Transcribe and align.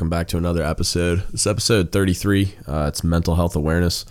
Welcome 0.00 0.08
back 0.08 0.28
to 0.28 0.38
another 0.38 0.62
episode. 0.62 1.24
This 1.30 1.46
episode 1.46 1.92
33. 1.92 2.54
Uh, 2.66 2.86
it's 2.88 3.04
mental 3.04 3.34
health 3.34 3.54
awareness. 3.54 4.06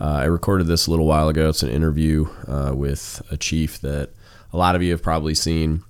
Uh, 0.00 0.04
I 0.04 0.24
recorded 0.26 0.68
this 0.68 0.86
a 0.86 0.92
little 0.92 1.06
while 1.06 1.28
ago. 1.28 1.48
It's 1.48 1.64
an 1.64 1.70
interview 1.70 2.28
uh, 2.46 2.70
with 2.72 3.20
a 3.32 3.36
chief 3.36 3.80
that 3.80 4.10
a 4.52 4.56
lot 4.56 4.76
of 4.76 4.82
you 4.84 4.92
have 4.92 5.02
probably 5.02 5.34
seen 5.34 5.82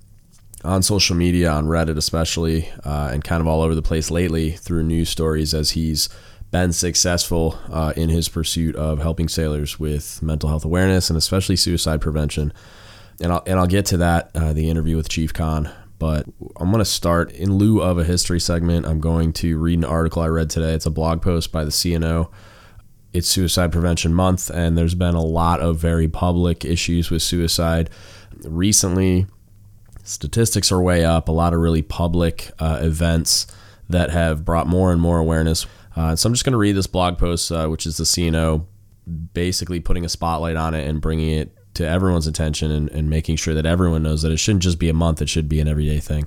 on 0.65 0.83
social 0.83 1.15
media, 1.15 1.51
on 1.51 1.67
Reddit 1.67 1.99
especially, 1.99 2.71
uh, 2.87 3.11
and 3.13 3.23
kind 3.23 3.43
of 3.43 3.47
all 3.47 3.61
over 3.61 3.75
the 3.75 3.83
place 3.83 4.11
lately 4.11 4.53
through 4.53 4.85
news 4.85 5.11
stories 5.11 5.53
as 5.53 5.73
he's 5.73 6.09
been 6.51 6.73
successful 6.73 7.59
uh, 7.71 7.93
in 7.99 8.09
his 8.09 8.31
pursuit 8.31 8.75
of 8.77 9.01
helping 9.01 9.29
sailors 9.29 9.79
with 9.79 10.23
mental 10.23 10.49
health 10.49 10.65
awareness 10.65 11.11
and 11.11 11.19
especially 11.19 11.57
suicide 11.57 12.01
prevention. 12.01 12.51
And 13.21 13.31
I'll, 13.31 13.43
and 13.47 13.59
I'll 13.61 13.67
get 13.67 13.85
to 13.87 13.99
that, 13.99 14.31
uh, 14.35 14.55
the 14.55 14.71
interview 14.71 14.97
with 14.97 15.11
Chief 15.11 15.35
Khan. 15.35 15.71
But 15.99 16.27
I'm 16.65 16.71
going 16.71 16.79
to 16.79 16.87
start 16.87 17.31
in 17.33 17.59
lieu 17.59 17.83
of 17.83 17.99
a 17.99 18.05
history 18.05 18.41
segment. 18.41 18.87
I'm 18.87 18.99
going 18.99 19.35
to 19.35 19.59
read 19.59 19.81
an 19.81 19.85
article 19.85 20.23
I 20.23 20.29
read 20.29 20.49
today. 20.49 20.73
It's 20.73 20.87
a 20.87 20.91
blog 20.91 21.21
post 21.21 21.53
by 21.53 21.63
the 21.63 21.71
CNO. 21.71 22.31
It's 23.13 23.29
Suicide 23.29 23.71
Prevention 23.71 24.15
Month, 24.15 24.49
and 24.49 24.77
there's 24.77 24.95
been 24.95 25.15
a 25.15 25.23
lot 25.23 25.61
of 25.61 25.77
very 25.77 26.09
public 26.09 26.65
issues 26.65 27.11
with 27.11 27.21
suicide 27.21 27.91
recently. 28.45 29.27
Statistics 30.05 30.73
are 30.73 30.81
way 30.81 31.05
up, 31.05 31.29
a 31.29 31.33
lot 31.33 31.53
of 31.53 31.61
really 31.61 31.83
public 31.83 32.51
uh, 32.59 32.79
events 32.81 33.47
that 33.91 34.09
have 34.09 34.43
brought 34.43 34.67
more 34.67 34.91
and 34.91 35.03
more 35.03 35.19
awareness. 35.19 35.67
Uh, 35.95 36.17
so 36.17 36.27
I'm 36.27 36.33
just 36.33 36.47
going 36.47 36.53
to 36.53 36.59
read 36.59 36.77
this 36.77 36.87
blog 36.87 37.19
post, 37.19 37.53
uh, 37.53 37.69
which 37.69 37.85
is 37.85 37.99
the 37.99 38.05
CNO 38.05 38.65
basically 39.35 39.81
putting 39.81 40.07
a 40.07 40.09
spotlight 40.09 40.57
on 40.57 40.73
it 40.73 40.89
and 40.89 41.03
bringing 41.03 41.31
it 41.31 41.55
to 41.75 41.87
everyone's 41.87 42.27
attention 42.27 42.71
and, 42.71 42.89
and 42.89 43.11
making 43.11 43.37
sure 43.37 43.53
that 43.53 43.67
everyone 43.67 44.03
knows 44.03 44.23
that 44.23 44.33
it 44.33 44.39
shouldn't 44.39 44.63
just 44.63 44.79
be 44.79 44.89
a 44.89 44.95
month, 44.95 45.21
it 45.21 45.29
should 45.29 45.47
be 45.47 45.61
an 45.61 45.69
everyday 45.69 46.01
thing. 46.01 46.27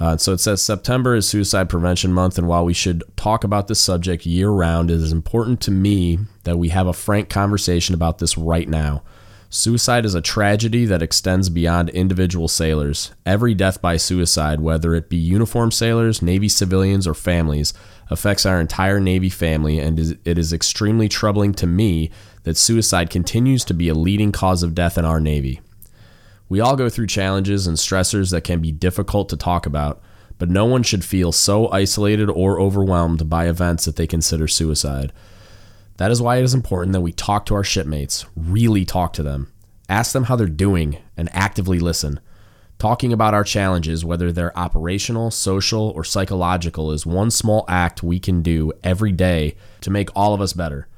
Uh, 0.00 0.16
so 0.16 0.32
it 0.32 0.38
says 0.38 0.62
September 0.62 1.14
is 1.14 1.28
Suicide 1.28 1.68
Prevention 1.68 2.12
Month, 2.12 2.36
and 2.38 2.48
while 2.48 2.64
we 2.64 2.74
should 2.74 3.04
talk 3.16 3.44
about 3.44 3.68
this 3.68 3.80
subject 3.80 4.26
year 4.26 4.50
round, 4.50 4.90
it 4.90 5.00
is 5.00 5.12
important 5.12 5.60
to 5.62 5.70
me 5.70 6.18
that 6.42 6.58
we 6.58 6.70
have 6.70 6.86
a 6.86 6.92
frank 6.92 7.28
conversation 7.28 7.94
about 7.94 8.18
this 8.18 8.36
right 8.36 8.68
now. 8.68 9.02
Suicide 9.50 10.04
is 10.04 10.16
a 10.16 10.20
tragedy 10.20 10.84
that 10.84 11.00
extends 11.00 11.48
beyond 11.48 11.88
individual 11.90 12.48
sailors. 12.48 13.12
Every 13.24 13.54
death 13.54 13.80
by 13.80 13.98
suicide, 13.98 14.58
whether 14.58 14.96
it 14.96 15.08
be 15.08 15.16
uniformed 15.16 15.72
sailors, 15.72 16.20
Navy 16.20 16.48
civilians, 16.48 17.06
or 17.06 17.14
families, 17.14 17.72
affects 18.10 18.44
our 18.44 18.60
entire 18.60 18.98
Navy 18.98 19.28
family, 19.28 19.78
and 19.78 20.18
it 20.24 20.38
is 20.38 20.52
extremely 20.52 21.08
troubling 21.08 21.54
to 21.54 21.68
me 21.68 22.10
that 22.42 22.56
suicide 22.56 23.10
continues 23.10 23.64
to 23.66 23.74
be 23.74 23.88
a 23.88 23.94
leading 23.94 24.32
cause 24.32 24.64
of 24.64 24.74
death 24.74 24.98
in 24.98 25.04
our 25.04 25.20
Navy. 25.20 25.60
We 26.48 26.60
all 26.60 26.76
go 26.76 26.88
through 26.88 27.06
challenges 27.06 27.66
and 27.66 27.76
stressors 27.76 28.30
that 28.30 28.44
can 28.44 28.60
be 28.60 28.72
difficult 28.72 29.28
to 29.30 29.36
talk 29.36 29.66
about, 29.66 30.02
but 30.38 30.50
no 30.50 30.64
one 30.64 30.82
should 30.82 31.04
feel 31.04 31.32
so 31.32 31.70
isolated 31.70 32.28
or 32.28 32.60
overwhelmed 32.60 33.28
by 33.30 33.48
events 33.48 33.84
that 33.84 33.96
they 33.96 34.06
consider 34.06 34.46
suicide. 34.46 35.12
That 35.96 36.10
is 36.10 36.20
why 36.20 36.36
it 36.36 36.42
is 36.42 36.54
important 36.54 36.92
that 36.92 37.00
we 37.00 37.12
talk 37.12 37.46
to 37.46 37.54
our 37.54 37.64
shipmates, 37.64 38.26
really 38.36 38.84
talk 38.84 39.12
to 39.14 39.22
them, 39.22 39.52
ask 39.88 40.12
them 40.12 40.24
how 40.24 40.36
they're 40.36 40.46
doing, 40.46 40.98
and 41.16 41.28
actively 41.32 41.78
listen. 41.78 42.20
Talking 42.78 43.12
about 43.12 43.34
our 43.34 43.44
challenges, 43.44 44.04
whether 44.04 44.32
they're 44.32 44.58
operational, 44.58 45.30
social, 45.30 45.90
or 45.90 46.02
psychological, 46.02 46.90
is 46.90 47.06
one 47.06 47.30
small 47.30 47.64
act 47.68 48.02
we 48.02 48.18
can 48.18 48.42
do 48.42 48.72
every 48.82 49.12
day 49.12 49.56
to 49.80 49.90
make 49.90 50.10
all 50.16 50.34
of 50.34 50.40
us 50.40 50.52
better. 50.52 50.88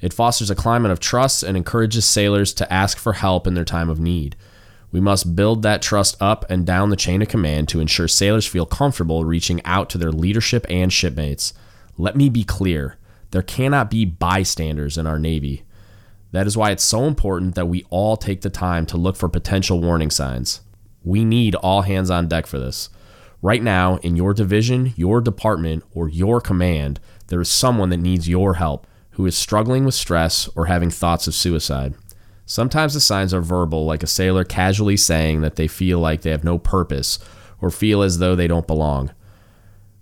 It 0.00 0.14
fosters 0.14 0.50
a 0.50 0.56
climate 0.56 0.90
of 0.90 0.98
trust 0.98 1.42
and 1.42 1.56
encourages 1.56 2.06
sailors 2.06 2.52
to 2.54 2.72
ask 2.72 2.98
for 2.98 3.12
help 3.12 3.46
in 3.46 3.54
their 3.54 3.64
time 3.64 3.90
of 3.90 4.00
need. 4.00 4.34
We 4.92 5.00
must 5.00 5.34
build 5.34 5.62
that 5.62 5.80
trust 5.80 6.20
up 6.20 6.44
and 6.50 6.66
down 6.66 6.90
the 6.90 6.96
chain 6.96 7.22
of 7.22 7.28
command 7.28 7.68
to 7.70 7.80
ensure 7.80 8.06
sailors 8.06 8.46
feel 8.46 8.66
comfortable 8.66 9.24
reaching 9.24 9.64
out 9.64 9.88
to 9.90 9.98
their 9.98 10.12
leadership 10.12 10.66
and 10.68 10.92
shipmates. 10.92 11.54
Let 11.96 12.14
me 12.14 12.28
be 12.28 12.44
clear 12.44 12.98
there 13.30 13.42
cannot 13.42 13.90
be 13.90 14.04
bystanders 14.04 14.98
in 14.98 15.06
our 15.06 15.18
Navy. 15.18 15.64
That 16.32 16.46
is 16.46 16.56
why 16.56 16.70
it's 16.70 16.84
so 16.84 17.04
important 17.04 17.54
that 17.54 17.68
we 17.68 17.84
all 17.88 18.18
take 18.18 18.42
the 18.42 18.50
time 18.50 18.84
to 18.86 18.98
look 18.98 19.16
for 19.16 19.28
potential 19.28 19.80
warning 19.80 20.10
signs. 20.10 20.60
We 21.02 21.24
need 21.24 21.54
all 21.56 21.82
hands 21.82 22.10
on 22.10 22.28
deck 22.28 22.46
for 22.46 22.58
this. 22.58 22.90
Right 23.40 23.62
now, 23.62 23.96
in 23.98 24.16
your 24.16 24.34
division, 24.34 24.92
your 24.96 25.20
department, 25.20 25.82
or 25.92 26.08
your 26.08 26.40
command, 26.40 27.00
there 27.28 27.40
is 27.40 27.48
someone 27.48 27.88
that 27.88 27.96
needs 27.96 28.28
your 28.28 28.54
help 28.54 28.86
who 29.12 29.26
is 29.26 29.36
struggling 29.36 29.84
with 29.84 29.94
stress 29.94 30.48
or 30.54 30.66
having 30.66 30.90
thoughts 30.90 31.26
of 31.26 31.34
suicide. 31.34 31.94
Sometimes 32.46 32.94
the 32.94 33.00
signs 33.00 33.32
are 33.32 33.40
verbal, 33.40 33.84
like 33.86 34.02
a 34.02 34.08
sailor 34.08 34.44
casually 34.44 34.96
saying 34.96 35.40
that 35.42 35.56
they 35.56 35.68
feel 35.68 35.98
like 35.98 36.22
they 36.22 36.30
have 36.30 36.44
no 36.44 36.58
purpose 36.58 37.18
or 37.60 37.70
feel 37.70 38.02
as 38.02 38.18
though 38.18 38.34
they 38.34 38.48
don't 38.48 38.66
belong. 38.66 39.12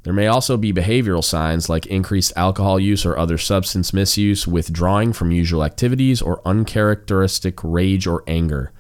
There 0.03 0.15
may 0.15 0.29
also 0.29 0.57
be 0.57 0.73
behavioral 0.73 1.23
signs 1.23 1.69
like 1.69 1.87
increased 1.87 2.33
alcohol 2.35 2.81
use 2.81 3.05
or 3.05 3.19
other 3.19 3.37
substance 3.37 3.93
misuse, 3.93 4.47
withdrawing 4.47 5.13
from 5.13 5.31
usual 5.31 5.63
activities, 5.63 6.23
or 6.23 6.41
uncharacteristic 6.47 7.63
rage 7.63 8.07
or 8.07 8.25
anger. 8.27 8.73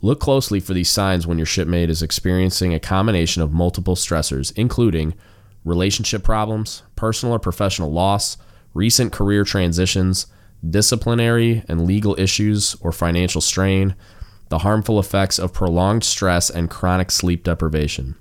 Look 0.00 0.20
closely 0.20 0.60
for 0.60 0.72
these 0.72 0.90
signs 0.90 1.26
when 1.26 1.38
your 1.38 1.46
shipmate 1.46 1.90
is 1.90 2.02
experiencing 2.02 2.72
a 2.72 2.80
combination 2.80 3.42
of 3.42 3.52
multiple 3.52 3.94
stressors, 3.94 4.52
including 4.56 5.14
relationship 5.64 6.22
problems, 6.22 6.82
personal 6.96 7.34
or 7.34 7.38
professional 7.38 7.92
loss, 7.92 8.38
recent 8.72 9.12
career 9.12 9.44
transitions, 9.44 10.26
disciplinary 10.70 11.62
and 11.68 11.86
legal 11.86 12.18
issues 12.18 12.76
or 12.80 12.92
financial 12.92 13.40
strain, 13.40 13.94
the 14.48 14.58
harmful 14.58 14.98
effects 14.98 15.38
of 15.38 15.52
prolonged 15.52 16.04
stress 16.04 16.50
and 16.50 16.70
chronic 16.70 17.10
sleep 17.10 17.44
deprivation. 17.44 18.14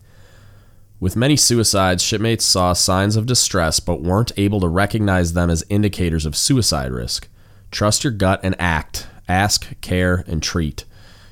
With 1.00 1.16
many 1.16 1.36
suicides, 1.36 2.02
shipmates 2.02 2.46
saw 2.46 2.74
signs 2.74 3.16
of 3.16 3.26
distress 3.26 3.80
but 3.80 4.02
weren't 4.02 4.31
able 4.38 4.62
to 4.62 4.68
recognize 4.70 5.34
them 5.34 5.50
as 5.50 5.66
indicators 5.70 6.26
of 6.26 6.36
suicide 6.36 6.92
risk. 6.92 7.28
Trust 7.72 8.04
your 8.04 8.14
gut 8.14 8.40
and 8.42 8.56
act. 8.58 9.08
Ask, 9.28 9.80
care, 9.81 10.24
and 10.28 10.42
treat. 10.42 10.86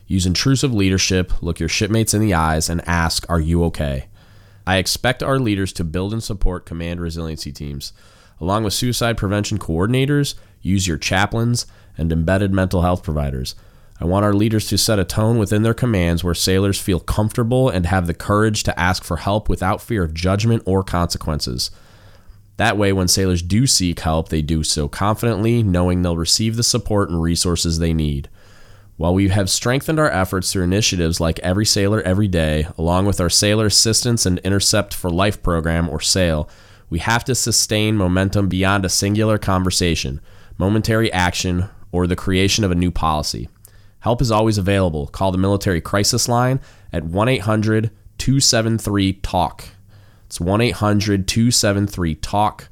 Use 0.08 0.26
intrusive 0.26 0.74
leadership, 0.74 1.42
look 1.42 1.60
your 1.60 1.70
shipmates 1.70 2.14
in 2.14 2.20
the 2.20 2.34
eyes, 2.34 2.70
and 2.70 2.86
ask, 2.86 3.26
Are 3.30 3.40
you 3.40 3.64
okay? 3.66 4.08
I 4.68 4.78
expect 4.78 5.24
our 5.24 5.40
leaders 5.40 5.72
to 5.74 5.86
build 5.86 6.12
and 6.12 6.22
support 6.22 6.66
command 6.66 7.00
resiliency 7.00 7.54
teams. 7.54 7.94
Along 8.42 8.64
with 8.64 8.74
suicide 8.74 9.18
prevention 9.18 9.58
coordinators, 9.58 10.36
use 10.62 10.88
your 10.88 10.98
chaplains 10.98 11.66
and 11.98 12.12
embedded 12.12 12.54
mental 12.54 12.82
health 12.82 13.04
providers. 13.04 13.56
I 14.00 14.06
want 14.06 14.26
our 14.26 14.34
leaders 14.34 14.68
to 14.70 14.78
set 14.78 14.98
a 14.98 15.06
tone 15.06 15.38
within 15.38 15.62
their 15.62 15.76
commands 15.76 16.24
where 16.24 16.34
sailors 16.34 16.82
feel 16.82 17.00
comfortable 17.00 17.70
and 17.70 17.86
have 17.86 18.08
the 18.08 18.16
courage 18.16 18.64
to 18.64 18.80
ask 18.80 19.04
for 19.04 19.18
help 19.18 19.48
without 19.48 19.82
fear 19.82 20.04
of 20.04 20.14
judgment 20.14 20.64
or 20.66 20.84
consequences. 20.84 21.70
That 22.58 22.78
way, 22.78 22.94
when 22.94 23.08
sailors 23.08 23.42
do 23.42 23.68
seek 23.68 24.00
help, 24.00 24.30
they 24.30 24.42
do 24.42 24.64
so 24.64 24.88
confidently, 24.88 25.64
knowing 25.64 26.02
they'll 26.02 26.18
receive 26.18 26.56
the 26.56 26.64
support 26.64 27.10
and 27.10 27.22
resources 27.22 27.78
they 27.78 27.94
need. 27.94 28.30
While 28.98 29.14
we 29.16 29.30
have 29.30 29.50
strengthened 29.50 30.00
our 30.00 30.12
efforts 30.12 30.52
through 30.52 30.64
initiatives 30.64 31.20
like 31.20 31.40
Every 31.40 31.66
Sailor 31.66 32.02
Every 32.02 32.28
Day, 32.28 32.68
along 32.78 33.08
with 33.08 33.20
our 33.20 33.30
Sailor 33.30 33.68
Assistance 33.68 34.26
and 34.26 34.38
Intercept 34.40 34.94
for 34.94 35.10
Life 35.10 35.42
program, 35.42 35.90
or 35.90 36.00
SAIL, 36.00 36.48
we 36.90 37.00
have 37.00 37.24
to 37.26 37.34
sustain 37.34 37.98
momentum 37.98 38.48
beyond 38.48 38.86
a 38.86 38.90
singular 38.90 39.38
conversation, 39.38 40.22
momentary 40.62 41.12
action, 41.12 41.68
or 41.92 42.06
the 42.06 42.16
creation 42.16 42.64
of 42.64 42.70
a 42.70 42.76
new 42.76 42.92
policy. 42.92 43.50
Help 44.02 44.22
is 44.22 44.30
always 44.30 44.60
available. 44.60 45.08
Call 45.08 45.32
the 45.32 45.38
military 45.40 45.82
crisis 45.82 46.30
line 46.30 46.62
at 46.94 47.04
1 47.04 47.28
800 47.28 47.90
273 48.20 49.14
TALK. 49.14 49.70
It's 50.28 50.40
1 50.40 50.62
800 50.62 51.28
273 51.28 52.14
TALK 52.16 52.70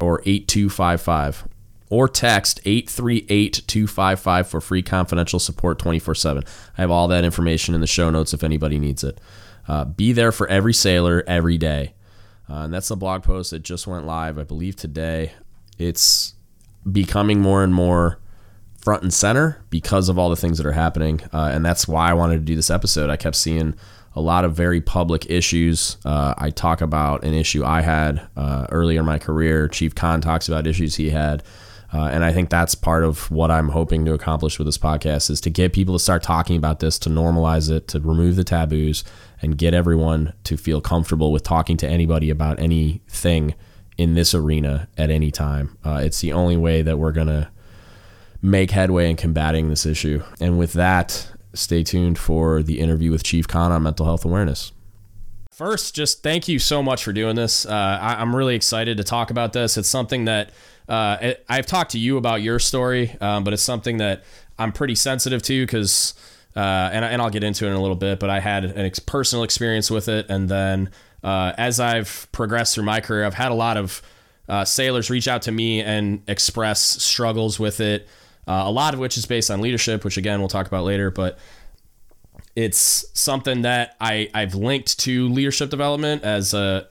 or 0.00 0.20
8255. 0.26 1.48
Or 1.88 2.08
text 2.08 2.60
838 2.66 3.62
255 3.66 4.46
for 4.46 4.60
free 4.60 4.82
confidential 4.82 5.38
support 5.38 5.78
24 5.78 6.14
7. 6.14 6.44
I 6.76 6.80
have 6.82 6.90
all 6.90 7.08
that 7.08 7.24
information 7.24 7.74
in 7.74 7.80
the 7.80 7.86
show 7.86 8.10
notes 8.10 8.34
if 8.34 8.44
anybody 8.44 8.78
needs 8.78 9.02
it. 9.02 9.18
Uh, 9.66 9.86
be 9.86 10.12
there 10.12 10.30
for 10.32 10.46
every 10.48 10.74
sailor 10.74 11.24
every 11.26 11.56
day. 11.56 11.94
Uh, 12.50 12.64
and 12.64 12.74
that's 12.74 12.88
the 12.88 12.96
blog 12.96 13.22
post 13.22 13.50
that 13.52 13.60
just 13.60 13.86
went 13.86 14.04
live, 14.04 14.38
I 14.38 14.42
believe, 14.42 14.76
today. 14.76 15.32
It's 15.78 16.33
becoming 16.90 17.40
more 17.40 17.62
and 17.62 17.74
more 17.74 18.18
front 18.76 19.02
and 19.02 19.12
center 19.12 19.64
because 19.70 20.08
of 20.08 20.18
all 20.18 20.28
the 20.28 20.36
things 20.36 20.58
that 20.58 20.66
are 20.66 20.72
happening. 20.72 21.20
Uh, 21.32 21.50
and 21.52 21.64
that's 21.64 21.88
why 21.88 22.10
I 22.10 22.12
wanted 22.12 22.34
to 22.34 22.44
do 22.44 22.54
this 22.54 22.70
episode. 22.70 23.08
I 23.08 23.16
kept 23.16 23.36
seeing 23.36 23.74
a 24.14 24.20
lot 24.20 24.44
of 24.44 24.54
very 24.54 24.80
public 24.80 25.28
issues. 25.30 25.96
Uh, 26.04 26.34
I 26.38 26.50
talk 26.50 26.80
about 26.80 27.24
an 27.24 27.34
issue 27.34 27.64
I 27.64 27.80
had 27.80 28.26
uh, 28.36 28.66
earlier 28.70 29.00
in 29.00 29.06
my 29.06 29.18
career. 29.18 29.68
Chief 29.68 29.94
Khan 29.94 30.20
talks 30.20 30.48
about 30.48 30.66
issues 30.66 30.96
he 30.96 31.10
had. 31.10 31.42
Uh, 31.92 32.08
and 32.12 32.24
I 32.24 32.32
think 32.32 32.50
that's 32.50 32.74
part 32.74 33.04
of 33.04 33.30
what 33.30 33.50
I'm 33.50 33.68
hoping 33.68 34.04
to 34.04 34.14
accomplish 34.14 34.58
with 34.58 34.66
this 34.66 34.78
podcast 34.78 35.30
is 35.30 35.40
to 35.42 35.50
get 35.50 35.72
people 35.72 35.94
to 35.94 35.98
start 35.98 36.22
talking 36.22 36.56
about 36.56 36.80
this, 36.80 36.98
to 37.00 37.08
normalize 37.08 37.70
it, 37.70 37.86
to 37.88 38.00
remove 38.00 38.36
the 38.36 38.44
taboos, 38.44 39.04
and 39.40 39.56
get 39.56 39.74
everyone 39.74 40.32
to 40.44 40.56
feel 40.56 40.80
comfortable 40.80 41.30
with 41.30 41.44
talking 41.44 41.76
to 41.78 41.88
anybody 41.88 42.30
about 42.30 42.58
anything 42.58 43.54
in 43.96 44.14
this 44.14 44.34
arena 44.34 44.88
at 44.98 45.10
any 45.10 45.30
time. 45.30 45.78
Uh, 45.84 46.00
it's 46.02 46.20
the 46.20 46.32
only 46.32 46.56
way 46.56 46.82
that 46.82 46.98
we're 46.98 47.12
going 47.12 47.28
to 47.28 47.48
make 48.42 48.70
headway 48.72 49.08
in 49.08 49.16
combating 49.16 49.68
this 49.68 49.86
issue. 49.86 50.22
And 50.40 50.58
with 50.58 50.74
that, 50.74 51.30
stay 51.54 51.82
tuned 51.82 52.18
for 52.18 52.62
the 52.62 52.80
interview 52.80 53.10
with 53.10 53.22
Chief 53.22 53.48
Khan 53.48 53.72
on 53.72 53.82
mental 53.82 54.04
health 54.06 54.24
awareness. 54.24 54.72
First, 55.50 55.94
just 55.94 56.22
thank 56.22 56.48
you 56.48 56.58
so 56.58 56.82
much 56.82 57.04
for 57.04 57.12
doing 57.12 57.36
this. 57.36 57.64
Uh, 57.64 57.72
I, 57.72 58.20
am 58.20 58.34
really 58.34 58.56
excited 58.56 58.96
to 58.96 59.04
talk 59.04 59.30
about 59.30 59.52
this. 59.52 59.76
It's 59.76 59.88
something 59.88 60.24
that 60.24 60.50
uh, 60.88 61.34
I've 61.48 61.66
talked 61.66 61.92
to 61.92 61.98
you 61.98 62.16
about 62.16 62.42
your 62.42 62.58
story, 62.58 63.16
um, 63.20 63.44
but 63.44 63.52
it's 63.52 63.62
something 63.62 63.98
that 63.98 64.24
I'm 64.58 64.72
pretty 64.72 64.96
sensitive 64.96 65.42
to 65.42 65.64
because, 65.64 66.14
uh, 66.56 66.90
and, 66.92 67.04
and 67.04 67.22
I'll 67.22 67.30
get 67.30 67.44
into 67.44 67.66
it 67.66 67.68
in 67.68 67.74
a 67.74 67.80
little 67.80 67.96
bit, 67.96 68.18
but 68.18 68.30
I 68.30 68.40
had 68.40 68.64
an 68.64 68.84
ex- 68.84 68.98
personal 68.98 69.44
experience 69.44 69.92
with 69.92 70.08
it. 70.08 70.26
And 70.28 70.48
then 70.48 70.90
uh, 71.24 71.54
as 71.56 71.80
I've 71.80 72.28
progressed 72.30 72.74
through 72.74 72.84
my 72.84 73.00
career, 73.00 73.24
I've 73.24 73.34
had 73.34 73.50
a 73.50 73.54
lot 73.54 73.78
of 73.78 74.02
uh, 74.48 74.64
sailors 74.64 75.08
reach 75.08 75.26
out 75.26 75.42
to 75.42 75.52
me 75.52 75.80
and 75.80 76.22
express 76.28 76.80
struggles 76.80 77.58
with 77.58 77.80
it, 77.80 78.06
uh, 78.46 78.64
a 78.66 78.70
lot 78.70 78.92
of 78.92 79.00
which 79.00 79.16
is 79.16 79.24
based 79.24 79.50
on 79.50 79.62
leadership, 79.62 80.04
which 80.04 80.18
again, 80.18 80.38
we'll 80.38 80.48
talk 80.48 80.66
about 80.66 80.84
later. 80.84 81.10
But 81.10 81.38
it's 82.54 83.06
something 83.18 83.62
that 83.62 83.96
I, 84.00 84.28
I've 84.34 84.54
linked 84.54 85.00
to 85.00 85.28
leadership 85.28 85.70
development 85.70 86.22
as 86.24 86.52
a 86.52 86.88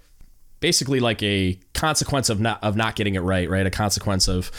basically 0.59 0.99
like 0.99 1.21
a 1.21 1.59
consequence 1.73 2.29
of 2.29 2.39
not 2.39 2.63
of 2.63 2.75
not 2.75 2.95
getting 2.95 3.13
it 3.13 3.19
right, 3.19 3.47
right? 3.47 3.67
A 3.67 3.71
consequence 3.71 4.27
of 4.27 4.49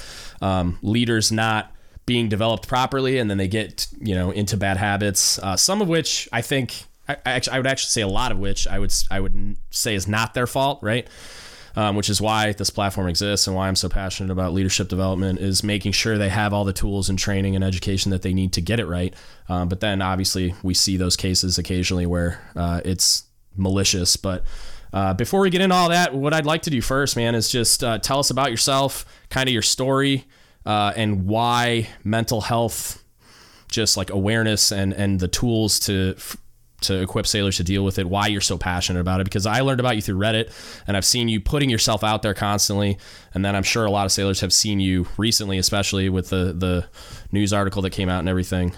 um, 0.40 0.78
leaders 0.82 1.32
not 1.32 1.72
being 2.06 2.28
developed 2.28 2.68
properly, 2.68 3.18
and 3.18 3.28
then 3.28 3.38
they 3.38 3.48
get 3.48 3.88
you 4.00 4.14
know 4.14 4.30
into 4.30 4.56
bad 4.56 4.76
habits. 4.76 5.38
Uh, 5.40 5.56
some 5.56 5.82
of 5.82 5.88
which 5.88 6.28
I 6.32 6.42
think 6.42 6.84
I, 7.08 7.14
I, 7.14 7.32
actually, 7.32 7.54
I 7.54 7.58
would 7.58 7.66
actually 7.66 7.90
say 7.90 8.00
a 8.02 8.08
lot 8.08 8.32
of 8.32 8.38
which 8.38 8.66
I 8.66 8.78
would 8.78 8.92
I 9.10 9.20
would 9.20 9.56
say 9.70 9.94
is 9.94 10.08
not 10.08 10.34
their 10.34 10.46
fault, 10.46 10.80
right? 10.82 11.08
um, 11.76 11.96
which 11.96 12.08
is 12.08 12.20
why 12.20 12.52
this 12.52 12.70
platform 12.70 13.08
exists 13.08 13.46
and 13.46 13.56
why 13.56 13.68
I'm 13.68 13.76
so 13.76 13.88
passionate 13.88 14.30
about 14.30 14.52
leadership 14.52 14.88
development 14.88 15.40
is 15.40 15.64
making 15.64 15.92
sure 15.92 16.16
they 16.16 16.28
have 16.28 16.52
all 16.52 16.64
the 16.64 16.72
tools 16.72 17.08
and 17.08 17.18
training 17.18 17.56
and 17.56 17.64
education 17.64 18.10
that 18.12 18.22
they 18.22 18.32
need 18.32 18.52
to 18.54 18.60
get 18.60 18.78
it 18.78 18.86
right. 18.86 19.14
Um, 19.48 19.68
but 19.68 19.80
then 19.80 20.00
obviously 20.00 20.54
we 20.62 20.74
see 20.74 20.96
those 20.96 21.16
cases 21.16 21.58
occasionally 21.58 22.06
where 22.06 22.40
uh, 22.54 22.80
it's 22.84 23.24
malicious. 23.56 24.16
But 24.16 24.44
uh, 24.92 25.14
before 25.14 25.40
we 25.40 25.50
get 25.50 25.60
into 25.60 25.74
all 25.74 25.88
that, 25.88 26.14
what 26.14 26.32
I'd 26.32 26.46
like 26.46 26.62
to 26.62 26.70
do 26.70 26.80
first, 26.80 27.16
man, 27.16 27.34
is 27.34 27.50
just 27.50 27.82
uh, 27.82 27.98
tell 27.98 28.20
us 28.20 28.30
about 28.30 28.50
yourself, 28.50 29.04
kind 29.28 29.48
of 29.48 29.52
your 29.52 29.62
story, 29.62 30.24
uh, 30.64 30.92
and 30.94 31.26
why 31.26 31.88
mental 32.04 32.42
health 32.42 33.00
just 33.68 33.96
like 33.96 34.08
awareness 34.10 34.70
and 34.70 34.92
and 34.92 35.18
the 35.18 35.26
tools 35.26 35.80
to 35.80 36.14
to 36.84 37.00
equip 37.00 37.26
sailors 37.26 37.56
to 37.58 37.64
deal 37.64 37.84
with 37.84 37.98
it, 37.98 38.08
why 38.08 38.26
you're 38.26 38.40
so 38.40 38.56
passionate 38.56 39.00
about 39.00 39.20
it. 39.20 39.24
Because 39.24 39.46
I 39.46 39.60
learned 39.60 39.80
about 39.80 39.96
you 39.96 40.02
through 40.02 40.18
Reddit 40.18 40.52
and 40.86 40.96
I've 40.96 41.04
seen 41.04 41.28
you 41.28 41.40
putting 41.40 41.70
yourself 41.70 42.02
out 42.04 42.22
there 42.22 42.34
constantly. 42.34 42.98
And 43.34 43.44
then 43.44 43.54
I'm 43.56 43.62
sure 43.62 43.84
a 43.84 43.90
lot 43.90 44.06
of 44.06 44.12
sailors 44.12 44.40
have 44.40 44.52
seen 44.52 44.80
you 44.80 45.06
recently, 45.16 45.58
especially 45.58 46.08
with 46.08 46.30
the, 46.30 46.52
the 46.52 46.86
news 47.32 47.52
article 47.52 47.82
that 47.82 47.90
came 47.90 48.08
out 48.08 48.20
and 48.20 48.28
everything. 48.28 48.72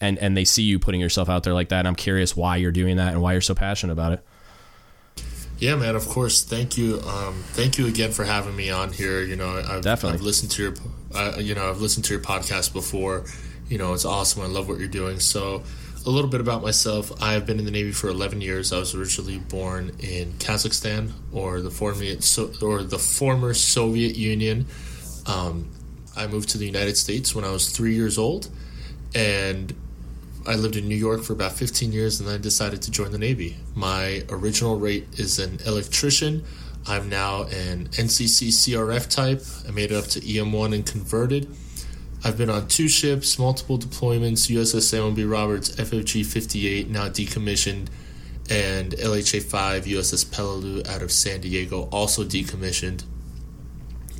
And, 0.00 0.18
and 0.18 0.36
they 0.36 0.44
see 0.44 0.64
you 0.64 0.78
putting 0.78 1.00
yourself 1.00 1.28
out 1.28 1.44
there 1.44 1.54
like 1.54 1.68
that. 1.68 1.80
And 1.80 1.88
I'm 1.88 1.94
curious 1.94 2.36
why 2.36 2.56
you're 2.56 2.72
doing 2.72 2.96
that 2.96 3.12
and 3.12 3.22
why 3.22 3.32
you're 3.32 3.40
so 3.40 3.54
passionate 3.54 3.92
about 3.92 4.12
it. 4.12 4.24
Yeah, 5.58 5.76
man. 5.76 5.94
Of 5.94 6.08
course. 6.08 6.42
Thank 6.42 6.76
you. 6.76 7.00
Um, 7.02 7.34
thank 7.52 7.78
you 7.78 7.86
again 7.86 8.10
for 8.10 8.24
having 8.24 8.56
me 8.56 8.70
on 8.70 8.92
here. 8.92 9.22
You 9.22 9.36
know, 9.36 9.62
I've, 9.64 9.82
Definitely. 9.82 10.18
I've 10.18 10.24
listened 10.24 10.50
to 10.52 10.62
your, 10.62 10.74
uh, 11.14 11.38
you 11.38 11.54
know, 11.54 11.70
I've 11.70 11.80
listened 11.80 12.04
to 12.06 12.14
your 12.14 12.22
podcast 12.22 12.72
before. 12.72 13.26
You 13.68 13.78
know, 13.78 13.94
it's 13.94 14.04
awesome. 14.04 14.42
I 14.42 14.46
love 14.46 14.68
what 14.68 14.80
you're 14.80 14.88
doing. 14.88 15.20
So, 15.20 15.62
a 16.06 16.10
little 16.10 16.30
bit 16.30 16.40
about 16.40 16.62
myself. 16.62 17.12
I've 17.22 17.46
been 17.46 17.58
in 17.58 17.64
the 17.64 17.70
Navy 17.70 17.92
for 17.92 18.08
11 18.08 18.40
years. 18.40 18.72
I 18.72 18.78
was 18.78 18.94
originally 18.94 19.38
born 19.38 19.90
in 20.00 20.32
Kazakhstan, 20.34 21.12
or 21.32 21.60
the 21.60 21.70
former 21.70 22.02
or 22.62 22.82
the 22.82 22.98
former 22.98 23.54
Soviet 23.54 24.16
Union. 24.16 24.66
Um, 25.26 25.70
I 26.16 26.26
moved 26.26 26.50
to 26.50 26.58
the 26.58 26.66
United 26.66 26.96
States 26.96 27.34
when 27.34 27.44
I 27.44 27.50
was 27.50 27.70
three 27.70 27.94
years 27.94 28.18
old, 28.18 28.48
and 29.14 29.74
I 30.46 30.56
lived 30.56 30.76
in 30.76 30.88
New 30.88 30.96
York 30.96 31.22
for 31.22 31.32
about 31.32 31.52
15 31.52 31.92
years, 31.92 32.18
and 32.18 32.28
then 32.28 32.36
I 32.36 32.38
decided 32.38 32.82
to 32.82 32.90
join 32.90 33.12
the 33.12 33.18
Navy. 33.18 33.56
My 33.74 34.24
original 34.28 34.78
rate 34.78 35.06
is 35.18 35.38
an 35.38 35.60
electrician. 35.66 36.44
I'm 36.86 37.08
now 37.08 37.44
an 37.44 37.88
NCC 37.90 38.48
CRF 38.48 39.08
type. 39.08 39.42
I 39.68 39.70
made 39.70 39.92
it 39.92 39.96
up 39.96 40.06
to 40.06 40.20
EM1 40.20 40.74
and 40.74 40.84
converted. 40.84 41.48
I've 42.24 42.38
been 42.38 42.50
on 42.50 42.68
two 42.68 42.88
ships, 42.88 43.36
multiple 43.36 43.78
deployments, 43.78 44.48
USS 44.48 44.82
Samuel 44.82 45.10
B. 45.10 45.24
Roberts, 45.24 45.70
FFG 45.74 46.24
58, 46.24 46.88
now 46.88 47.08
decommissioned, 47.08 47.88
and 48.48 48.92
LHA 48.92 49.42
5, 49.42 49.84
USS 49.86 50.26
Peleliu 50.26 50.86
out 50.86 51.02
of 51.02 51.10
San 51.10 51.40
Diego, 51.40 51.88
also 51.90 52.22
decommissioned. 52.22 53.02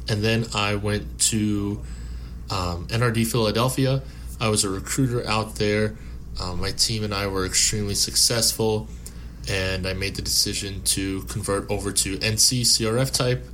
And 0.08 0.20
then 0.20 0.46
I 0.52 0.74
went 0.74 1.20
to 1.30 1.80
um, 2.50 2.88
NRD 2.88 3.24
Philadelphia. 3.24 4.02
I 4.40 4.48
was 4.48 4.64
a 4.64 4.68
recruiter 4.68 5.24
out 5.28 5.54
there. 5.56 5.94
Um, 6.40 6.60
my 6.60 6.72
team 6.72 7.04
and 7.04 7.14
I 7.14 7.28
were 7.28 7.46
extremely 7.46 7.94
successful, 7.94 8.88
and 9.48 9.86
I 9.86 9.92
made 9.92 10.16
the 10.16 10.22
decision 10.22 10.82
to 10.84 11.22
convert 11.24 11.70
over 11.70 11.92
to 11.92 12.18
NC 12.18 12.62
CRF 12.62 13.12
type 13.12 13.46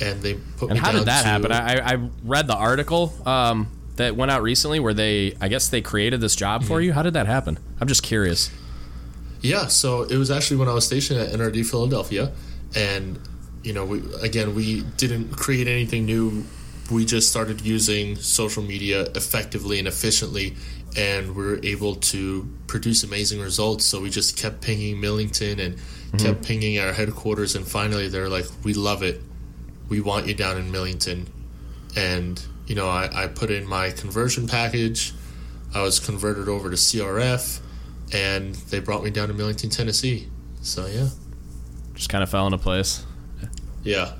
and 0.00 0.22
they 0.22 0.34
put 0.34 0.70
and 0.70 0.78
how 0.78 0.92
did 0.92 1.06
that 1.06 1.22
to, 1.22 1.28
happen? 1.28 1.52
I, 1.52 1.94
I 1.94 2.08
read 2.24 2.46
the 2.46 2.56
article 2.56 3.14
um, 3.26 3.68
that 3.96 4.16
went 4.16 4.30
out 4.30 4.42
recently 4.42 4.80
where 4.80 4.94
they, 4.94 5.36
I 5.40 5.48
guess 5.48 5.68
they 5.68 5.80
created 5.80 6.20
this 6.20 6.36
job 6.36 6.60
mm-hmm. 6.60 6.68
for 6.68 6.80
you. 6.80 6.92
How 6.92 7.02
did 7.02 7.14
that 7.14 7.26
happen? 7.26 7.58
I'm 7.80 7.88
just 7.88 8.02
curious. 8.02 8.50
Yeah, 9.40 9.66
so 9.66 10.02
it 10.02 10.16
was 10.16 10.30
actually 10.30 10.58
when 10.58 10.68
I 10.68 10.74
was 10.74 10.86
stationed 10.86 11.20
at 11.20 11.30
NRD 11.30 11.66
Philadelphia, 11.66 12.32
and 12.74 13.18
you 13.62 13.72
know, 13.72 13.84
we 13.84 14.02
again 14.20 14.54
we 14.54 14.82
didn't 14.96 15.30
create 15.32 15.68
anything 15.68 16.06
new. 16.06 16.44
We 16.90 17.04
just 17.04 17.30
started 17.30 17.60
using 17.60 18.16
social 18.16 18.62
media 18.62 19.02
effectively 19.14 19.78
and 19.78 19.86
efficiently, 19.86 20.56
and 20.96 21.36
we 21.36 21.44
were 21.44 21.60
able 21.62 21.96
to 21.96 22.48
produce 22.66 23.04
amazing 23.04 23.40
results. 23.40 23.84
So 23.84 24.00
we 24.00 24.10
just 24.10 24.36
kept 24.36 24.62
pinging 24.62 25.00
Millington 25.00 25.60
and 25.60 25.76
mm-hmm. 25.76 26.16
kept 26.16 26.44
pinging 26.44 26.78
our 26.80 26.92
headquarters, 26.92 27.54
and 27.54 27.66
finally 27.66 28.08
they're 28.08 28.28
like, 28.28 28.46
"We 28.64 28.72
love 28.74 29.02
it 29.02 29.20
we 29.88 30.00
want 30.00 30.26
you 30.26 30.34
down 30.34 30.56
in 30.56 30.70
Millington. 30.70 31.28
And, 31.96 32.44
you 32.66 32.74
know, 32.74 32.88
I, 32.88 33.24
I 33.24 33.26
put 33.26 33.50
in 33.50 33.66
my 33.66 33.90
conversion 33.90 34.46
package. 34.46 35.12
I 35.74 35.82
was 35.82 36.00
converted 36.00 36.48
over 36.48 36.70
to 36.70 36.76
CRF, 36.76 37.60
and 38.12 38.54
they 38.54 38.80
brought 38.80 39.04
me 39.04 39.10
down 39.10 39.28
to 39.28 39.34
Millington, 39.34 39.70
Tennessee. 39.70 40.28
So, 40.62 40.86
yeah. 40.86 41.08
Just 41.94 42.08
kind 42.08 42.22
of 42.22 42.30
fell 42.30 42.46
into 42.46 42.58
place. 42.58 43.04
Yeah. 43.82 44.12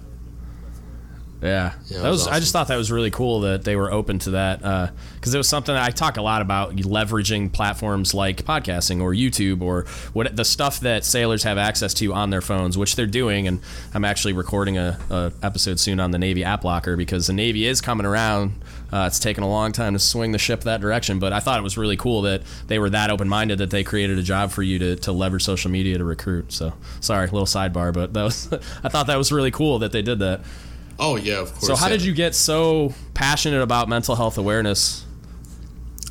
Yeah, 1.47 1.73
yeah 1.87 2.03
that 2.03 2.11
was. 2.11 2.19
was 2.19 2.23
awesome. 2.23 2.35
I 2.35 2.41
just 2.41 2.53
thought 2.53 2.69
that 2.69 2.77
was 2.77 2.93
really 2.93 3.11
cool 3.11 3.41
that 3.41 3.65
they 3.65 3.77
were 3.77 3.91
open 3.93 4.19
to 4.21 4.31
that 4.31 4.59
because 4.59 5.35
uh, 5.35 5.37
it 5.37 5.39
was 5.39 5.49
something 5.49 5.75
that 5.75 5.83
I 5.83 5.91
talk 5.91 6.17
a 6.17 6.23
lot 6.23 6.43
about 6.43 6.77
leveraging 6.77 7.53
platforms 7.53 8.15
like 8.15 8.45
podcasting 8.45 9.01
or 9.01 9.13
YouTube 9.13 9.63
or 9.63 9.85
what 10.13 10.35
the 10.35 10.45
stuff 10.45 10.81
that 10.81 11.05
sailors 11.05 11.43
have 11.45 11.59
access 11.59 11.95
to 11.95 12.13
on 12.13 12.31
their 12.31 12.41
phones, 12.41 12.77
which 12.77 12.97
they're 12.97 13.07
doing. 13.07 13.47
And 13.47 13.61
I'm 13.95 14.05
actually 14.05 14.33
recording 14.33 14.79
a, 14.79 14.99
a 15.11 15.33
episode 15.43 15.79
soon 15.81 16.01
on 16.01 16.11
the 16.11 16.19
Navy 16.19 16.45
app 16.45 16.65
locker 16.65 16.97
because 16.97 17.27
the 17.27 17.33
Navy 17.33 17.67
is 17.67 17.81
coming 17.81 18.07
around. 18.07 18.53
Uh, 18.93 19.05
it's 19.09 19.19
taken 19.19 19.43
a 19.43 19.49
long 19.49 19.73
time 19.73 19.95
to 19.95 19.99
swing 19.99 20.33
the 20.33 20.39
ship 20.39 20.63
that 20.63 20.81
direction, 20.81 21.19
but 21.19 21.33
I 21.33 21.41
thought 21.41 21.59
it 21.59 21.63
was 21.63 21.77
really 21.77 21.97
cool 21.97 22.23
that 22.23 22.43
they 22.69 22.79
were 22.79 22.91
that 22.91 23.11
open 23.11 23.29
minded 23.29 23.59
that 23.59 23.71
they 23.71 23.83
created 23.83 24.19
a 24.19 24.23
job 24.23 24.53
for 24.53 24.63
you 24.63 24.79
to, 24.79 24.97
to 24.97 25.13
leverage 25.13 25.43
social 25.43 25.71
media 25.71 25.99
to 25.99 26.05
recruit. 26.05 26.53
So 26.53 26.73
sorry, 27.01 27.27
little 27.27 27.47
sidebar, 27.47 27.93
but 27.93 28.13
that 28.13 28.23
was 28.23 28.53
I 28.85 28.89
thought 28.89 29.09
that 29.09 29.17
was 29.17 29.33
really 29.33 29.51
cool 29.51 29.81
that 29.81 29.93
they 29.93 30.03
did 30.03 30.21
that. 30.21 30.41
Oh 30.99 31.17
yeah, 31.17 31.41
of 31.41 31.53
course. 31.53 31.67
So 31.67 31.77
how 31.77 31.87
yeah. 31.87 31.93
did 31.93 32.03
you 32.03 32.15
get 32.15 32.35
so 32.35 32.93
passionate 33.15 33.63
about 33.63 33.89
mental 33.89 34.17
health 34.17 34.39
awareness? 34.39 35.05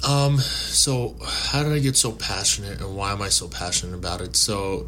Um, 0.07 0.37
so 0.37 1.15
how 1.23 1.63
did 1.63 1.71
I 1.71 1.79
get 1.79 1.95
so 1.95 2.11
passionate 2.11 2.79
and 2.79 2.95
why 2.95 3.11
am 3.11 3.21
I 3.21 3.29
so 3.29 3.47
passionate 3.47 3.95
about 3.95 4.21
it? 4.21 4.35
So 4.35 4.87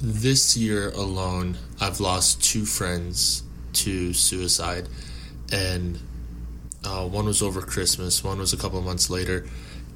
this 0.00 0.56
year 0.56 0.90
alone, 0.90 1.58
I've 1.80 2.00
lost 2.00 2.42
two 2.42 2.64
friends 2.64 3.44
to 3.74 4.12
suicide 4.12 4.88
and 5.52 6.00
uh, 6.84 7.06
one 7.06 7.26
was 7.26 7.42
over 7.42 7.60
Christmas, 7.60 8.24
one 8.24 8.38
was 8.38 8.52
a 8.52 8.56
couple 8.56 8.80
months 8.80 9.10
later, 9.10 9.46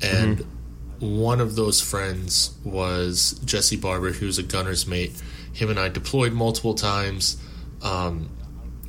and 0.03 0.39
mm-hmm. 0.39 1.21
one 1.21 1.41
of 1.41 1.57
those 1.57 1.81
friends 1.81 2.57
was 2.63 3.41
Jesse 3.45 3.77
Barber, 3.77 4.13
who's 4.13 4.39
a 4.39 4.43
gunner's 4.43 4.87
mate. 4.87 5.13
Him 5.53 5.71
and 5.71 5.79
I 5.79 5.89
deployed 5.89 6.33
multiple 6.33 6.75
times. 6.75 7.43
Um, 7.83 8.29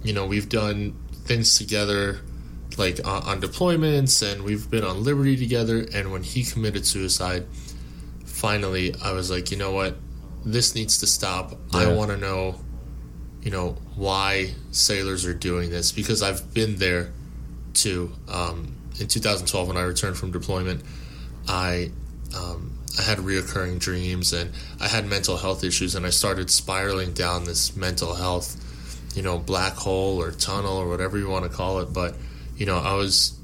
you 0.05 0.13
know, 0.13 0.25
we've 0.25 0.49
done 0.49 0.95
things 1.25 1.57
together 1.57 2.21
like 2.77 2.99
uh, 3.05 3.21
on 3.25 3.41
deployments 3.41 4.21
and 4.21 4.43
we've 4.43 4.69
been 4.69 4.83
on 4.83 5.03
liberty 5.03 5.37
together 5.37 5.85
and 5.93 6.11
when 6.11 6.23
he 6.23 6.43
committed 6.43 6.85
suicide 6.85 7.45
finally 8.25 8.93
i 9.03 9.11
was 9.11 9.31
like 9.31 9.51
you 9.51 9.57
know 9.57 9.71
what 9.71 9.95
this 10.43 10.75
needs 10.75 10.99
to 10.99 11.07
stop 11.07 11.51
yeah. 11.73 11.79
i 11.79 11.93
want 11.93 12.11
to 12.11 12.17
know 12.17 12.55
you 13.41 13.51
know 13.51 13.77
why 13.95 14.49
sailors 14.71 15.25
are 15.25 15.33
doing 15.33 15.69
this 15.69 15.91
because 15.91 16.21
i've 16.21 16.53
been 16.53 16.75
there 16.77 17.11
too 17.73 18.11
um, 18.27 18.75
in 18.99 19.07
2012 19.07 19.67
when 19.67 19.77
i 19.77 19.81
returned 19.81 20.17
from 20.17 20.31
deployment 20.31 20.83
i 21.47 21.89
um, 22.35 22.77
i 22.99 23.01
had 23.01 23.19
reoccurring 23.19 23.79
dreams 23.79 24.33
and 24.33 24.51
i 24.81 24.87
had 24.87 25.05
mental 25.05 25.37
health 25.37 25.63
issues 25.63 25.95
and 25.95 26.05
i 26.05 26.09
started 26.09 26.49
spiraling 26.49 27.13
down 27.13 27.45
this 27.45 27.75
mental 27.75 28.15
health 28.15 28.61
you 29.15 29.23
know, 29.23 29.37
black 29.39 29.73
hole 29.73 30.21
or 30.21 30.31
tunnel 30.31 30.77
or 30.77 30.87
whatever 30.87 31.17
you 31.17 31.29
want 31.29 31.49
to 31.49 31.55
call 31.55 31.79
it. 31.79 31.93
But, 31.93 32.15
you 32.57 32.65
know, 32.65 32.77
I 32.77 32.93
was 32.95 33.37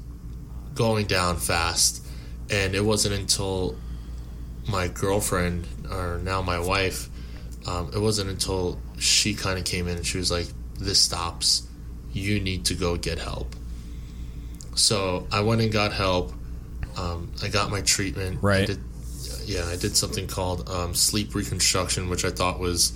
going 0.74 1.06
down 1.06 1.38
fast. 1.38 2.04
And 2.50 2.74
it 2.74 2.84
wasn't 2.84 3.14
until 3.14 3.76
my 4.68 4.88
girlfriend, 4.88 5.66
or 5.90 6.18
now 6.18 6.42
my 6.42 6.58
wife, 6.58 7.08
um, 7.66 7.90
it 7.94 7.98
wasn't 7.98 8.30
until 8.30 8.78
she 8.98 9.34
kind 9.34 9.58
of 9.58 9.64
came 9.64 9.88
in 9.88 9.96
and 9.96 10.06
she 10.06 10.18
was 10.18 10.30
like, 10.30 10.46
"This 10.78 11.00
stops. 11.00 11.62
You 12.12 12.40
need 12.40 12.66
to 12.66 12.74
go 12.74 12.96
get 12.96 13.18
help." 13.18 13.54
So 14.74 15.26
I 15.32 15.40
went 15.40 15.60
and 15.60 15.72
got 15.72 15.92
help. 15.92 16.32
Um, 16.96 17.32
I 17.42 17.48
got 17.48 17.70
my 17.70 17.80
treatment. 17.80 18.42
Right. 18.42 18.62
I 18.62 18.66
did, 18.66 18.80
yeah, 19.44 19.64
I 19.64 19.76
did 19.76 19.96
something 19.96 20.26
called 20.26 20.68
um, 20.68 20.94
sleep 20.94 21.34
reconstruction, 21.34 22.08
which 22.08 22.24
I 22.24 22.30
thought 22.30 22.58
was 22.58 22.92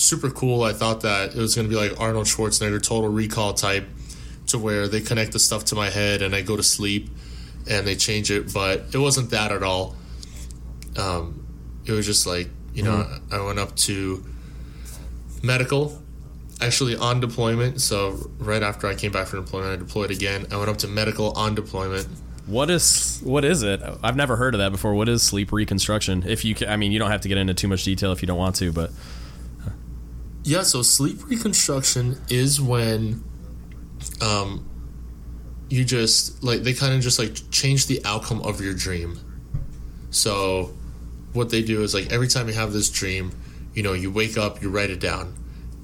super 0.00 0.30
cool. 0.30 0.62
I 0.62 0.72
thought 0.72 1.02
that 1.02 1.34
it 1.34 1.38
was 1.38 1.54
going 1.54 1.68
to 1.68 1.74
be 1.74 1.80
like 1.80 1.98
Arnold 2.00 2.26
Schwarzenegger 2.26 2.82
Total 2.82 3.08
Recall 3.10 3.54
type, 3.54 3.86
to 4.48 4.58
where 4.58 4.88
they 4.88 5.00
connect 5.00 5.32
the 5.32 5.38
stuff 5.38 5.66
to 5.66 5.74
my 5.74 5.90
head 5.90 6.22
and 6.22 6.34
I 6.34 6.42
go 6.42 6.56
to 6.56 6.62
sleep 6.62 7.08
and 7.68 7.86
they 7.86 7.94
change 7.94 8.30
it, 8.30 8.52
but 8.52 8.84
it 8.92 8.98
wasn't 8.98 9.30
that 9.30 9.52
at 9.52 9.62
all. 9.62 9.94
Um, 10.96 11.46
it 11.86 11.92
was 11.92 12.04
just 12.04 12.26
like 12.26 12.48
you 12.74 12.82
know, 12.82 13.04
mm-hmm. 13.04 13.34
I 13.34 13.44
went 13.44 13.58
up 13.58 13.74
to 13.76 14.24
medical, 15.42 16.00
actually 16.60 16.96
on 16.96 17.20
deployment. 17.20 17.80
So 17.80 18.30
right 18.38 18.62
after 18.62 18.86
I 18.86 18.94
came 18.94 19.12
back 19.12 19.26
from 19.26 19.44
deployment, 19.44 19.72
I 19.72 19.76
deployed 19.76 20.10
again. 20.10 20.46
I 20.50 20.56
went 20.56 20.68
up 20.68 20.78
to 20.78 20.88
medical 20.88 21.32
on 21.32 21.54
deployment. 21.54 22.06
What 22.46 22.70
is 22.70 23.20
what 23.22 23.44
is 23.44 23.62
it? 23.62 23.80
I've 24.02 24.16
never 24.16 24.36
heard 24.36 24.54
of 24.54 24.58
that 24.58 24.72
before. 24.72 24.94
What 24.94 25.08
is 25.08 25.22
sleep 25.22 25.52
reconstruction? 25.52 26.24
If 26.26 26.44
you, 26.44 26.54
can, 26.54 26.68
I 26.68 26.76
mean, 26.76 26.90
you 26.90 26.98
don't 26.98 27.10
have 27.10 27.20
to 27.22 27.28
get 27.28 27.38
into 27.38 27.54
too 27.54 27.68
much 27.68 27.84
detail 27.84 28.12
if 28.12 28.22
you 28.22 28.26
don't 28.26 28.38
want 28.38 28.56
to, 28.56 28.72
but 28.72 28.90
yeah. 30.44 30.62
So 30.62 30.82
sleep 30.82 31.28
reconstruction 31.28 32.20
is 32.28 32.60
when, 32.60 33.24
um, 34.20 34.66
you 35.68 35.84
just 35.84 36.42
like 36.42 36.62
they 36.62 36.74
kind 36.74 36.94
of 36.94 37.00
just 37.00 37.18
like 37.18 37.36
change 37.50 37.86
the 37.86 38.04
outcome 38.04 38.42
of 38.42 38.60
your 38.60 38.74
dream. 38.74 39.18
So 40.10 40.74
what 41.32 41.50
they 41.50 41.62
do 41.62 41.82
is 41.82 41.94
like 41.94 42.12
every 42.12 42.26
time 42.26 42.48
you 42.48 42.54
have 42.54 42.72
this 42.72 42.90
dream, 42.90 43.32
you 43.74 43.82
know, 43.82 43.92
you 43.92 44.10
wake 44.10 44.36
up, 44.36 44.60
you 44.62 44.70
write 44.70 44.90
it 44.90 45.00
down. 45.00 45.34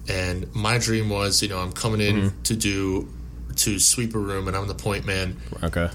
And 0.09 0.53
my 0.55 0.79
dream 0.79 1.09
was, 1.09 1.43
you 1.43 1.49
know, 1.49 1.59
I'm 1.59 1.73
coming 1.73 2.01
in 2.01 2.17
mm-hmm. 2.17 2.43
to 2.43 2.57
do 2.57 3.09
to 3.57 3.79
sweep 3.79 4.15
a 4.15 4.19
room, 4.19 4.49
and 4.49 4.57
I'm 4.57 4.69
the 4.69 4.75
point 4.75 5.07
man. 5.07 5.37
Okay. 5.63 5.89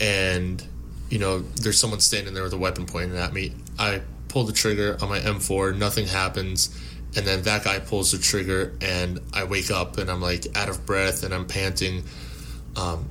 And 0.00 0.62
you 1.08 1.18
know, 1.18 1.40
there's 1.40 1.78
someone 1.78 2.00
standing 2.00 2.34
there 2.34 2.44
with 2.44 2.52
a 2.52 2.58
weapon 2.58 2.86
pointing 2.86 3.18
at 3.18 3.32
me. 3.32 3.52
I 3.78 4.02
pull 4.28 4.44
the 4.44 4.52
trigger 4.52 4.96
on 5.02 5.08
my 5.08 5.18
M4, 5.18 5.76
nothing 5.76 6.06
happens, 6.06 6.68
and 7.16 7.26
then 7.26 7.42
that 7.42 7.64
guy 7.64 7.78
pulls 7.78 8.12
the 8.12 8.18
trigger, 8.18 8.76
and 8.80 9.20
I 9.32 9.44
wake 9.44 9.70
up 9.70 9.98
and 9.98 10.10
I'm 10.10 10.20
like 10.20 10.46
out 10.56 10.68
of 10.68 10.86
breath 10.86 11.22
and 11.22 11.34
I'm 11.34 11.46
panting. 11.46 12.04
Um, 12.76 13.08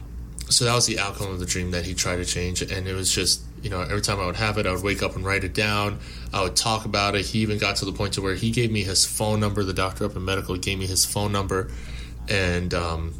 so 0.50 0.66
that 0.66 0.74
was 0.74 0.88
the 0.88 1.00
outcome 1.00 1.32
of 1.32 1.40
the 1.40 1.46
dream 1.46 1.72
that 1.72 1.86
he 1.86 1.94
tried 1.94 2.18
to 2.18 2.26
change, 2.26 2.62
and 2.62 2.88
it 2.88 2.94
was 2.94 3.14
just 3.14 3.44
you 3.62 3.70
know, 3.70 3.82
every 3.82 4.02
time 4.02 4.20
I 4.20 4.26
would 4.26 4.36
have 4.38 4.58
it, 4.58 4.66
I 4.66 4.72
would 4.72 4.84
wake 4.84 5.04
up 5.04 5.16
and 5.16 5.26
write 5.26 5.44
it 5.44 5.54
down. 5.54 6.00
I 6.34 6.42
would 6.44 6.56
talk 6.56 6.86
about 6.86 7.16
it. 7.16 7.26
He 7.26 7.40
even 7.40 7.58
got 7.58 7.78
to 7.78 7.86
the 7.86 7.92
point 7.92 8.14
to 8.14 8.22
where 8.22 8.36
he 8.36 8.52
gave 8.52 8.72
me 8.72 8.84
his 8.84 9.06
phone 9.06 9.40
number. 9.40 9.64
The 9.64 9.74
doctor 9.74 10.06
up 10.06 10.16
in 10.16 10.24
medical 10.24 10.56
gave 10.56 10.80
me 10.80 10.88
his 10.88 11.06
phone 11.06 11.32
number, 11.32 11.72
and 12.28 12.74
um, 12.74 13.14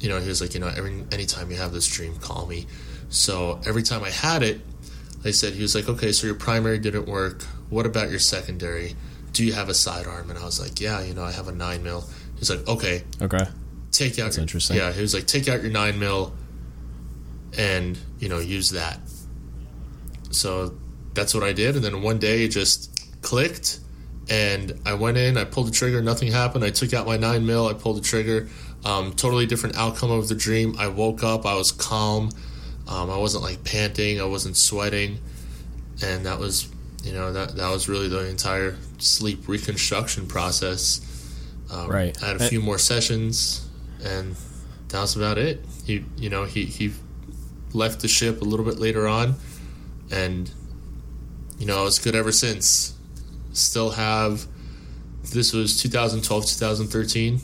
you 0.00 0.08
know, 0.08 0.20
he 0.20 0.28
was 0.28 0.40
like, 0.40 0.54
you 0.54 0.60
know, 0.60 0.68
every 0.68 1.04
anytime 1.12 1.50
you 1.50 1.56
have 1.56 1.72
this 1.72 1.86
dream, 1.86 2.16
call 2.16 2.46
me. 2.46 2.66
So 3.08 3.60
every 3.66 3.82
time 3.82 4.02
I 4.02 4.10
had 4.10 4.42
it, 4.42 4.60
I 5.24 5.30
said 5.30 5.54
he 5.54 5.62
was 5.62 5.74
like, 5.74 5.88
okay, 5.88 6.12
so 6.12 6.26
your 6.26 6.36
primary 6.36 6.78
didn't 6.78 7.06
work. 7.06 7.42
What 7.70 7.86
about 7.86 8.10
your 8.10 8.18
secondary? 8.18 8.94
Do 9.34 9.44
you 9.44 9.52
have 9.52 9.68
a 9.68 9.74
sidearm? 9.74 10.30
And 10.30 10.38
I 10.38 10.44
was 10.44 10.58
like, 10.58 10.80
yeah, 10.80 11.02
you 11.02 11.12
know, 11.12 11.22
I 11.22 11.32
have 11.32 11.48
a 11.48 11.52
nine 11.52 11.82
mil. 11.82 12.04
He's 12.38 12.50
like, 12.50 12.66
okay, 12.66 13.04
okay, 13.20 13.46
take 13.92 14.18
out. 14.18 14.24
That's 14.24 14.36
your, 14.36 14.42
interesting. 14.42 14.78
Yeah, 14.78 14.92
he 14.92 15.02
was 15.02 15.14
like, 15.14 15.26
take 15.26 15.46
out 15.46 15.62
your 15.62 15.70
nine 15.70 15.98
mil, 15.98 16.32
and 17.56 17.98
you 18.18 18.28
know, 18.28 18.38
use 18.38 18.70
that 18.70 18.98
so 20.34 20.74
that's 21.14 21.34
what 21.34 21.42
I 21.42 21.52
did. 21.52 21.76
And 21.76 21.84
then 21.84 22.02
one 22.02 22.18
day 22.18 22.44
it 22.44 22.48
just 22.48 23.22
clicked 23.22 23.80
and 24.28 24.80
I 24.84 24.94
went 24.94 25.16
in, 25.16 25.36
I 25.36 25.44
pulled 25.44 25.68
the 25.68 25.72
trigger, 25.72 26.02
nothing 26.02 26.32
happened. 26.32 26.64
I 26.64 26.70
took 26.70 26.92
out 26.92 27.06
my 27.06 27.16
nine 27.16 27.46
mil, 27.46 27.68
I 27.68 27.74
pulled 27.74 27.98
the 27.98 28.02
trigger. 28.02 28.48
Um, 28.84 29.12
totally 29.12 29.46
different 29.46 29.76
outcome 29.76 30.10
of 30.10 30.28
the 30.28 30.34
dream. 30.34 30.76
I 30.78 30.88
woke 30.88 31.22
up, 31.22 31.46
I 31.46 31.54
was 31.54 31.72
calm. 31.72 32.30
Um, 32.86 33.10
I 33.10 33.16
wasn't 33.16 33.44
like 33.44 33.64
panting, 33.64 34.20
I 34.20 34.24
wasn't 34.24 34.56
sweating. 34.56 35.18
And 36.02 36.26
that 36.26 36.38
was, 36.38 36.68
you 37.04 37.12
know, 37.12 37.32
that, 37.32 37.56
that 37.56 37.70
was 37.70 37.88
really 37.88 38.08
the 38.08 38.28
entire 38.28 38.76
sleep 38.98 39.46
reconstruction 39.46 40.26
process. 40.26 41.00
Um, 41.70 41.88
right. 41.88 42.22
I 42.22 42.26
had 42.28 42.36
a 42.40 42.48
few 42.48 42.60
more 42.60 42.78
sessions 42.78 43.68
and 44.02 44.36
that 44.88 45.00
was 45.00 45.16
about 45.16 45.38
it. 45.38 45.64
He, 45.84 46.04
you 46.16 46.30
know, 46.30 46.44
he, 46.44 46.64
he 46.64 46.92
left 47.72 48.00
the 48.00 48.08
ship 48.08 48.40
a 48.40 48.44
little 48.44 48.64
bit 48.64 48.78
later 48.78 49.06
on 49.06 49.34
and 50.10 50.50
you 51.58 51.66
know 51.66 51.86
it's 51.86 51.98
good 51.98 52.14
ever 52.14 52.32
since. 52.32 52.94
Still 53.52 53.90
have. 53.90 54.46
This 55.32 55.52
was 55.52 55.80
2012, 55.80 56.46
2013. 56.46 57.40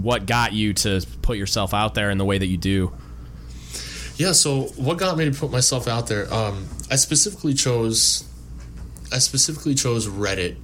What 0.00 0.26
got 0.26 0.52
you 0.52 0.72
to 0.74 1.04
put 1.22 1.36
yourself 1.36 1.74
out 1.74 1.94
there 1.94 2.10
in 2.10 2.18
the 2.18 2.24
way 2.24 2.38
that 2.38 2.46
you 2.46 2.56
do? 2.56 2.92
Yeah, 4.16 4.32
so 4.32 4.62
what 4.76 4.98
got 4.98 5.16
me 5.16 5.24
to 5.30 5.32
put 5.32 5.50
myself 5.50 5.88
out 5.88 6.06
there? 6.06 6.32
Um, 6.32 6.68
I 6.90 6.96
specifically 6.96 7.54
chose, 7.54 8.24
I 9.14 9.18
specifically 9.18 9.76
chose 9.76 10.08
Reddit 10.08 10.56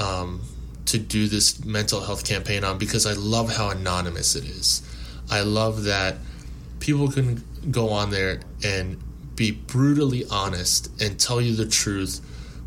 um, 0.00 0.40
to 0.86 0.96
do 0.96 1.28
this 1.28 1.62
mental 1.62 2.00
health 2.00 2.24
campaign 2.24 2.64
on 2.64 2.78
because 2.78 3.04
I 3.04 3.12
love 3.12 3.54
how 3.54 3.68
anonymous 3.68 4.34
it 4.34 4.44
is. 4.44 4.80
I 5.30 5.42
love 5.42 5.84
that 5.84 6.16
people 6.80 7.10
can 7.10 7.44
go 7.70 7.90
on 7.90 8.08
there 8.08 8.40
and 8.64 8.98
be 9.36 9.50
brutally 9.50 10.24
honest 10.30 10.90
and 11.02 11.20
tell 11.20 11.38
you 11.38 11.54
the 11.54 11.66
truth 11.66 12.22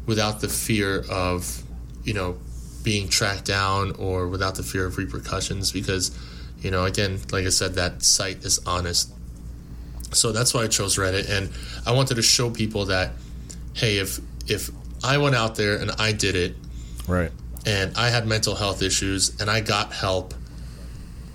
without 0.06 0.42
the 0.42 0.48
fear 0.48 1.04
of, 1.10 1.64
you 2.04 2.14
know, 2.14 2.38
being 2.84 3.10
tracked 3.10 3.46
down 3.46 3.94
or 3.94 4.28
without 4.28 4.54
the 4.54 4.64
fear 4.64 4.86
of 4.86 5.00
repercussions 5.00 5.72
because, 5.72 6.16
you 6.60 6.70
know, 6.70 6.86
again, 6.86 7.20
like 7.32 7.48
I 7.48 7.50
said, 7.50 7.74
that 7.74 8.04
site 8.04 8.46
is 8.46 8.60
honest. 8.68 9.12
So 10.12 10.32
that's 10.32 10.54
why 10.54 10.62
I 10.62 10.68
chose 10.68 10.98
Reddit 10.98 11.28
and 11.28 11.50
I 11.84 11.94
wanted 11.94 12.14
to 12.14 12.22
show 12.22 12.52
people 12.52 12.86
that 12.86 13.14
hey, 13.74 13.98
if 13.98 14.20
if 14.48 14.70
I 15.06 15.18
went 15.18 15.36
out 15.36 15.56
there 15.56 15.78
and 15.78 15.92
I 16.00 16.12
did 16.12 16.36
it, 16.36 16.56
right. 17.08 17.32
And 17.66 17.96
I 17.98 18.10
had 18.10 18.28
mental 18.28 18.56
health 18.56 18.82
issues 18.82 19.40
and 19.40 19.50
I 19.50 19.62
got 19.62 19.94
help. 19.94 20.34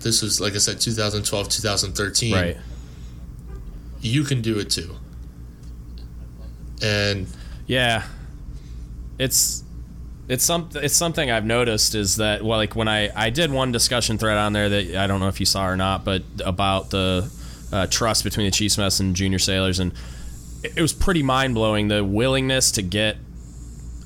This 0.00 0.22
was 0.22 0.40
like 0.40 0.54
I 0.54 0.58
said 0.58 0.80
2012, 0.80 1.48
2013. 1.48 2.34
Right. 2.34 2.56
You 4.00 4.24
can 4.24 4.40
do 4.40 4.58
it 4.58 4.70
too 4.70 4.96
and 6.82 7.26
yeah, 7.66 8.04
it's 9.18 9.62
it's 10.28 10.44
some 10.44 10.70
it's 10.74 10.94
something 10.94 11.30
I've 11.30 11.44
noticed 11.44 11.94
is 11.94 12.16
that 12.16 12.42
well, 12.42 12.58
like 12.58 12.74
when 12.74 12.88
I 12.88 13.10
I 13.14 13.30
did 13.30 13.50
one 13.50 13.72
discussion 13.72 14.18
thread 14.18 14.38
on 14.38 14.52
there 14.52 14.68
that 14.68 14.96
I 14.96 15.06
don't 15.06 15.20
know 15.20 15.28
if 15.28 15.40
you 15.40 15.46
saw 15.46 15.66
or 15.66 15.76
not, 15.76 16.04
but 16.04 16.22
about 16.44 16.90
the 16.90 17.30
uh, 17.72 17.86
trust 17.86 18.24
between 18.24 18.46
the 18.46 18.50
Chiefs 18.50 18.78
mess 18.78 19.00
and 19.00 19.14
junior 19.14 19.38
sailors, 19.38 19.78
and 19.78 19.92
it 20.62 20.80
was 20.80 20.92
pretty 20.92 21.22
mind 21.22 21.54
blowing 21.54 21.88
the 21.88 22.04
willingness 22.04 22.72
to 22.72 22.82
get 22.82 23.16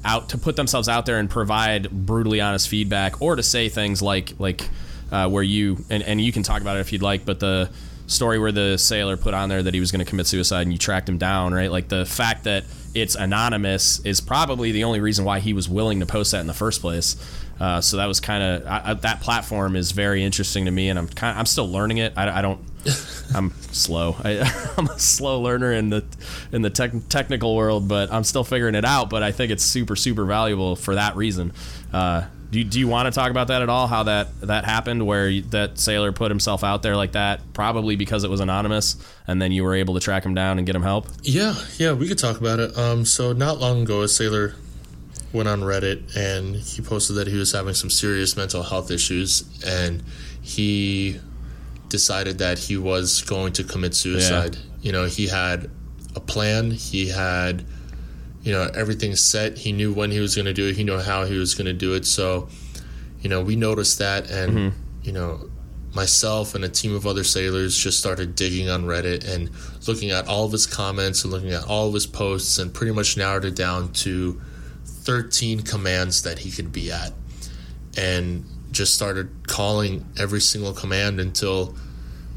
out 0.05 0.29
to 0.31 0.39
put 0.39 0.57
themselves 0.57 0.89
out 0.89 1.07
there 1.07 1.19
and 1.19 1.31
provide 1.31 1.91
brutally 1.91 2.41
honest 2.41 2.69
feedback 2.69 3.21
or 3.23 3.37
to 3.37 3.43
say 3.43 3.69
things 3.69 4.03
like 4.03 4.35
like 4.39 4.69
uh, 5.11 5.29
where 5.29 5.43
you 5.43 5.85
and, 5.91 6.03
and 6.03 6.21
you 6.21 6.33
can 6.33 6.43
talk 6.43 6.61
about 6.61 6.77
it 6.77 6.81
if 6.81 6.93
you'd 6.93 7.03
like, 7.03 7.25
but 7.25 7.41
the 7.41 7.71
story 8.07 8.39
where 8.39 8.53
the 8.53 8.77
sailor 8.77 9.17
put 9.17 9.35
on 9.35 9.49
there 9.49 9.63
that 9.63 9.75
he 9.75 9.81
was 9.81 9.91
going 9.91 10.05
to 10.05 10.09
commit 10.09 10.27
suicide 10.27 10.63
and 10.63 10.73
you 10.73 10.79
tracked 10.79 11.09
him 11.09 11.19
down, 11.19 11.55
right? 11.55 11.71
Like 11.71 11.89
the 11.89 12.05
fact 12.05 12.45
that 12.45 12.65
it's 12.95 13.15
anonymous 13.15 14.01
is 14.01 14.21
probably 14.21 14.73
the 14.73 14.85
only 14.85 15.01
reason 15.01 15.25
why 15.25 15.41
he 15.41 15.53
was 15.53 15.69
willing 15.69 16.01
to 16.01 16.07
post 16.07 16.33
that 16.33 16.41
in 16.41 16.47
the 16.47 16.55
first 16.55 16.81
place. 16.81 17.17
Uh, 17.59 17.81
so 17.81 17.97
that 17.99 18.07
was 18.07 18.21
kind 18.21 18.43
of 18.43 19.03
that 19.03 19.21
platform 19.21 19.77
is 19.77 19.93
very 19.93 20.25
interesting 20.25 20.65
to 20.65 20.71
me, 20.71 20.89
and 20.89 20.99
I'm 20.99 21.09
kind 21.09 21.39
I'm 21.39 21.47
still 21.47 21.71
learning 21.71 21.99
it. 21.99 22.13
I, 22.17 22.39
I 22.39 22.43
don't. 22.43 22.61
I'm 23.35 23.53
slow. 23.73 24.17
I, 24.23 24.33
am 24.79 24.89
a 24.89 24.99
slow 24.99 25.41
learner 25.41 25.73
in 25.73 25.89
the 25.89 26.05
in 26.53 26.63
the 26.63 26.71
tech, 26.71 26.93
technical 27.09 27.55
world, 27.55 27.89
but 27.89 28.13
I'm 28.13 28.25
still 28.25 28.45
figuring 28.45 28.75
it 28.75 28.85
out. 28.85 29.09
But 29.09 29.23
I 29.23 29.31
think 29.31 29.53
it's 29.53 29.63
super 29.63 29.95
super 29.95 30.25
valuable 30.25 30.75
for 30.75 30.97
that 30.97 31.15
reason. 31.15 31.53
Uh, 31.93 32.25
do 32.55 32.61
you, 32.61 32.65
do 32.65 32.79
you 32.79 32.87
want 32.87 33.07
to 33.07 33.11
talk 33.11 33.33
about 33.33 33.49
that 33.49 33.63
at 33.63 33.69
all? 33.69 33.89
How 33.89 34.05
that 34.05 34.41
that 34.43 34.65
happened, 34.65 35.05
where 35.05 35.29
you, 35.29 35.43
that 35.51 35.77
sailor 35.77 36.13
put 36.13 36.31
himself 36.31 36.63
out 36.63 36.85
there 36.85 36.95
like 36.95 37.11
that, 37.13 37.41
probably 37.53 37.97
because 37.97 38.23
it 38.23 38.31
was 38.31 38.39
anonymous, 38.39 38.97
and 39.27 39.43
then 39.43 39.51
you 39.51 39.65
were 39.65 39.75
able 39.75 39.95
to 39.95 40.01
track 40.01 40.25
him 40.25 40.35
down 40.35 40.59
and 40.59 40.65
get 40.65 40.77
him 40.77 40.85
help? 40.85 41.09
Yeah, 41.23 41.57
yeah, 41.79 41.95
we 41.95 42.07
could 42.07 42.19
talk 42.19 42.39
about 42.39 42.61
it. 42.61 42.79
Um, 42.79 43.05
so 43.05 43.33
not 43.33 43.59
long 43.59 43.83
ago, 43.83 44.03
a 44.03 44.09
sailor 44.09 44.55
went 45.33 45.49
on 45.49 45.63
Reddit 45.63 46.17
and 46.17 46.55
he 46.55 46.81
posted 46.81 47.17
that 47.17 47.27
he 47.27 47.37
was 47.37 47.51
having 47.51 47.75
some 47.75 47.91
serious 47.91 48.37
mental 48.37 48.63
health 48.63 48.93
issues, 48.93 49.43
and 49.67 50.05
he 50.41 51.19
decided 51.89 52.39
that 52.39 52.61
he 52.61 52.77
was 52.77 53.23
going 53.23 53.53
to 53.55 53.65
commit 53.65 53.97
suicide. 53.97 54.55
Yeah. 54.55 54.63
You 54.81 54.93
know, 54.93 55.05
he 55.07 55.27
had 55.27 55.73
a 56.15 56.21
plan. 56.21 56.71
He 56.71 57.09
had 57.09 57.67
you 58.45 58.53
know 58.53 58.71
everything's 58.75 59.23
set 59.23 59.59
he 59.59 59.73
knew 59.73 59.93
when 59.93 60.11
he 60.11 60.21
was 60.21 60.35
going 60.35 60.45
to 60.45 60.53
do 60.53 60.69
it 60.69 60.77
he 60.77 60.85
knew 60.85 60.99
how 60.99 61.25
he 61.25 61.37
was 61.37 61.55
going 61.55 61.67
to 61.67 61.73
do 61.73 61.95
it 61.95 62.07
so 62.07 62.47
you 63.21 63.29
know 63.29 63.43
we 63.43 63.57
noticed 63.57 63.99
that 63.99 64.31
and 64.31 64.53
mm-hmm. 64.53 64.79
you 65.03 65.13
know 65.13 65.41
myself 65.95 66.55
and 66.55 66.65
a 66.65 66.69
team 66.69 66.95
of 66.95 67.07
other 67.07 67.25
sailors 67.25 67.77
just 67.77 67.99
started 67.99 68.35
digging 68.35 68.69
on 68.69 68.85
reddit 68.85 69.27
and 69.27 69.51
looking 69.87 70.11
at 70.11 70.27
all 70.27 70.45
of 70.45 70.53
his 70.53 70.67
comments 70.67 71.25
and 71.25 71.33
looking 71.33 71.53
at 71.53 71.65
all 71.67 71.89
of 71.89 71.95
his 71.95 72.07
posts 72.07 72.59
and 72.59 72.75
pretty 72.75 72.93
much 72.93 73.17
narrowed 73.17 73.45
it 73.45 73.55
down 73.55 73.93
to 73.93 74.41
13 74.85 75.63
commands 75.63 76.23
that 76.23 76.41
he 76.41 76.51
could 76.51 76.73
be 76.73 76.91
at 76.91 77.13
and 77.97 78.45
just 78.73 78.95
started 78.95 79.47
calling 79.47 80.05
every 80.19 80.41
single 80.41 80.73
command 80.73 81.21
until 81.21 81.77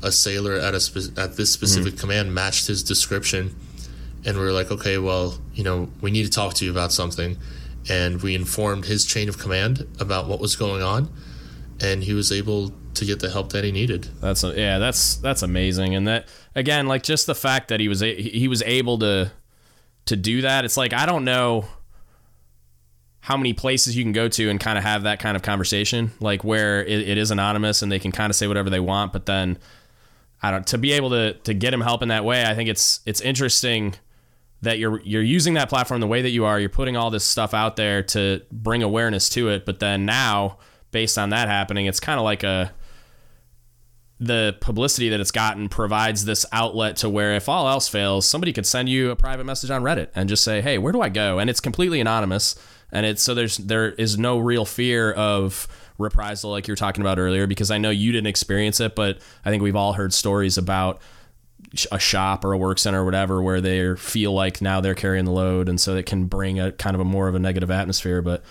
a 0.04 0.12
sailor 0.12 0.54
at 0.54 0.76
a 0.76 0.80
spe- 0.80 1.18
at 1.18 1.36
this 1.36 1.52
specific 1.52 1.94
mm-hmm. 1.94 2.00
command 2.00 2.34
matched 2.34 2.68
his 2.68 2.84
description 2.84 3.56
and 4.26 4.38
we 4.38 4.44
were 4.44 4.52
like 4.52 4.72
okay 4.72 4.98
well 4.98 5.38
you 5.54 5.64
know 5.64 5.90
we 6.02 6.12
need 6.12 6.24
to 6.24 6.30
talk 6.30 6.54
to 6.54 6.66
you 6.66 6.72
about 6.72 6.92
something 6.92 7.38
and 7.90 8.22
we 8.22 8.36
informed 8.36 8.86
his 8.86 9.06
chain 9.06 9.30
of 9.30 9.38
command 9.38 9.88
about 10.00 10.28
what 10.28 10.40
was 10.40 10.56
going 10.56 10.82
on 10.82 11.12
and 11.80 12.04
he 12.04 12.14
was 12.14 12.32
able 12.32 12.72
to 12.94 13.06
get 13.06 13.20
the 13.20 13.30
help 13.30 13.52
that 13.52 13.64
he 13.64 13.72
needed 13.72 14.08
that's 14.20 14.44
a, 14.44 14.54
yeah 14.60 14.80
that's 14.80 15.16
that's 15.18 15.44
amazing 15.44 15.96
and 15.96 16.08
that 16.08 16.28
again 16.56 16.88
like 16.88 17.04
just 17.04 17.28
the 17.28 17.36
fact 17.36 17.68
that 17.68 17.80
he 17.80 17.88
was 17.88 18.02
a, 18.02 18.16
he 18.16 18.48
was 18.48 18.64
able 18.64 18.98
to 18.98 19.32
to 20.06 20.16
do 20.16 20.42
that 20.42 20.66
it's 20.66 20.78
like 20.78 20.94
i 20.94 21.06
don't 21.06 21.24
know 21.24 21.66
how 23.28 23.36
many 23.36 23.52
places 23.52 23.94
you 23.94 24.06
can 24.06 24.14
go 24.14 24.30
to 24.30 24.50
and 24.50 24.58
kind 24.58 24.78
of 24.78 24.86
have 24.86 25.04
that 25.04 25.20
kind 25.20 25.36
of 25.36 25.44
conversation, 25.44 26.12
like 26.22 26.46
where 26.46 26.82
it, 26.86 27.10
it 27.10 27.18
is 27.18 27.30
anonymous 27.30 27.82
and 27.82 27.92
they 27.92 28.00
can 28.00 28.14
kind 28.14 28.30
of 28.30 28.38
say 28.38 28.48
whatever 28.48 28.70
they 28.70 28.80
want, 28.80 29.12
but 29.12 29.26
then 29.26 29.58
I 30.42 30.50
don't 30.50 30.66
to 30.68 30.78
be 30.78 30.94
able 30.94 31.10
to 31.10 31.34
to 31.34 31.54
get 31.54 31.74
him 31.74 31.82
help 31.82 32.02
in 32.02 32.08
that 32.08 32.24
way. 32.24 32.46
I 32.46 32.56
think 32.56 32.70
it's 32.70 33.02
it's 33.06 33.20
interesting 33.20 33.96
that 34.62 34.80
you're 34.80 35.02
you're 35.02 35.22
using 35.22 35.54
that 35.56 35.70
platform 35.70 36.02
the 36.02 36.08
way 36.08 36.22
that 36.22 36.30
you 36.30 36.46
are. 36.46 36.60
You're 36.60 36.70
putting 36.70 36.98
all 36.98 37.10
this 37.10 37.24
stuff 37.24 37.54
out 37.54 37.76
there 37.76 38.04
to 38.04 38.42
bring 38.52 38.84
awareness 38.84 39.30
to 39.32 39.50
it, 39.50 39.66
but 39.66 39.80
then 39.80 40.06
now 40.06 40.58
based 40.92 41.18
on 41.18 41.30
that 41.30 41.48
happening, 41.48 41.86
it's 41.86 42.00
kind 42.00 42.20
of 42.20 42.24
like 42.24 42.44
a 42.44 42.74
the 44.20 44.58
publicity 44.62 45.10
that 45.10 45.20
it's 45.20 45.30
gotten 45.30 45.70
provides 45.70 46.26
this 46.26 46.44
outlet 46.52 46.96
to 46.98 47.08
where 47.08 47.36
if 47.36 47.48
all 47.48 47.70
else 47.70 47.88
fails, 47.88 48.26
somebody 48.28 48.52
could 48.52 48.66
send 48.66 48.90
you 48.90 49.12
a 49.12 49.16
private 49.16 49.44
message 49.44 49.70
on 49.70 49.84
Reddit 49.84 50.10
and 50.16 50.28
just 50.28 50.44
say, 50.44 50.62
"Hey, 50.62 50.78
where 50.78 50.92
do 50.92 51.02
I 51.02 51.10
go?" 51.10 51.38
and 51.38 51.50
it's 51.50 51.60
completely 51.60 52.02
anonymous 52.02 52.56
and 52.92 53.06
it's 53.06 53.22
so 53.22 53.34
there's 53.34 53.58
there 53.58 53.92
is 53.92 54.18
no 54.18 54.40
real 54.40 54.66
fear 54.66 55.12
of 55.12 55.68
reprisal 55.98 56.52
like 56.52 56.68
you 56.68 56.72
were 56.72 56.78
talking 56.78 57.02
about 57.02 57.20
earlier 57.20 57.48
because 57.48 57.72
I 57.72 57.78
know 57.78 57.90
you 57.90 58.12
didn't 58.12 58.28
experience 58.28 58.80
it, 58.80 58.96
but 58.96 59.20
I 59.44 59.50
think 59.50 59.64
we've 59.64 59.76
all 59.76 59.94
heard 59.94 60.14
stories 60.14 60.58
about 60.58 61.02
a 61.92 62.00
shop 62.00 62.46
or 62.46 62.54
a 62.54 62.58
work 62.58 62.80
center 62.80 63.02
or 63.02 63.06
whatever 63.06 63.42
where 63.42 63.62
they 63.62 63.96
feel 63.96 64.32
like 64.32 64.62
now 64.62 64.82
they're 64.82 64.96
carrying 64.96 65.26
the 65.26 65.32
load 65.32 65.68
and 65.70 65.80
so 65.80 65.96
it 65.96 66.06
can 66.06 66.26
bring 66.26 66.60
a 66.60 66.72
kind 66.72 66.96
of 66.96 67.02
a 67.02 67.06
more 67.06 67.28
of 67.28 67.36
a 67.36 67.40
negative 67.40 67.70
atmosphere. 67.70 68.22
But 68.22 68.44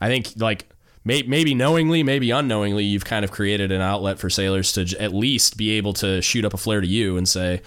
i 0.00 0.08
think 0.08 0.28
like 0.36 0.66
may, 1.04 1.22
maybe 1.22 1.54
knowingly 1.54 2.02
maybe 2.02 2.30
unknowingly 2.30 2.84
you've 2.84 3.04
kind 3.04 3.24
of 3.24 3.30
created 3.30 3.70
an 3.70 3.80
outlet 3.80 4.18
for 4.18 4.30
sailors 4.30 4.72
to 4.72 4.96
at 4.98 5.12
least 5.12 5.56
be 5.56 5.72
able 5.72 5.92
to 5.92 6.22
shoot 6.22 6.44
up 6.44 6.54
a 6.54 6.56
flare 6.56 6.80
to 6.80 6.86
you 6.86 7.18
and 7.18 7.28
say 7.28 7.60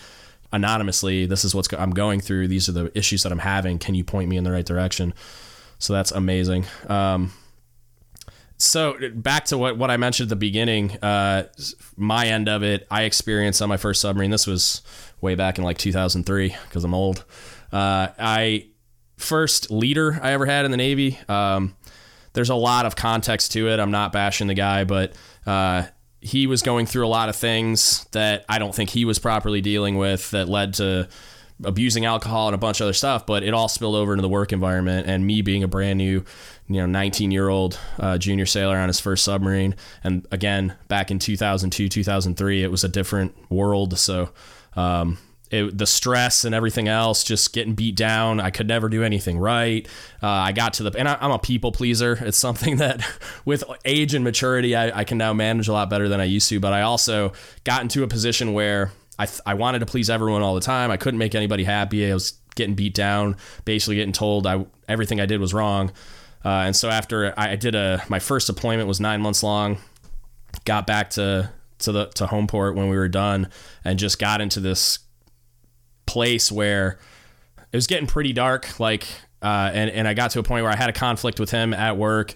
anonymously 0.51 1.25
this 1.25 1.45
is 1.45 1.53
what's 1.53 1.71
i'm 1.73 1.91
going 1.91 2.19
through. 2.19 2.47
These 2.47 2.69
are 2.69 2.73
the 2.73 2.97
issues 2.97 3.23
that 3.23 3.31
i'm 3.31 3.39
having. 3.39 3.79
Can 3.79 3.95
you 3.95 4.03
point 4.03 4.29
me 4.29 4.37
in 4.37 4.43
the 4.43 4.51
right 4.51 4.65
direction? 4.65 5.13
So 5.79 5.93
that's 5.93 6.11
amazing. 6.11 6.65
Um, 6.87 7.33
so 8.63 8.97
back 9.13 9.45
to 9.45 9.57
what, 9.57 9.77
what 9.77 9.91
I 9.91 9.97
mentioned 9.97 10.27
at 10.27 10.29
the 10.29 10.35
beginning, 10.35 10.91
uh, 11.01 11.47
my 11.97 12.27
end 12.27 12.47
of 12.47 12.63
it, 12.63 12.87
I 12.89 13.03
experienced 13.03 13.61
on 13.61 13.69
my 13.69 13.77
first 13.77 14.01
submarine. 14.01 14.31
This 14.31 14.47
was 14.47 14.81
way 15.21 15.35
back 15.35 15.57
in 15.57 15.63
like 15.63 15.77
2003 15.77 16.55
because 16.67 16.83
I'm 16.83 16.93
old. 16.93 17.25
Uh, 17.71 18.07
I 18.17 18.67
first 19.17 19.71
leader 19.71 20.19
I 20.21 20.31
ever 20.31 20.45
had 20.45 20.65
in 20.65 20.71
the 20.71 20.77
Navy. 20.77 21.19
Um, 21.27 21.75
there's 22.33 22.49
a 22.49 22.55
lot 22.55 22.85
of 22.85 22.95
context 22.95 23.51
to 23.53 23.69
it. 23.69 23.79
I'm 23.79 23.91
not 23.91 24.11
bashing 24.11 24.47
the 24.47 24.53
guy, 24.53 24.83
but 24.83 25.13
uh, 25.45 25.83
he 26.19 26.47
was 26.47 26.61
going 26.61 26.85
through 26.85 27.05
a 27.05 27.09
lot 27.09 27.29
of 27.29 27.35
things 27.35 28.05
that 28.11 28.45
I 28.47 28.59
don't 28.59 28.73
think 28.73 28.89
he 28.89 29.05
was 29.05 29.19
properly 29.19 29.61
dealing 29.61 29.97
with 29.97 30.31
that 30.31 30.47
led 30.47 30.75
to 30.75 31.09
abusing 31.63 32.05
alcohol 32.05 32.47
and 32.47 32.55
a 32.55 32.57
bunch 32.57 32.79
of 32.79 32.85
other 32.85 32.93
stuff, 32.93 33.25
but 33.25 33.43
it 33.43 33.53
all 33.53 33.67
spilled 33.67 33.95
over 33.95 34.13
into 34.13 34.21
the 34.21 34.29
work 34.29 34.51
environment. 34.51 35.07
And 35.07 35.25
me 35.25 35.41
being 35.41 35.63
a 35.63 35.67
brand 35.67 35.97
new, 35.97 36.23
you 36.67 36.81
know, 36.81 36.85
19 36.85 37.31
year 37.31 37.49
old 37.49 37.79
uh, 37.99 38.17
junior 38.17 38.45
sailor 38.45 38.77
on 38.77 38.87
his 38.87 38.99
first 38.99 39.23
submarine, 39.23 39.75
and 40.03 40.25
again 40.31 40.75
back 40.87 41.11
in 41.11 41.19
2002, 41.19 41.89
2003, 41.89 42.63
it 42.63 42.71
was 42.71 42.83
a 42.83 42.89
different 42.89 43.35
world. 43.51 43.97
So. 43.97 44.29
Um, 44.75 45.17
it, 45.53 45.77
the 45.77 45.85
stress 45.85 46.45
and 46.45 46.55
everything 46.55 46.87
else, 46.87 47.23
just 47.23 47.53
getting 47.53 47.75
beat 47.75 47.95
down. 47.95 48.39
I 48.39 48.49
could 48.49 48.67
never 48.67 48.89
do 48.89 49.03
anything 49.03 49.37
right. 49.37 49.87
Uh, 50.21 50.27
I 50.27 50.51
got 50.51 50.73
to 50.73 50.83
the, 50.83 50.97
and 50.97 51.07
I, 51.07 51.15
am 51.21 51.29
a 51.29 51.37
people 51.37 51.71
pleaser. 51.71 52.17
It's 52.21 52.37
something 52.37 52.77
that 52.77 53.05
with 53.45 53.63
age 53.85 54.15
and 54.15 54.23
maturity, 54.23 54.75
I, 54.75 55.01
I, 55.01 55.03
can 55.03 55.19
now 55.19 55.31
manage 55.31 55.67
a 55.67 55.73
lot 55.73 55.91
better 55.91 56.09
than 56.09 56.19
I 56.19 56.23
used 56.23 56.49
to. 56.49 56.59
But 56.59 56.73
I 56.73 56.81
also 56.81 57.33
got 57.65 57.83
into 57.83 58.01
a 58.01 58.07
position 58.07 58.53
where 58.53 58.91
I, 59.19 59.25
th- 59.25 59.41
I 59.45 59.53
wanted 59.53 59.79
to 59.79 59.85
please 59.85 60.09
everyone 60.09 60.41
all 60.41 60.55
the 60.55 60.61
time. 60.61 60.91
I 60.91 60.97
couldn't 60.97 61.17
make 61.17 61.35
anybody 61.35 61.63
happy. 61.63 62.09
I 62.09 62.13
was 62.13 62.33
getting 62.55 62.75
beat 62.75 62.93
down, 62.93 63.37
basically 63.65 63.95
getting 63.95 64.13
told 64.13 64.47
I 64.47 64.65
everything 64.87 65.19
I 65.19 65.25
did 65.25 65.39
was 65.39 65.53
wrong. 65.53 65.91
Uh, 66.45 66.63
and 66.65 66.75
so 66.75 66.89
after 66.89 67.33
I 67.37 67.55
did 67.55 67.75
a 67.75 68.03
my 68.09 68.19
first 68.19 68.47
deployment 68.47 68.87
was 68.87 68.99
nine 68.99 69.21
months 69.21 69.43
long, 69.43 69.77
got 70.65 70.85
back 70.85 71.11
to 71.11 71.51
to 71.79 71.91
the 71.91 72.05
to 72.07 72.25
Homeport 72.25 72.75
when 72.75 72.89
we 72.89 72.97
were 72.97 73.09
done, 73.09 73.49
and 73.85 73.97
just 73.97 74.19
got 74.19 74.41
into 74.41 74.59
this 74.59 74.99
place 76.05 76.51
where 76.51 76.99
it 77.71 77.77
was 77.77 77.87
getting 77.87 78.07
pretty 78.07 78.33
dark. 78.33 78.79
Like, 78.79 79.07
uh, 79.41 79.71
and 79.73 79.89
and 79.89 80.07
I 80.07 80.13
got 80.13 80.31
to 80.31 80.39
a 80.39 80.43
point 80.43 80.63
where 80.63 80.71
I 80.71 80.75
had 80.75 80.89
a 80.89 80.93
conflict 80.93 81.39
with 81.39 81.51
him 81.51 81.73
at 81.73 81.97
work 81.97 82.33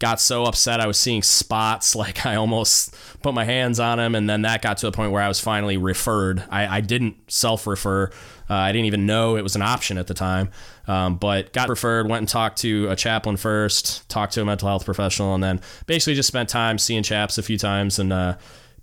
got 0.00 0.18
so 0.18 0.44
upset 0.44 0.80
I 0.80 0.86
was 0.88 0.98
seeing 0.98 1.22
spots 1.22 1.94
like 2.00 2.26
I 2.26 2.34
almost 2.34 2.96
put 3.22 3.34
my 3.34 3.44
hands 3.44 3.78
on 3.78 4.00
him 4.00 4.16
and 4.16 4.28
then 4.28 4.42
that 4.42 4.62
got 4.62 4.78
to 4.78 4.88
a 4.88 4.92
point 4.92 5.12
where 5.12 5.22
I 5.22 5.28
was 5.28 5.38
finally 5.38 5.76
referred. 5.76 6.42
I, 6.50 6.78
I 6.78 6.80
didn't 6.80 7.30
self-refer. 7.30 8.10
Uh, 8.48 8.54
I 8.54 8.72
didn't 8.72 8.86
even 8.86 9.06
know 9.06 9.36
it 9.36 9.42
was 9.42 9.54
an 9.54 9.62
option 9.62 9.96
at 9.98 10.08
the 10.08 10.14
time. 10.14 10.50
Um, 10.88 11.16
but 11.16 11.52
got 11.52 11.68
referred 11.68 12.08
went 12.08 12.20
and 12.20 12.28
talked 12.28 12.58
to 12.62 12.88
a 12.88 12.96
chaplain 12.96 13.36
first 13.36 14.08
talked 14.08 14.32
to 14.32 14.42
a 14.42 14.44
mental 14.44 14.66
health 14.66 14.84
professional 14.84 15.34
and 15.34 15.44
then 15.44 15.60
basically 15.86 16.14
just 16.14 16.26
spent 16.26 16.48
time 16.48 16.78
seeing 16.78 17.04
chaps 17.04 17.38
a 17.38 17.42
few 17.42 17.58
times 17.58 18.00
and 18.00 18.12
uh, 18.12 18.36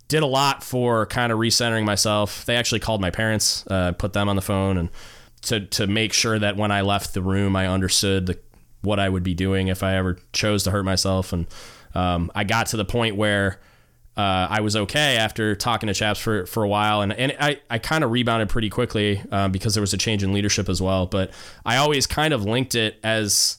did 0.06 0.22
a 0.22 0.26
lot 0.26 0.64
for 0.64 1.04
kind 1.06 1.32
of 1.32 1.38
recentering 1.38 1.84
myself. 1.84 2.46
They 2.46 2.56
actually 2.56 2.80
called 2.80 3.02
my 3.02 3.10
parents 3.10 3.66
uh, 3.66 3.92
put 3.92 4.14
them 4.14 4.28
on 4.28 4.36
the 4.36 4.42
phone 4.42 4.78
and 4.78 4.88
to, 5.42 5.60
to 5.60 5.86
make 5.86 6.12
sure 6.12 6.38
that 6.38 6.56
when 6.56 6.70
I 6.70 6.80
left 6.80 7.12
the 7.12 7.22
room 7.22 7.56
I 7.56 7.66
understood 7.66 8.26
the 8.26 8.38
what 8.82 8.98
I 9.00 9.08
would 9.08 9.22
be 9.22 9.34
doing 9.34 9.68
if 9.68 9.82
I 9.82 9.96
ever 9.96 10.18
chose 10.32 10.64
to 10.64 10.70
hurt 10.70 10.84
myself. 10.84 11.32
And 11.32 11.46
um, 11.94 12.30
I 12.34 12.44
got 12.44 12.66
to 12.68 12.76
the 12.76 12.84
point 12.84 13.16
where 13.16 13.60
uh, 14.16 14.48
I 14.50 14.60
was 14.60 14.74
okay 14.74 15.16
after 15.16 15.54
talking 15.54 15.86
to 15.86 15.94
chaps 15.94 16.18
for, 16.18 16.44
for 16.46 16.64
a 16.64 16.68
while. 16.68 17.02
And, 17.02 17.12
and 17.12 17.36
I, 17.38 17.60
I 17.70 17.78
kind 17.78 18.02
of 18.02 18.10
rebounded 18.10 18.48
pretty 18.48 18.68
quickly 18.68 19.22
um, 19.30 19.52
because 19.52 19.74
there 19.74 19.80
was 19.80 19.94
a 19.94 19.98
change 19.98 20.22
in 20.24 20.32
leadership 20.32 20.68
as 20.68 20.82
well. 20.82 21.06
But 21.06 21.30
I 21.64 21.76
always 21.76 22.06
kind 22.06 22.34
of 22.34 22.44
linked 22.44 22.74
it 22.74 22.98
as 23.04 23.58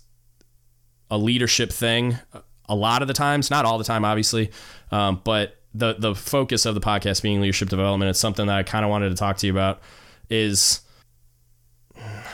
a 1.09 1.17
leadership 1.17 1.71
thing 1.71 2.17
a 2.67 2.75
lot 2.75 3.01
of 3.01 3.07
the 3.07 3.13
times, 3.13 3.49
not 3.49 3.65
all 3.65 3.77
the 3.77 3.83
time, 3.83 4.05
obviously. 4.05 4.51
Um, 4.91 5.21
but 5.23 5.57
the, 5.73 5.95
the 5.97 6.13
focus 6.13 6.65
of 6.65 6.75
the 6.75 6.81
podcast 6.81 7.21
being 7.21 7.41
leadership 7.41 7.69
development, 7.69 8.09
it's 8.09 8.19
something 8.19 8.47
that 8.47 8.57
I 8.57 8.63
kind 8.63 8.83
of 8.83 8.91
wanted 8.91 9.09
to 9.09 9.15
talk 9.15 9.37
to 9.37 9.47
you 9.47 9.53
about 9.53 9.81
is 10.29 10.81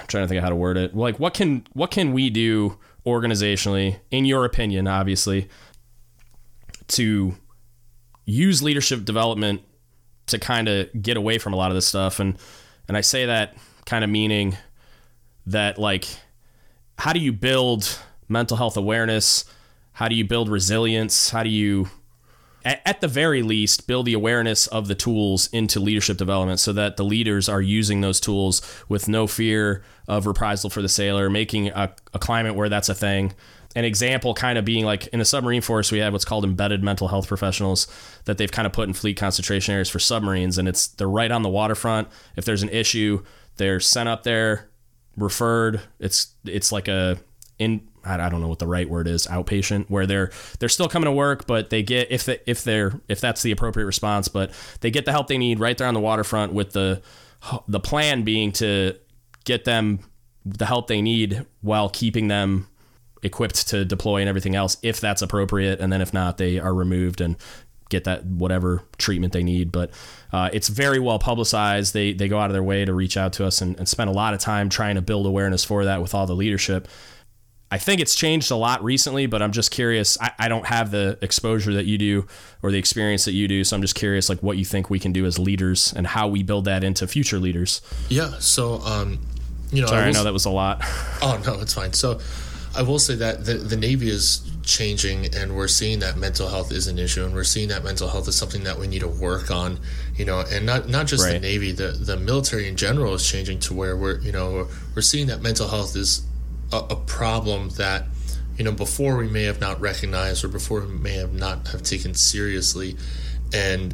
I'm 0.05 0.07
trying 0.07 0.23
to 0.23 0.27
think 0.27 0.37
of 0.37 0.43
how 0.43 0.51
to 0.51 0.55
word 0.55 0.77
it. 0.77 0.95
Like 0.95 1.19
what 1.19 1.33
can 1.33 1.65
what 1.73 1.89
can 1.89 2.13
we 2.13 2.29
do 2.29 2.77
organizationally, 3.07 3.99
in 4.11 4.25
your 4.25 4.45
opinion, 4.45 4.87
obviously, 4.87 5.49
to 6.89 7.35
use 8.25 8.61
leadership 8.61 9.03
development 9.03 9.63
to 10.27 10.37
kind 10.37 10.67
of 10.67 10.89
get 11.01 11.17
away 11.17 11.39
from 11.39 11.53
a 11.53 11.55
lot 11.55 11.71
of 11.71 11.75
this 11.75 11.87
stuff 11.87 12.19
and 12.19 12.37
and 12.87 12.95
I 12.95 13.01
say 13.01 13.25
that 13.25 13.55
kind 13.87 14.03
of 14.03 14.11
meaning 14.11 14.57
that 15.47 15.79
like 15.79 16.05
how 16.99 17.11
do 17.11 17.19
you 17.19 17.33
build 17.33 17.99
mental 18.29 18.57
health 18.57 18.77
awareness? 18.77 19.45
How 19.93 20.07
do 20.07 20.13
you 20.13 20.23
build 20.23 20.49
resilience? 20.49 21.31
How 21.31 21.41
do 21.41 21.49
you 21.49 21.89
at, 22.65 22.99
the 22.99 23.07
very 23.07 23.43
least, 23.43 23.85
build 23.85 24.07
the 24.07 24.13
awareness 24.13 24.65
of 24.67 24.87
the 24.87 24.95
tools 24.95 25.47
into 25.53 25.79
leadership 25.79 26.17
development 26.17 26.59
so 26.59 26.73
that 26.73 26.97
the 26.97 27.03
leaders 27.03 27.47
are 27.47 27.61
using 27.61 28.01
those 28.01 28.19
tools 28.19 28.61
with 28.89 29.07
no 29.07 29.27
fear 29.27 29.83
of 30.07 30.25
reprisal 30.25 30.71
for 30.71 30.81
the 30.81 30.89
sailor, 30.89 31.29
making 31.29 31.69
a, 31.69 31.93
a 32.13 32.19
climate 32.19 32.55
where 32.55 32.67
that's 32.67 32.89
a 32.89 32.95
thing. 32.95 33.33
An 33.75 33.85
example 33.85 34.33
kind 34.33 34.57
of 34.57 34.65
being 34.65 34.83
like 34.83 35.07
in 35.07 35.19
the 35.19 35.25
submarine 35.25 35.61
force, 35.61 35.91
we 35.91 35.99
have 35.99 36.13
what's 36.13 36.25
called 36.25 36.43
embedded 36.43 36.81
mental 36.83 37.07
health 37.07 37.27
professionals 37.27 37.87
that 38.23 38.37
they've 38.37 38.51
kind 38.51 38.65
of 38.65 38.73
put 38.73 38.87
in 38.87 38.93
fleet 38.93 39.17
concentration 39.17 39.73
areas 39.73 39.89
for 39.89 39.99
submarines. 39.99 40.57
And 40.57 40.67
it's 40.67 40.87
they're 40.87 41.09
right 41.09 41.29
on 41.29 41.43
the 41.43 41.49
waterfront. 41.49 42.07
If 42.35 42.45
there's 42.45 42.63
an 42.63 42.69
issue, 42.69 43.23
they're 43.57 43.79
sent 43.79 44.09
up 44.09 44.23
there, 44.23 44.69
referred. 45.17 45.81
It's 45.99 46.33
it's 46.45 46.71
like 46.71 46.87
a 46.87 47.17
in 47.59 47.87
I 48.05 48.29
don't 48.29 48.41
know 48.41 48.47
what 48.47 48.59
the 48.59 48.67
right 48.67 48.89
word 48.89 49.07
is 49.07 49.27
outpatient 49.27 49.89
where 49.89 50.05
they're 50.05 50.31
they're 50.59 50.69
still 50.69 50.87
coming 50.87 51.05
to 51.05 51.11
work 51.11 51.47
but 51.47 51.69
they 51.69 51.83
get 51.83 52.11
if 52.11 52.25
they, 52.25 52.39
if 52.45 52.63
they're 52.63 52.99
if 53.07 53.19
that's 53.19 53.41
the 53.41 53.51
appropriate 53.51 53.85
response 53.85 54.27
but 54.27 54.51
they 54.81 54.91
get 54.91 55.05
the 55.05 55.11
help 55.11 55.27
they 55.27 55.37
need 55.37 55.59
right 55.59 55.77
there 55.77 55.87
on 55.87 55.93
the 55.93 55.99
waterfront 55.99 56.53
with 56.53 56.71
the 56.73 57.01
the 57.67 57.79
plan 57.79 58.23
being 58.23 58.51
to 58.51 58.95
get 59.43 59.65
them 59.65 59.99
the 60.45 60.65
help 60.65 60.87
they 60.87 61.01
need 61.01 61.45
while 61.61 61.89
keeping 61.89 62.27
them 62.27 62.67
equipped 63.23 63.67
to 63.69 63.83
deploy 63.83 64.19
and 64.19 64.29
everything 64.29 64.55
else 64.55 64.77
if 64.83 65.01
that's 65.01 65.21
appropriate. 65.21 65.79
And 65.79 65.91
then 65.91 66.01
if 66.01 66.13
not 66.13 66.37
they 66.37 66.59
are 66.59 66.73
removed 66.73 67.19
and 67.19 67.35
get 67.89 68.03
that 68.03 68.25
whatever 68.25 68.83
treatment 68.97 69.33
they 69.33 69.43
need. 69.43 69.71
But 69.71 69.91
uh, 70.31 70.49
it's 70.53 70.67
very 70.67 70.99
well 70.99 71.19
publicized. 71.19 71.93
They 71.93 72.13
they 72.13 72.27
go 72.27 72.39
out 72.39 72.49
of 72.49 72.53
their 72.53 72.63
way 72.63 72.85
to 72.85 72.93
reach 72.93 73.17
out 73.17 73.33
to 73.33 73.45
us 73.45 73.61
and, 73.61 73.77
and 73.77 73.89
spend 73.89 74.09
a 74.09 74.13
lot 74.13 74.33
of 74.33 74.39
time 74.39 74.69
trying 74.69 74.95
to 74.95 75.01
build 75.01 75.25
awareness 75.25 75.63
for 75.63 75.85
that 75.85 76.01
with 76.01 76.13
all 76.13 76.27
the 76.27 76.35
leadership 76.35 76.87
I 77.71 77.77
think 77.77 77.99
it's 77.99 78.15
changed 78.15 78.51
a 78.51 78.55
lot 78.55 78.83
recently, 78.83 79.25
but 79.25 79.41
I'm 79.41 79.51
just 79.51 79.71
curious. 79.71 80.19
I, 80.21 80.31
I 80.37 80.47
don't 80.47 80.67
have 80.67 80.91
the 80.91 81.17
exposure 81.21 81.73
that 81.73 81.85
you 81.85 81.97
do 81.97 82.27
or 82.61 82.71
the 82.71 82.77
experience 82.77 83.25
that 83.25 83.33
you 83.33 83.47
do. 83.47 83.63
So 83.63 83.75
I'm 83.75 83.81
just 83.81 83.95
curious, 83.95 84.29
like, 84.29 84.43
what 84.43 84.57
you 84.57 84.65
think 84.65 84.89
we 84.89 84.99
can 84.99 85.11
do 85.11 85.25
as 85.25 85.39
leaders 85.39 85.91
and 85.95 86.05
how 86.05 86.27
we 86.27 86.43
build 86.43 86.65
that 86.65 86.83
into 86.83 87.07
future 87.07 87.39
leaders. 87.39 87.81
Yeah. 88.07 88.37
So, 88.39 88.81
um, 88.81 89.19
you 89.71 89.81
know, 89.81 89.87
sorry, 89.87 90.03
I, 90.03 90.07
I 90.07 90.11
know 90.11 90.23
that 90.23 90.33
was 90.33 90.45
a 90.45 90.51
lot. 90.51 90.81
Oh, 91.21 91.41
no, 91.45 91.59
it's 91.59 91.73
fine. 91.73 91.93
So 91.93 92.19
I 92.75 92.83
will 92.83 92.99
say 92.99 93.15
that 93.15 93.45
the, 93.45 93.55
the 93.55 93.77
Navy 93.77 94.09
is 94.09 94.49
changing 94.63 95.33
and 95.35 95.55
we're 95.55 95.67
seeing 95.67 95.99
that 95.99 96.17
mental 96.17 96.47
health 96.49 96.71
is 96.71 96.87
an 96.87 96.99
issue 96.99 97.23
and 97.23 97.33
we're 97.33 97.43
seeing 97.43 97.69
that 97.69 97.83
mental 97.83 98.09
health 98.09 98.27
is 98.27 98.35
something 98.35 98.63
that 98.63 98.77
we 98.77 98.87
need 98.87 98.99
to 98.99 99.07
work 99.07 99.51
on 99.51 99.79
you 100.15 100.25
know 100.25 100.43
and 100.51 100.65
not 100.65 100.89
not 100.89 101.05
just 101.05 101.23
right. 101.23 101.33
the 101.33 101.39
navy 101.39 101.71
the 101.71 101.91
the 101.91 102.17
military 102.17 102.67
in 102.67 102.75
general 102.75 103.13
is 103.13 103.29
changing 103.29 103.59
to 103.59 103.75
where 103.75 103.95
we're 103.95 104.19
you 104.21 104.31
know 104.31 104.51
we're, 104.51 104.67
we're 104.95 105.01
seeing 105.03 105.27
that 105.27 105.39
mental 105.41 105.67
health 105.67 105.95
is 105.95 106.25
a, 106.71 106.77
a 106.77 106.95
problem 106.95 107.69
that 107.77 108.05
you 108.57 108.63
know 108.63 108.71
before 108.71 109.17
we 109.17 109.27
may 109.27 109.43
have 109.43 109.59
not 109.59 109.79
recognized 109.79 110.43
or 110.43 110.47
before 110.47 110.81
we 110.81 110.87
may 110.87 111.15
have 111.15 111.33
not 111.33 111.67
have 111.69 111.83
taken 111.83 112.13
seriously 112.13 112.95
and 113.53 113.93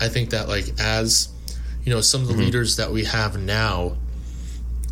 i 0.00 0.08
think 0.08 0.30
that 0.30 0.48
like 0.48 0.66
as 0.78 1.28
you 1.84 1.92
know 1.92 2.00
some 2.00 2.22
of 2.22 2.28
the 2.28 2.34
mm-hmm. 2.34 2.44
leaders 2.44 2.76
that 2.76 2.90
we 2.90 3.04
have 3.04 3.38
now 3.38 3.96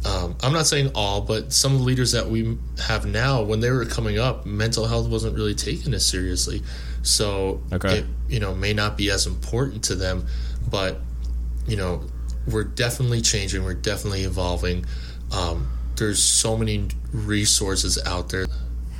um, 0.04 0.36
i'm 0.42 0.52
not 0.52 0.66
saying 0.66 0.90
all 0.94 1.20
but 1.20 1.52
some 1.52 1.72
of 1.72 1.78
the 1.78 1.84
leaders 1.84 2.12
that 2.12 2.28
we 2.28 2.56
have 2.86 3.06
now 3.06 3.42
when 3.42 3.60
they 3.60 3.70
were 3.70 3.84
coming 3.84 4.18
up 4.18 4.46
mental 4.46 4.86
health 4.86 5.08
wasn't 5.08 5.34
really 5.34 5.54
taken 5.54 5.92
as 5.94 6.04
seriously 6.04 6.62
so 7.02 7.60
okay. 7.72 7.98
it 7.98 8.04
you 8.28 8.38
know 8.38 8.54
may 8.54 8.72
not 8.72 8.96
be 8.96 9.10
as 9.10 9.26
important 9.26 9.82
to 9.84 9.94
them 9.94 10.26
but 10.70 11.00
you 11.66 11.76
know 11.76 12.02
we're 12.46 12.64
definitely 12.64 13.20
changing 13.20 13.64
we're 13.64 13.74
definitely 13.74 14.22
evolving 14.22 14.84
um, 15.32 15.68
there's 15.98 16.22
so 16.22 16.56
many 16.56 16.88
resources 17.12 17.98
out 18.06 18.30
there. 18.30 18.46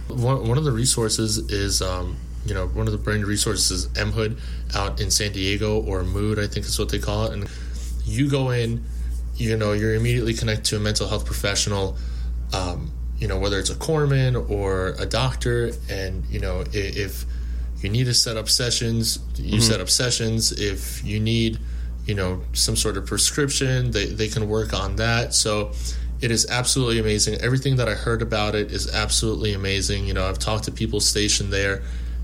One, 0.08 0.48
one 0.48 0.58
of 0.58 0.64
the 0.64 0.72
resources 0.72 1.38
is, 1.50 1.82
um, 1.82 2.16
you 2.44 2.54
know, 2.54 2.66
one 2.68 2.87
of 2.87 2.92
the 2.92 2.98
brain 2.98 3.22
resources 3.22 3.70
is 3.70 3.88
MHood 3.88 4.38
out 4.74 5.00
in 5.00 5.11
San 5.11 5.32
Diego 5.32 5.80
or 5.82 6.02
Mood, 6.02 6.38
I 6.38 6.46
think 6.46 6.66
is 6.66 6.78
what 6.78 6.88
they 6.88 6.98
call 6.98 7.26
it. 7.26 7.32
And 7.32 7.48
you 8.04 8.30
go 8.30 8.50
in, 8.50 8.84
you 9.37 9.56
know, 9.56 9.72
you're 9.72 9.94
immediately 9.94 10.34
connected 10.34 10.64
to 10.66 10.76
a 10.76 10.80
mental 10.80 11.08
health 11.08 11.24
professional, 11.24 11.96
um, 12.52 12.90
you 13.18 13.28
know, 13.28 13.38
whether 13.38 13.58
it's 13.58 13.70
a 13.70 13.74
corpsman 13.74 14.48
or 14.50 14.94
a 14.98 15.06
doctor. 15.06 15.72
And, 15.90 16.24
you 16.26 16.40
know, 16.40 16.64
if 16.72 17.24
you 17.80 17.90
need 17.90 18.04
to 18.04 18.14
set 18.14 18.37
up 18.37 18.48
sessions, 18.48 19.18
you 19.37 19.58
mm-hmm. 19.58 19.61
set 19.61 19.80
up 19.80 19.90
sessions. 19.90 20.52
If 20.52 21.04
you 21.04 21.20
need, 21.20 21.58
you 22.06 22.14
know, 22.14 22.42
some 22.54 22.76
sort 22.76 22.96
of 22.96 23.06
prescription, 23.06 23.90
they, 23.90 24.06
they 24.06 24.28
can 24.28 24.48
work 24.48 24.72
on 24.72 24.96
that. 24.96 25.34
So, 25.34 25.72
it 26.20 26.31
is 26.31 26.46
absolutely 26.50 26.98
amazing. 26.98 27.40
Everything 27.40 27.76
that 27.76 27.88
I 27.88 27.94
heard 27.94 28.22
about 28.22 28.54
it 28.54 28.72
is 28.72 28.92
absolutely 28.92 29.52
amazing. 29.52 30.07
You 30.07 30.14
know, 30.14 30.28
I've 30.28 30.38
talked 30.38 30.64
to 30.64 30.72
people 30.72 31.00
stationed 31.00 31.52
there, 31.52 31.83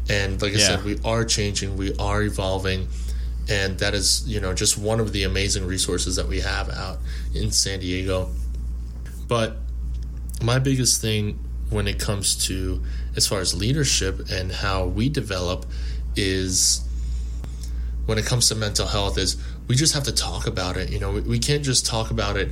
and 0.08 0.40
like 0.42 0.52
I 0.52 0.56
yeah. 0.56 0.66
said, 0.66 0.84
we 0.84 0.98
are 1.04 1.24
changing, 1.24 1.76
we 1.76 1.94
are 1.96 2.22
evolving, 2.22 2.88
and 3.48 3.78
that 3.78 3.94
is, 3.94 4.26
you 4.26 4.40
know, 4.40 4.52
just 4.52 4.76
one 4.76 5.00
of 5.00 5.12
the 5.12 5.22
amazing 5.22 5.66
resources 5.66 6.16
that 6.16 6.26
we 6.26 6.40
have 6.40 6.68
out 6.70 6.98
in 7.34 7.50
San 7.52 7.80
Diego. 7.80 8.30
But 9.28 9.56
my 10.42 10.58
biggest 10.58 11.00
thing 11.00 11.38
when 11.70 11.86
it 11.86 11.98
comes 11.98 12.46
to 12.46 12.82
as 13.16 13.26
far 13.26 13.40
as 13.40 13.54
leadership 13.54 14.28
and 14.30 14.50
how 14.50 14.86
we 14.86 15.08
develop 15.08 15.66
is 16.16 16.86
when 18.06 18.18
it 18.18 18.26
comes 18.26 18.48
to 18.48 18.54
mental 18.54 18.86
health 18.86 19.16
is 19.18 19.36
we 19.66 19.74
just 19.74 19.94
have 19.94 20.04
to 20.04 20.12
talk 20.12 20.46
about 20.46 20.76
it. 20.76 20.90
You 20.90 20.98
know, 20.98 21.12
we, 21.12 21.20
we 21.22 21.38
can't 21.38 21.64
just 21.64 21.86
talk 21.86 22.10
about 22.10 22.36
it 22.36 22.50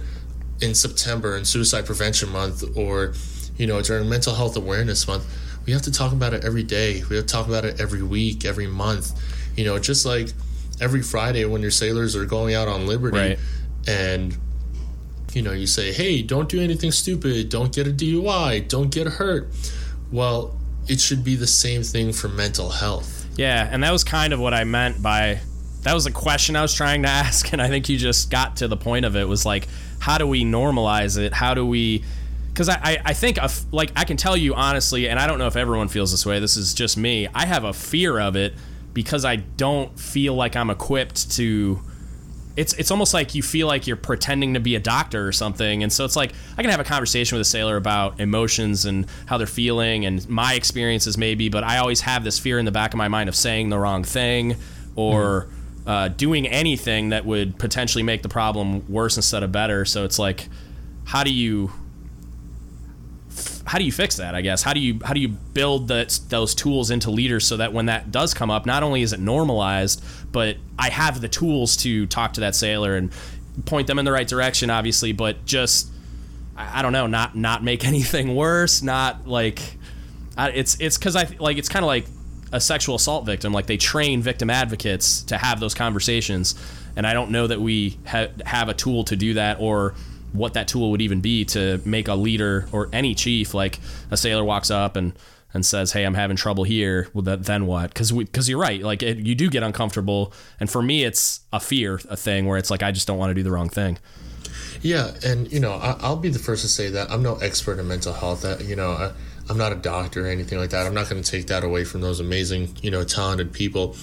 in 0.62 0.74
September 0.74 1.36
in 1.36 1.44
Suicide 1.44 1.84
Prevention 1.84 2.30
Month 2.30 2.76
or, 2.76 3.14
you 3.56 3.66
know, 3.66 3.82
during 3.82 4.08
Mental 4.08 4.34
Health 4.34 4.56
Awareness 4.56 5.06
Month. 5.06 5.26
We 5.66 5.72
have 5.72 5.82
to 5.82 5.92
talk 5.92 6.12
about 6.12 6.34
it 6.34 6.44
every 6.44 6.62
day. 6.62 7.02
We 7.08 7.16
have 7.16 7.26
to 7.26 7.32
talk 7.32 7.46
about 7.46 7.64
it 7.64 7.80
every 7.80 8.02
week, 8.02 8.44
every 8.44 8.66
month. 8.66 9.12
You 9.56 9.64
know, 9.64 9.78
just 9.78 10.06
like 10.06 10.28
every 10.80 11.02
Friday 11.02 11.44
when 11.44 11.62
your 11.62 11.70
sailors 11.70 12.16
are 12.16 12.24
going 12.24 12.54
out 12.54 12.68
on 12.68 12.86
liberty 12.86 13.18
right. 13.18 13.38
and 13.86 14.36
you 15.32 15.40
know, 15.40 15.52
you 15.52 15.66
say, 15.66 15.92
"Hey, 15.92 16.20
don't 16.20 16.48
do 16.48 16.60
anything 16.60 16.92
stupid. 16.92 17.48
Don't 17.48 17.72
get 17.72 17.86
a 17.86 17.90
DUI. 17.90 18.68
Don't 18.68 18.90
get 18.90 19.06
hurt." 19.06 19.48
Well, 20.10 20.58
it 20.88 21.00
should 21.00 21.24
be 21.24 21.36
the 21.36 21.46
same 21.46 21.82
thing 21.82 22.12
for 22.12 22.28
mental 22.28 22.68
health. 22.68 23.26
Yeah, 23.36 23.66
and 23.70 23.82
that 23.82 23.92
was 23.92 24.04
kind 24.04 24.32
of 24.32 24.40
what 24.40 24.52
I 24.52 24.64
meant 24.64 25.02
by 25.02 25.40
that 25.82 25.94
was 25.94 26.06
a 26.06 26.12
question 26.12 26.54
I 26.54 26.62
was 26.62 26.74
trying 26.74 27.02
to 27.02 27.08
ask 27.22 27.52
and 27.52 27.60
I 27.60 27.68
think 27.68 27.88
you 27.88 27.96
just 27.96 28.30
got 28.30 28.56
to 28.56 28.68
the 28.68 28.76
point 28.76 29.04
of 29.04 29.16
it 29.16 29.28
was 29.28 29.44
like 29.44 29.68
how 30.02 30.18
do 30.18 30.26
we 30.26 30.44
normalize 30.44 31.16
it? 31.16 31.32
How 31.32 31.54
do 31.54 31.64
we 31.64 32.02
because 32.48 32.68
I, 32.68 33.00
I, 33.02 33.14
think, 33.14 33.38
like, 33.70 33.92
I 33.96 34.04
can 34.04 34.18
tell 34.18 34.36
you 34.36 34.54
honestly, 34.54 35.08
and 35.08 35.18
I 35.18 35.26
don't 35.26 35.38
know 35.38 35.46
if 35.46 35.56
everyone 35.56 35.88
feels 35.88 36.10
this 36.10 36.26
way, 36.26 36.38
this 36.38 36.58
is 36.58 36.74
just 36.74 36.98
me. 36.98 37.26
I 37.34 37.46
have 37.46 37.64
a 37.64 37.72
fear 37.72 38.20
of 38.20 38.36
it 38.36 38.52
because 38.92 39.24
I 39.24 39.36
don't 39.36 39.98
feel 39.98 40.34
like 40.34 40.54
I'm 40.54 40.68
equipped 40.68 41.30
to. 41.36 41.80
It's, 42.54 42.74
it's 42.74 42.90
almost 42.90 43.14
like 43.14 43.34
you 43.34 43.42
feel 43.42 43.66
like 43.68 43.86
you're 43.86 43.96
pretending 43.96 44.52
to 44.52 44.60
be 44.60 44.74
a 44.74 44.80
doctor 44.80 45.26
or 45.26 45.32
something. 45.32 45.82
And 45.82 45.90
so 45.90 46.04
it's 46.04 46.16
like 46.16 46.34
I 46.58 46.62
can 46.62 46.70
have 46.70 46.80
a 46.80 46.84
conversation 46.84 47.38
with 47.38 47.46
a 47.46 47.48
sailor 47.48 47.76
about 47.76 48.20
emotions 48.20 48.84
and 48.84 49.06
how 49.24 49.38
they're 49.38 49.46
feeling 49.46 50.04
and 50.04 50.28
my 50.28 50.52
experiences, 50.52 51.16
maybe, 51.16 51.48
but 51.48 51.64
I 51.64 51.78
always 51.78 52.02
have 52.02 52.22
this 52.22 52.38
fear 52.38 52.58
in 52.58 52.66
the 52.66 52.72
back 52.72 52.92
of 52.92 52.98
my 52.98 53.08
mind 53.08 53.30
of 53.30 53.36
saying 53.36 53.70
the 53.70 53.78
wrong 53.78 54.04
thing 54.04 54.56
or. 54.94 55.42
Mm-hmm 55.42 55.58
uh, 55.86 56.08
doing 56.08 56.46
anything 56.46 57.08
that 57.10 57.24
would 57.24 57.58
potentially 57.58 58.02
make 58.02 58.22
the 58.22 58.28
problem 58.28 58.90
worse 58.90 59.16
instead 59.16 59.42
of 59.42 59.50
better. 59.52 59.84
So 59.84 60.04
it's 60.04 60.18
like, 60.18 60.48
how 61.04 61.24
do 61.24 61.32
you 61.32 61.72
how 63.64 63.78
do 63.78 63.84
you 63.84 63.92
fix 63.92 64.16
that? 64.16 64.34
I 64.34 64.42
guess 64.42 64.62
how 64.62 64.72
do 64.72 64.80
you 64.80 65.00
how 65.04 65.14
do 65.14 65.20
you 65.20 65.28
build 65.28 65.88
those 65.88 66.54
tools 66.54 66.90
into 66.90 67.10
leaders 67.10 67.46
so 67.46 67.56
that 67.56 67.72
when 67.72 67.86
that 67.86 68.10
does 68.10 68.34
come 68.34 68.50
up, 68.50 68.66
not 68.66 68.82
only 68.82 69.02
is 69.02 69.12
it 69.12 69.20
normalized, 69.20 70.04
but 70.30 70.56
I 70.78 70.90
have 70.90 71.20
the 71.20 71.28
tools 71.28 71.76
to 71.78 72.06
talk 72.06 72.34
to 72.34 72.40
that 72.40 72.54
sailor 72.54 72.96
and 72.96 73.12
point 73.64 73.86
them 73.86 73.98
in 73.98 74.04
the 74.04 74.12
right 74.12 74.26
direction, 74.26 74.70
obviously, 74.70 75.12
but 75.12 75.44
just 75.44 75.88
I, 76.56 76.82
don't 76.82 76.92
know, 76.92 77.06
not 77.06 77.34
not 77.34 77.64
make 77.64 77.84
anything 77.86 78.34
worse, 78.34 78.82
not 78.82 79.26
like 79.26 79.60
it's 80.38 80.76
it's 80.80 80.98
because 80.98 81.16
I 81.16 81.28
like 81.38 81.56
it's 81.56 81.68
kind 81.68 81.84
of 81.84 81.88
like 81.88 82.06
a 82.52 82.60
sexual 82.60 82.94
assault 82.94 83.26
victim. 83.26 83.52
Like 83.52 83.66
they 83.66 83.76
train 83.76 84.22
victim 84.22 84.50
advocates 84.50 85.22
to 85.24 85.38
have 85.38 85.58
those 85.60 85.74
conversations, 85.74 86.54
and 86.96 87.06
I 87.06 87.14
don't 87.14 87.30
know 87.30 87.46
that 87.46 87.60
we 87.60 87.98
ha- 88.06 88.28
have 88.44 88.68
a 88.68 88.74
tool 88.74 89.04
to 89.04 89.16
do 89.16 89.34
that 89.34 89.58
or 89.60 89.94
what 90.32 90.54
that 90.54 90.68
tool 90.68 90.90
would 90.90 91.02
even 91.02 91.20
be 91.20 91.44
to 91.44 91.80
make 91.84 92.08
a 92.08 92.14
leader 92.14 92.66
or 92.72 92.88
any 92.92 93.14
chief 93.14 93.52
like 93.52 93.78
a 94.10 94.16
sailor 94.16 94.44
walks 94.44 94.70
up 94.70 94.96
and 94.96 95.12
and 95.54 95.66
says, 95.66 95.92
"Hey, 95.92 96.04
I'm 96.04 96.14
having 96.14 96.36
trouble 96.36 96.64
here." 96.64 97.08
Well, 97.12 97.22
that, 97.22 97.44
then 97.44 97.66
what? 97.66 97.92
Because 97.92 98.12
because 98.12 98.48
you're 98.48 98.60
right. 98.60 98.82
Like 98.82 99.02
it, 99.02 99.18
you 99.18 99.34
do 99.34 99.50
get 99.50 99.62
uncomfortable, 99.62 100.32
and 100.60 100.70
for 100.70 100.82
me, 100.82 101.04
it's 101.04 101.40
a 101.52 101.60
fear, 101.60 102.00
a 102.08 102.16
thing 102.16 102.46
where 102.46 102.58
it's 102.58 102.70
like 102.70 102.82
I 102.82 102.92
just 102.92 103.06
don't 103.06 103.18
want 103.18 103.30
to 103.30 103.34
do 103.34 103.42
the 103.42 103.50
wrong 103.50 103.68
thing. 103.68 103.98
Yeah, 104.80 105.12
and 105.24 105.50
you 105.52 105.60
know, 105.60 105.72
I, 105.72 106.08
will 106.08 106.16
be 106.16 106.28
the 106.28 106.38
first 106.38 106.62
to 106.62 106.68
say 106.68 106.90
that 106.90 107.10
I'm 107.10 107.22
no 107.22 107.36
expert 107.36 107.78
in 107.78 107.86
mental 107.86 108.12
health. 108.12 108.42
That 108.42 108.64
you 108.64 108.76
know, 108.76 108.92
I, 108.92 109.12
I'm 109.50 109.58
not 109.58 109.72
a 109.72 109.76
doctor 109.76 110.26
or 110.26 110.28
anything 110.28 110.58
like 110.58 110.70
that. 110.70 110.86
I'm 110.86 110.94
not 110.94 111.08
going 111.08 111.22
to 111.22 111.30
take 111.30 111.48
that 111.48 111.64
away 111.64 111.84
from 111.84 112.00
those 112.00 112.20
amazing, 112.20 112.76
you 112.80 112.90
know, 112.90 113.04
talented 113.04 113.52
people. 113.52 113.96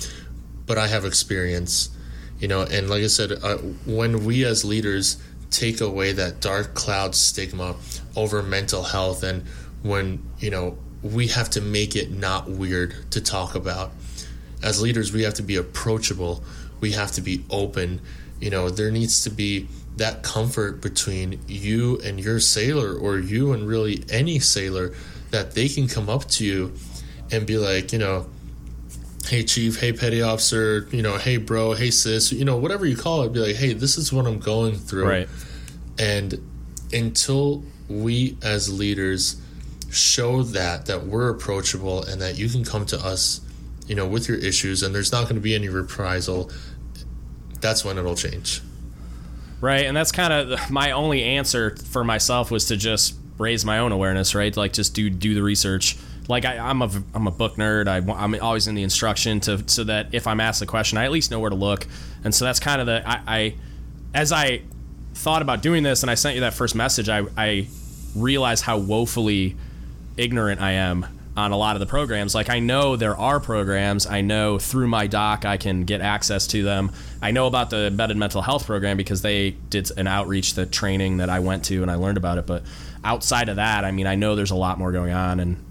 But 0.65 0.78
I 0.78 0.88
have 0.88 1.06
experience, 1.06 1.89
you 2.39 2.47
know, 2.47 2.62
and 2.62 2.89
like 2.89 3.04
I 3.04 3.08
said, 3.08 3.32
uh, 3.32 3.58
when 3.86 4.25
we 4.25 4.45
as 4.45 4.63
leaders 4.63 5.17
take 5.49 5.82
away 5.82 6.12
that 6.13 6.39
dark 6.39 6.73
cloud 6.75 7.15
stigma 7.15 7.75
over 8.15 8.43
mental 8.43 8.84
health, 8.84 9.23
and 9.23 9.43
when 9.82 10.21
you 10.39 10.49
know 10.49 10.78
we 11.02 11.28
have 11.28 11.49
to 11.49 11.62
make 11.62 11.95
it 11.95 12.12
not 12.12 12.49
weird 12.49 12.93
to 13.12 13.21
talk 13.21 13.56
about. 13.56 13.91
As 14.62 14.82
leaders, 14.82 15.13
we 15.13 15.23
have 15.23 15.36
to 15.36 15.43
be 15.43 15.56
approachable. 15.56 16.43
We 16.82 16.91
have 16.91 17.12
to 17.13 17.21
be 17.21 17.45
open. 17.49 18.02
You 18.41 18.49
know, 18.49 18.69
there 18.69 18.91
needs 18.91 19.23
to 19.23 19.30
be 19.30 19.67
that 19.95 20.23
comfort 20.23 20.82
between 20.82 21.39
you 21.47 21.99
and 22.04 22.19
your 22.19 22.39
sailor, 22.39 22.93
or 22.93 23.17
you 23.17 23.54
and 23.54 23.67
really 23.67 24.04
any 24.10 24.39
sailor 24.39 24.93
that 25.32 25.52
they 25.54 25.70
can 25.70 25.88
come 25.88 26.10
up 26.10 26.26
to 26.26 26.46
you 26.46 26.74
and 27.32 27.46
be 27.46 27.58
like, 27.58 27.94
you 27.94 28.00
know, 28.00 28.28
hey 29.26 29.44
chief, 29.44 29.80
hey 29.80 29.94
petty 29.94 30.22
officer, 30.22 30.88
you 30.92 31.02
know, 31.02 31.18
hey 31.18 31.38
bro, 31.38 31.74
hey 31.74 31.92
sis, 31.92 32.32
you 32.32 32.46
know, 32.46 32.58
whatever 32.58 32.86
you 32.86 32.98
call 32.98 33.24
it, 33.24 33.34
be 33.34 33.39
like, 33.39 33.56
hey, 33.56 33.74
this 33.74 33.98
is 33.98 34.12
what 34.12 34.26
I'm 34.26 34.39
going 34.39 34.76
through. 34.76 35.08
Right. 35.08 35.30
And 36.00 36.42
until 36.92 37.63
we 37.88 38.38
as 38.42 38.72
leaders 38.72 39.39
show 39.92 40.44
that 40.44 40.86
that 40.86 41.06
we're 41.06 41.30
approachable 41.30 42.04
and 42.04 42.22
that 42.22 42.38
you 42.38 42.50
can 42.50 42.63
come 42.63 42.86
to 42.88 43.00
us, 43.00 43.42
you 43.88 43.96
know, 43.96 44.08
with 44.08 44.28
your 44.28 44.38
issues 44.38 44.84
and 44.84 44.94
there's 44.94 45.12
not 45.12 45.24
going 45.24 45.36
to 45.36 45.42
be 45.42 45.56
any 45.56 45.70
reprisal, 45.70 46.52
that's 47.60 47.84
when 47.84 47.98
it'll 47.98 48.15
change. 48.15 48.62
Right, 49.62 49.86
and 49.86 49.98
that's 49.98 50.13
kind 50.13 50.32
of 50.32 50.72
my 50.72 50.92
only 50.92 51.22
answer 51.22 51.76
for 51.76 52.04
myself 52.04 52.50
was 52.50 52.65
to 52.65 52.78
just 52.78 53.18
raise 53.39 53.65
my 53.65 53.80
own 53.80 53.91
awareness, 53.91 54.36
right? 54.36 54.56
Like 54.56 54.73
just 54.73 54.93
do 54.93 55.10
do 55.10 55.34
the 55.34 55.41
research. 55.41 55.97
Like 56.28 56.45
I, 56.45 56.69
am 56.69 56.84
a 56.84 56.91
I'm 57.15 57.25
a 57.25 57.32
book 57.32 57.56
nerd. 57.56 57.88
I, 57.88 57.97
I'm 57.97 58.39
always 58.39 58.67
in 58.67 58.75
the 58.75 58.84
instruction 58.84 59.39
to 59.41 59.67
so 59.67 59.84
that 59.86 60.13
if 60.13 60.28
I'm 60.28 60.39
asked 60.39 60.62
a 60.62 60.67
question, 60.67 60.99
I 60.99 61.06
at 61.06 61.12
least 61.12 61.32
know 61.32 61.39
where 61.39 61.49
to 61.49 61.56
look. 61.56 61.88
And 62.23 62.36
so 62.36 62.45
that's 62.45 62.60
kind 62.60 62.80
of 62.80 62.86
the 62.86 63.02
I, 63.10 63.21
I 63.25 63.56
as 64.13 64.32
I 64.32 64.62
thought 65.15 65.41
about 65.41 65.63
doing 65.63 65.82
this 65.82 66.04
and 66.04 66.12
I 66.12 66.15
sent 66.15 66.36
you 66.36 66.41
that 66.41 66.54
first 66.54 66.75
message, 66.75 67.10
I 67.10 67.25
I 67.36 67.67
realized 68.15 68.63
how 68.63 68.78
woefully 68.78 69.56
ignorant 70.17 70.62
I 70.62 70.73
am 70.73 71.06
on 71.38 71.52
a 71.52 71.58
lot 71.58 71.75
of 71.75 71.80
the 71.80 71.86
programs. 71.86 72.36
Like 72.36 72.49
I 72.49 72.60
know 72.60 72.95
there 72.95 73.15
are 73.15 73.39
programs. 73.39 74.06
I 74.06 74.21
know 74.21 74.60
through 74.60 74.88
my 74.88 75.08
doc 75.08 75.45
I 75.45 75.58
can 75.58 75.86
get 75.86 76.02
access 76.02 76.45
to 76.47 76.63
them. 76.63 76.91
I 77.21 77.32
know 77.32 77.47
about 77.47 77.69
the 77.69 77.88
embedded 77.88 78.17
mental 78.17 78.41
health 78.41 78.65
program 78.65 78.97
because 78.97 79.21
they 79.21 79.52
did 79.69 79.89
an 79.97 80.08
outreach, 80.08 80.54
the 80.56 80.65
training 80.65 81.17
that 81.17 81.30
I 81.30 81.39
went 81.39 81.65
to, 81.65 81.82
and 81.82 81.89
I 81.89 81.95
learned 81.95 82.17
about 82.17 82.38
it. 82.38 82.45
But 82.45 82.63
outside 83.04 83.50
of 83.50 83.58
that, 83.58 83.86
I 83.86 83.92
mean, 83.92 84.08
I 84.08 84.16
know 84.16 84.36
there's 84.36 84.52
a 84.52 84.56
lot 84.56 84.78
more 84.78 84.92
going 84.92 85.14
on, 85.14 85.40
and 85.40 85.66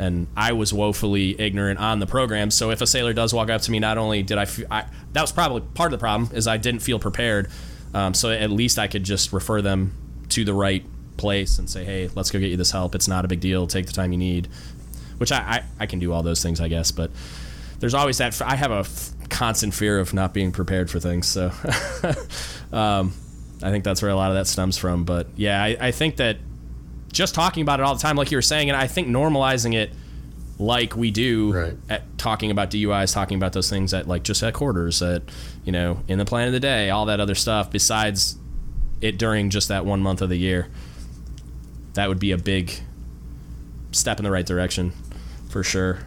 and 0.00 0.28
I 0.36 0.52
was 0.52 0.72
woefully 0.72 1.38
ignorant 1.40 1.80
on 1.80 1.98
the 1.98 2.06
program. 2.06 2.52
So 2.52 2.70
if 2.70 2.80
a 2.80 2.86
sailor 2.86 3.12
does 3.12 3.34
walk 3.34 3.50
up 3.50 3.62
to 3.62 3.70
me, 3.70 3.80
not 3.80 3.98
only 3.98 4.22
did 4.22 4.38
I, 4.38 4.46
I 4.70 4.86
that 5.12 5.20
was 5.20 5.32
probably 5.32 5.62
part 5.74 5.92
of 5.92 5.98
the 5.98 6.02
problem 6.02 6.30
is 6.36 6.46
I 6.46 6.56
didn't 6.56 6.80
feel 6.80 6.98
prepared. 6.98 7.50
Um, 7.94 8.14
so 8.14 8.30
at 8.30 8.50
least 8.50 8.78
I 8.78 8.86
could 8.86 9.02
just 9.02 9.32
refer 9.32 9.62
them 9.62 9.92
to 10.28 10.44
the 10.44 10.52
right 10.52 10.84
place 11.16 11.58
and 11.58 11.68
say, 11.68 11.84
hey, 11.84 12.10
let's 12.14 12.30
go 12.30 12.38
get 12.38 12.50
you 12.50 12.56
this 12.56 12.70
help. 12.70 12.94
It's 12.94 13.08
not 13.08 13.24
a 13.24 13.28
big 13.28 13.40
deal. 13.40 13.66
Take 13.66 13.86
the 13.86 13.92
time 13.92 14.12
you 14.12 14.18
need 14.18 14.48
which 15.18 15.32
I, 15.32 15.38
I, 15.38 15.64
I 15.80 15.86
can 15.86 15.98
do 15.98 16.12
all 16.12 16.22
those 16.22 16.42
things, 16.42 16.60
I 16.60 16.68
guess. 16.68 16.90
But 16.90 17.10
there's 17.80 17.94
always 17.94 18.18
that. 18.18 18.40
I 18.40 18.56
have 18.56 18.70
a 18.70 18.78
f- 18.78 19.10
constant 19.28 19.74
fear 19.74 19.98
of 19.98 20.14
not 20.14 20.32
being 20.32 20.52
prepared 20.52 20.90
for 20.90 20.98
things. 20.98 21.26
So 21.26 21.46
um, 22.72 23.12
I 23.62 23.70
think 23.70 23.84
that's 23.84 24.00
where 24.00 24.10
a 24.10 24.16
lot 24.16 24.30
of 24.30 24.36
that 24.36 24.46
stems 24.46 24.78
from. 24.78 25.04
But 25.04 25.28
yeah, 25.36 25.62
I, 25.62 25.76
I 25.80 25.90
think 25.90 26.16
that 26.16 26.38
just 27.12 27.34
talking 27.34 27.62
about 27.62 27.80
it 27.80 27.84
all 27.84 27.94
the 27.94 28.00
time, 28.00 28.16
like 28.16 28.30
you 28.30 28.36
were 28.36 28.42
saying, 28.42 28.68
and 28.70 28.76
I 28.76 28.86
think 28.86 29.08
normalizing 29.08 29.74
it 29.74 29.92
like 30.58 30.96
we 30.96 31.10
do 31.10 31.52
right. 31.52 31.74
at 31.88 32.18
talking 32.18 32.50
about 32.50 32.70
DUIs, 32.70 33.14
talking 33.14 33.36
about 33.36 33.52
those 33.52 33.70
things 33.70 33.94
at 33.94 34.08
like 34.08 34.24
just 34.24 34.42
at 34.42 34.54
quarters, 34.54 35.00
at 35.02 35.22
you 35.64 35.72
know, 35.72 36.00
in 36.08 36.18
the 36.18 36.24
plan 36.24 36.46
of 36.46 36.52
the 36.52 36.60
day, 36.60 36.90
all 36.90 37.06
that 37.06 37.20
other 37.20 37.34
stuff. 37.34 37.70
Besides 37.70 38.36
it 39.00 39.18
during 39.18 39.50
just 39.50 39.68
that 39.68 39.84
one 39.84 40.00
month 40.00 40.20
of 40.20 40.28
the 40.28 40.36
year, 40.36 40.68
that 41.94 42.08
would 42.08 42.18
be 42.18 42.32
a 42.32 42.38
big 42.38 42.72
step 43.92 44.18
in 44.18 44.24
the 44.24 44.30
right 44.30 44.46
direction 44.46 44.92
for 45.48 45.62
sure. 45.62 46.00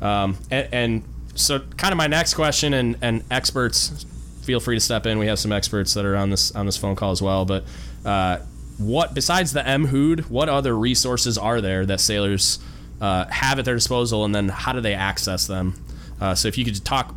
Um, 0.00 0.36
and, 0.50 0.68
and, 0.72 1.04
so, 1.34 1.60
kind 1.60 1.92
of 1.92 1.96
my 1.96 2.08
next 2.08 2.34
question, 2.34 2.74
and, 2.74 2.96
and 3.00 3.22
experts, 3.30 4.04
feel 4.42 4.58
free 4.58 4.76
to 4.76 4.80
step 4.80 5.06
in. 5.06 5.18
We 5.18 5.28
have 5.28 5.38
some 5.38 5.52
experts 5.52 5.94
that 5.94 6.04
are 6.04 6.16
on 6.16 6.28
this 6.30 6.54
on 6.56 6.66
this 6.66 6.76
phone 6.76 6.96
call 6.96 7.12
as 7.12 7.22
well. 7.22 7.44
But 7.44 7.64
uh, 8.04 8.38
what 8.80 9.14
besides 9.14 9.52
the 9.52 9.60
MHOOD, 9.60 10.30
what 10.30 10.48
other 10.48 10.76
resources 10.76 11.36
are 11.38 11.60
there 11.60 11.84
that 11.86 12.00
sailors 12.00 12.58
uh, 13.00 13.26
have 13.26 13.58
at 13.58 13.64
their 13.64 13.74
disposal, 13.74 14.24
and 14.24 14.34
then 14.34 14.48
how 14.48 14.72
do 14.72 14.80
they 14.80 14.94
access 14.94 15.46
them? 15.46 15.82
Uh, 16.20 16.34
so, 16.34 16.48
if 16.48 16.58
you 16.58 16.64
could 16.64 16.84
talk 16.84 17.14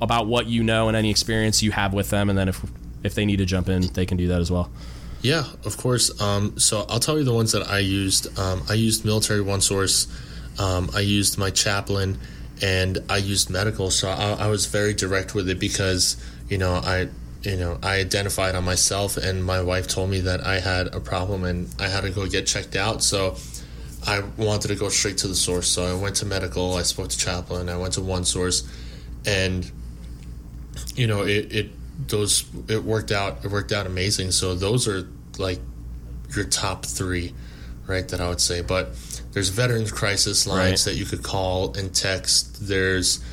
about 0.00 0.26
what 0.26 0.46
you 0.46 0.62
know 0.62 0.88
and 0.88 0.96
any 0.96 1.10
experience 1.10 1.62
you 1.62 1.72
have 1.72 1.92
with 1.92 2.10
them, 2.10 2.28
and 2.28 2.38
then 2.38 2.48
if 2.48 2.64
if 3.02 3.14
they 3.14 3.24
need 3.24 3.36
to 3.36 3.44
jump 3.44 3.68
in, 3.68 3.86
they 3.94 4.06
can 4.06 4.16
do 4.16 4.28
that 4.28 4.40
as 4.40 4.50
well. 4.50 4.70
Yeah, 5.22 5.44
of 5.64 5.76
course. 5.76 6.20
Um, 6.20 6.58
so 6.58 6.84
I'll 6.88 7.00
tell 7.00 7.18
you 7.18 7.24
the 7.24 7.32
ones 7.32 7.52
that 7.52 7.68
I 7.68 7.78
used. 7.78 8.38
Um, 8.38 8.62
I 8.68 8.74
used 8.74 9.04
Military 9.04 9.40
One 9.40 9.60
Source. 9.60 10.06
Um, 10.58 10.90
I 10.94 11.00
used 11.00 11.38
my 11.38 11.50
chaplain, 11.50 12.18
and 12.62 12.98
I 13.08 13.16
used 13.16 13.50
medical. 13.50 13.90
So 13.90 14.08
I, 14.08 14.32
I, 14.32 14.46
was 14.48 14.66
very 14.66 14.94
direct 14.94 15.34
with 15.34 15.48
it 15.48 15.58
because 15.58 16.16
you 16.48 16.58
know 16.58 16.74
I 16.74 17.08
you 17.42 17.56
know 17.56 17.78
I 17.82 17.96
identified 17.96 18.54
on 18.54 18.64
myself, 18.64 19.16
and 19.16 19.44
my 19.44 19.60
wife 19.60 19.88
told 19.88 20.10
me 20.10 20.20
that 20.20 20.46
I 20.46 20.60
had 20.60 20.94
a 20.94 21.00
problem 21.00 21.44
and 21.44 21.68
I 21.78 21.88
had 21.88 22.02
to 22.02 22.10
go 22.10 22.26
get 22.26 22.46
checked 22.46 22.76
out. 22.76 23.02
So 23.02 23.36
I 24.06 24.20
wanted 24.36 24.68
to 24.68 24.74
go 24.74 24.88
straight 24.88 25.18
to 25.18 25.28
the 25.28 25.34
source. 25.34 25.68
So 25.68 25.84
I 25.84 26.00
went 26.00 26.16
to 26.16 26.26
medical. 26.26 26.74
I 26.74 26.82
spoke 26.82 27.08
to 27.08 27.18
chaplain. 27.18 27.68
I 27.68 27.76
went 27.76 27.94
to 27.94 28.00
One 28.00 28.24
Source, 28.24 28.68
and 29.26 29.70
you 30.94 31.06
know 31.06 31.22
it, 31.22 31.52
it 31.52 31.70
those 32.08 32.44
it 32.68 32.82
worked 32.84 33.10
out 33.10 33.44
it 33.44 33.50
worked 33.50 33.72
out 33.72 33.86
amazing 33.86 34.30
so 34.30 34.54
those 34.54 34.86
are 34.86 35.08
like 35.38 35.58
your 36.34 36.44
top 36.44 36.84
three 36.84 37.34
right 37.86 38.08
that 38.08 38.20
i 38.20 38.28
would 38.28 38.40
say 38.40 38.60
but 38.60 38.90
there's 39.32 39.48
veterans 39.48 39.90
crisis 39.90 40.46
lines 40.46 40.86
right. 40.86 40.92
that 40.92 40.98
you 40.98 41.04
could 41.04 41.22
call 41.22 41.76
and 41.76 41.94
text 41.94 42.68
there's 42.68 43.24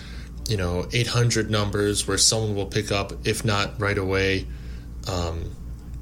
you 0.47 0.57
know 0.57 0.87
800 0.91 1.49
numbers 1.49 2.07
where 2.07 2.17
someone 2.17 2.55
will 2.55 2.65
pick 2.67 2.91
up 2.91 3.13
if 3.25 3.43
not 3.43 3.79
right 3.79 3.97
away 3.97 4.45
um, 5.07 5.51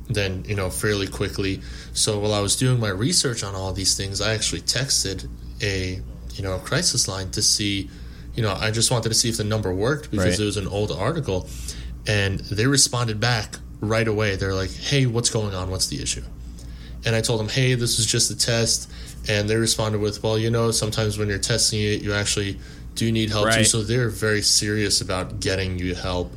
then 0.10 0.44
you 0.46 0.56
know 0.56 0.70
fairly 0.70 1.08
quickly 1.08 1.62
so 1.94 2.20
while 2.20 2.34
i 2.34 2.40
was 2.40 2.56
doing 2.56 2.80
my 2.80 2.90
research 2.90 3.44
on 3.44 3.56
all 3.56 3.72
these 3.72 3.96
things 3.96 4.20
i 4.22 4.34
actually 4.34 4.62
texted 4.62 5.30
a 5.62 6.02
you 6.34 6.44
know 6.44 6.56
a 6.56 6.60
crisis 6.60 7.08
line 7.08 7.32
to 7.32 7.42
see 7.42 7.90
you 8.36 8.44
know 8.44 8.54
i 8.60 8.70
just 8.70 8.92
wanted 8.92 9.10
to 9.10 9.16
see 9.16 9.30
if 9.30 9.38
the 9.38 9.44
number 9.44 9.74
worked 9.74 10.12
because 10.12 10.26
right. 10.26 10.40
it 10.40 10.46
was 10.46 10.58
an 10.58 10.68
old 10.68 10.92
article 10.92 11.48
and 12.08 12.40
they 12.42 12.68
responded 12.68 13.20
back 13.20 13.56
right 13.84 14.08
away. 14.08 14.36
They're 14.36 14.54
like, 14.54 14.72
"Hey, 14.72 15.06
what's 15.06 15.30
going 15.30 15.54
on? 15.54 15.70
What's 15.70 15.88
the 15.88 16.02
issue?" 16.02 16.24
And 17.06 17.16
I 17.16 17.22
told 17.22 17.40
them, 17.40 17.50
"Hey, 17.50 17.76
this 17.76 18.00
is 18.00 18.06
just 18.06 18.32
a 18.32 18.38
test." 18.38 18.90
And 19.28 19.50
they 19.50 19.56
responded 19.56 20.00
with, 20.00 20.24
"Well, 20.24 20.38
you 20.38 20.50
know, 20.50 20.72
sometimes 20.72 21.18
when 21.18 21.30
you're 21.30 21.38
testing 21.38 21.82
it, 21.82 22.02
you 22.02 22.14
actually 22.14 22.60
do 22.96 23.12
need 23.12 23.30
help 23.30 23.48
right. 23.48 23.60
too." 23.60 23.64
So 23.66 23.84
they're 23.84 24.10
very 24.10 24.42
serious 24.42 25.02
about 25.02 25.40
getting 25.40 25.80
you 25.80 25.96
help. 25.96 26.32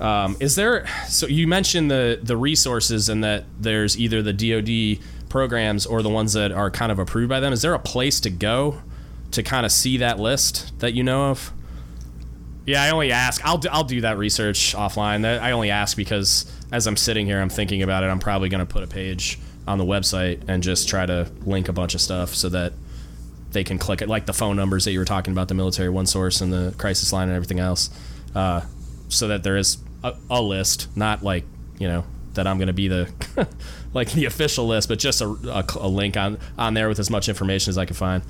Um, 0.00 0.36
is 0.40 0.56
there? 0.56 0.86
So 1.08 1.26
you 1.26 1.46
mentioned 1.46 1.90
the 1.90 2.18
the 2.22 2.36
resources 2.36 3.08
and 3.08 3.24
that 3.24 3.44
there's 3.58 3.98
either 3.98 4.22
the 4.22 4.32
DoD 4.32 5.02
programs 5.28 5.86
or 5.86 6.02
the 6.02 6.10
ones 6.10 6.34
that 6.34 6.52
are 6.52 6.70
kind 6.70 6.92
of 6.92 6.98
approved 6.98 7.28
by 7.28 7.40
them. 7.40 7.52
Is 7.52 7.62
there 7.62 7.74
a 7.74 7.78
place 7.78 8.20
to 8.20 8.30
go 8.30 8.80
to 9.32 9.42
kind 9.42 9.66
of 9.66 9.72
see 9.72 9.96
that 9.98 10.18
list 10.18 10.78
that 10.80 10.94
you 10.94 11.02
know 11.02 11.30
of? 11.30 11.52
Yeah, 12.66 12.82
I 12.82 12.90
only 12.90 13.12
ask. 13.12 13.44
I'll 13.44 13.58
do, 13.58 13.68
I'll 13.70 13.84
do 13.84 14.00
that 14.00 14.18
research 14.18 14.74
offline. 14.74 15.24
I 15.24 15.52
only 15.52 15.70
ask 15.70 15.96
because 15.96 16.50
as 16.72 16.86
I'm 16.86 16.96
sitting 16.96 17.26
here, 17.26 17.40
I'm 17.40 17.48
thinking 17.48 17.82
about 17.82 18.02
it. 18.02 18.08
I'm 18.08 18.18
probably 18.18 18.48
going 18.48 18.66
to 18.66 18.72
put 18.72 18.82
a 18.82 18.88
page 18.88 19.38
on 19.68 19.78
the 19.78 19.84
website 19.84 20.42
and 20.48 20.62
just 20.62 20.88
try 20.88 21.06
to 21.06 21.30
link 21.44 21.68
a 21.68 21.72
bunch 21.72 21.94
of 21.94 22.00
stuff 22.00 22.34
so 22.34 22.48
that 22.48 22.72
they 23.50 23.64
can 23.64 23.78
click 23.78 24.02
it, 24.02 24.08
like 24.08 24.26
the 24.26 24.32
phone 24.32 24.56
numbers 24.56 24.84
that 24.84 24.92
you 24.92 24.98
were 24.98 25.04
talking 25.04 25.32
about, 25.32 25.48
the 25.48 25.54
military 25.54 25.88
one 25.88 26.06
source 26.06 26.40
and 26.40 26.52
the 26.52 26.74
crisis 26.78 27.12
line 27.12 27.28
and 27.28 27.36
everything 27.36 27.60
else, 27.60 27.90
uh, 28.34 28.62
so 29.08 29.28
that 29.28 29.42
there 29.42 29.56
is 29.56 29.78
a, 30.02 30.14
a, 30.30 30.42
list, 30.42 30.88
not 30.96 31.22
like 31.22 31.44
you 31.78 31.88
know 31.88 32.04
that 32.34 32.46
I'm 32.46 32.58
going 32.58 32.68
to 32.68 32.74
be 32.74 32.88
the 32.88 33.10
like 33.94 34.12
the 34.12 34.24
official 34.26 34.66
list, 34.66 34.88
but 34.88 34.98
just 34.98 35.20
a, 35.20 35.26
a, 35.26 35.64
a 35.78 35.88
link 35.88 36.16
on 36.16 36.38
on 36.58 36.74
there 36.74 36.88
with 36.88 36.98
as 36.98 37.10
much 37.10 37.28
information 37.28 37.70
as 37.70 37.78
I 37.78 37.84
can 37.84 37.96
find. 37.96 38.22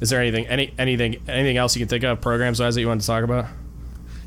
Is 0.00 0.10
there 0.10 0.20
anything 0.20 0.46
any 0.48 0.74
anything 0.78 1.22
anything 1.28 1.56
else 1.56 1.76
you 1.76 1.80
can 1.80 1.88
think 1.88 2.04
of 2.04 2.20
programs 2.20 2.60
wise 2.60 2.74
that 2.74 2.80
you 2.80 2.88
want 2.88 3.00
to 3.00 3.06
talk 3.06 3.24
about? 3.24 3.46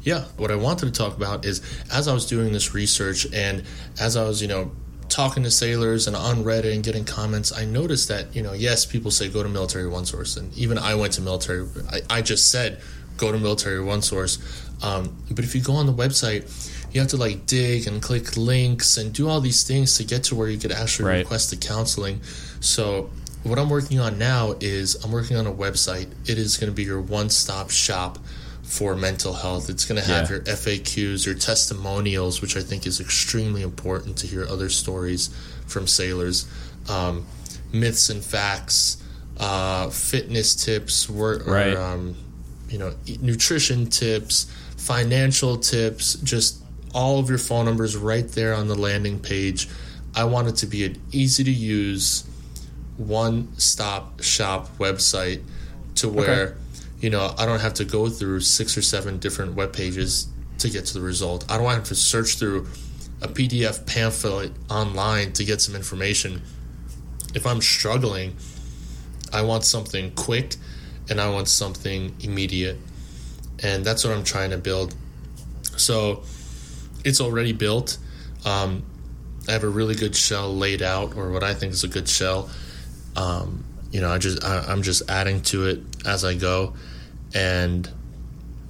Yeah, 0.04 0.24
what 0.38 0.52
I 0.52 0.56
wanted 0.56 0.86
to 0.86 0.92
talk 0.92 1.18
about 1.18 1.44
is 1.44 1.62
as 1.92 2.08
I 2.08 2.14
was 2.14 2.26
doing 2.26 2.54
this 2.54 2.74
research 2.74 3.28
and 3.34 3.64
as 4.00 4.16
I 4.16 4.24
was, 4.24 4.42
you 4.42 4.48
know, 4.48 4.72
talking 5.10 5.43
to 5.43 5.52
sailors 5.52 6.08
and 6.08 6.15
on 6.15 6.43
Reddit 6.43 6.74
and 6.74 6.84
getting 6.84 7.06
comments, 7.06 7.52
I 7.52 7.65
noticed 7.65 8.08
that, 8.10 8.36
you 8.36 8.41
know, 8.41 8.54
yes, 8.54 8.86
people 8.86 9.12
say 9.12 9.30
go 9.30 9.43
to 9.43 9.50
Military 9.50 9.88
One 9.88 10.06
Source. 10.06 10.38
And 10.38 10.56
even 10.58 10.78
I 10.78 10.96
went 10.96 11.13
to 11.13 11.22
military, 11.22 11.67
I, 11.91 12.02
I 12.10 12.22
just 12.22 12.52
said 12.52 12.82
go 13.17 13.32
to 13.32 13.38
Military 13.38 13.84
One 13.84 14.02
Source. 14.02 14.39
Um, 14.84 15.15
but 15.32 15.43
if 15.43 15.56
you 15.56 15.62
go 15.62 15.74
on 15.74 15.86
the 15.88 15.93
website, 15.93 16.46
you 16.93 17.02
have 17.02 17.10
to 17.10 17.17
like 17.17 17.46
dig 17.46 17.88
and 17.88 18.02
click 18.02 18.38
links 18.38 18.98
and 18.98 19.13
do 19.13 19.28
all 19.28 19.41
these 19.41 19.63
things 19.63 19.98
to 19.98 20.04
get 20.04 20.24
to 20.26 20.36
where 20.36 20.50
you 20.50 20.58
could 20.58 20.72
actually 20.72 21.06
right. 21.06 21.17
request 21.20 21.50
the 21.50 21.58
counseling. 21.58 22.22
So 22.60 23.10
what 23.43 23.60
I'm 23.60 23.70
working 23.70 24.00
on 24.00 24.17
now 24.17 24.56
is 24.60 25.04
I'm 25.04 25.12
working 25.12 25.38
on 25.38 25.48
a 25.48 25.52
website. 25.52 26.08
It 26.30 26.38
is 26.38 26.58
going 26.58 26.72
to 26.72 26.76
be 26.76 26.84
your 26.84 27.02
one 27.02 27.30
stop 27.30 27.70
shop 27.70 28.20
for 28.68 28.96
mental 28.96 29.34
health. 29.34 29.70
It's 29.70 29.86
going 29.86 30.00
to 30.00 30.08
have 30.08 30.30
yeah. 30.30 30.36
your 30.36 30.46
FAQs, 30.46 31.26
your 31.26 31.36
testimonials, 31.36 32.42
which 32.42 32.58
I 32.58 32.62
think 32.62 32.86
is 32.86 33.00
extremely 33.00 33.62
important 33.62 34.18
to 34.18 34.28
hear 34.28 34.46
other 34.46 34.70
stories 34.70 35.30
from 35.66 35.88
sailors, 35.88 36.48
um, 36.90 37.26
myths 37.72 38.10
and 38.10 38.24
facts, 38.24 39.02
uh, 39.38 39.90
fitness 39.90 40.54
tips, 40.54 41.10
or, 41.10 41.38
right. 41.48 41.74
or 41.74 41.82
um, 41.82 42.16
you 42.68 42.78
know, 42.78 42.94
nutrition 43.22 43.88
tips, 43.88 44.52
financial 44.76 45.58
tips, 45.58 46.16
just 46.16 46.62
all 46.94 47.20
of 47.20 47.30
your 47.30 47.38
phone 47.38 47.66
numbers 47.66 47.96
right 47.96 48.28
there 48.30 48.54
on 48.54 48.68
the 48.68 48.76
landing 48.76 49.18
page. 49.20 49.70
I 50.14 50.26
want 50.26 50.50
it 50.50 50.56
to 50.58 50.66
be 50.66 50.84
an 50.84 51.02
easy 51.14 51.44
to 51.46 51.52
use 51.52 52.26
one 52.98 53.58
stop 53.58 54.22
shop 54.22 54.78
website 54.78 55.42
to 55.96 56.10
where 56.10 56.48
okay. 56.48 56.58
You 57.00 57.10
know 57.10 57.34
I 57.38 57.46
don't 57.46 57.60
have 57.60 57.74
to 57.76 57.86
go 57.86 58.10
through 58.10 58.42
six 58.42 58.78
or 58.78 58.82
seven 58.82 59.20
different 59.20 59.56
web 59.56 59.74
pages 59.74 60.28
to 60.60 60.70
get 60.70 60.86
to 60.86 60.94
the 60.94 61.02
result. 61.02 61.50
I 61.50 61.58
don't 61.58 61.68
have 61.68 61.84
to 61.86 61.96
search 61.96 62.38
through 62.38 62.68
a 63.22 63.28
PDF 63.28 63.86
pamphlet 63.86 64.52
online 64.70 65.34
to 65.34 65.44
get 65.44 65.62
some 65.62 65.76
information. 65.76 66.42
If 67.36 67.46
I'm 67.46 67.62
struggling, 67.62 68.36
I 69.32 69.42
want 69.42 69.64
something 69.64 70.12
quick 70.12 70.56
and 71.10 71.22
I 71.22 71.30
want 71.30 71.48
something 71.48 72.16
immediate. 72.22 72.78
And 73.62 73.84
that's 73.86 74.04
what 74.04 74.16
I'm 74.16 74.24
trying 74.24 74.52
to 74.52 74.58
build. 74.58 74.96
So 75.78 76.24
it's 77.04 77.22
already 77.22 77.54
built. 77.54 77.98
Um, 78.46 78.84
I 79.48 79.52
have 79.52 79.64
a 79.64 79.70
really 79.70 79.96
good 79.96 80.16
shell 80.16 80.56
laid 80.56 80.82
out, 80.82 81.16
or 81.16 81.32
what 81.32 81.44
I 81.44 81.54
think 81.54 81.74
is 81.74 81.84
a 81.84 81.88
good 81.88 82.10
shell 82.10 82.50
um, 83.18 83.64
you 83.92 84.00
know, 84.00 84.12
I 84.12 84.20
just 84.20 84.44
I, 84.44 84.72
am 84.72 84.84
just 84.84 85.10
adding 85.10 85.42
to 85.44 85.66
it 85.66 85.97
as 86.08 86.26
I 86.26 86.34
go, 86.34 86.74
and 87.36 87.88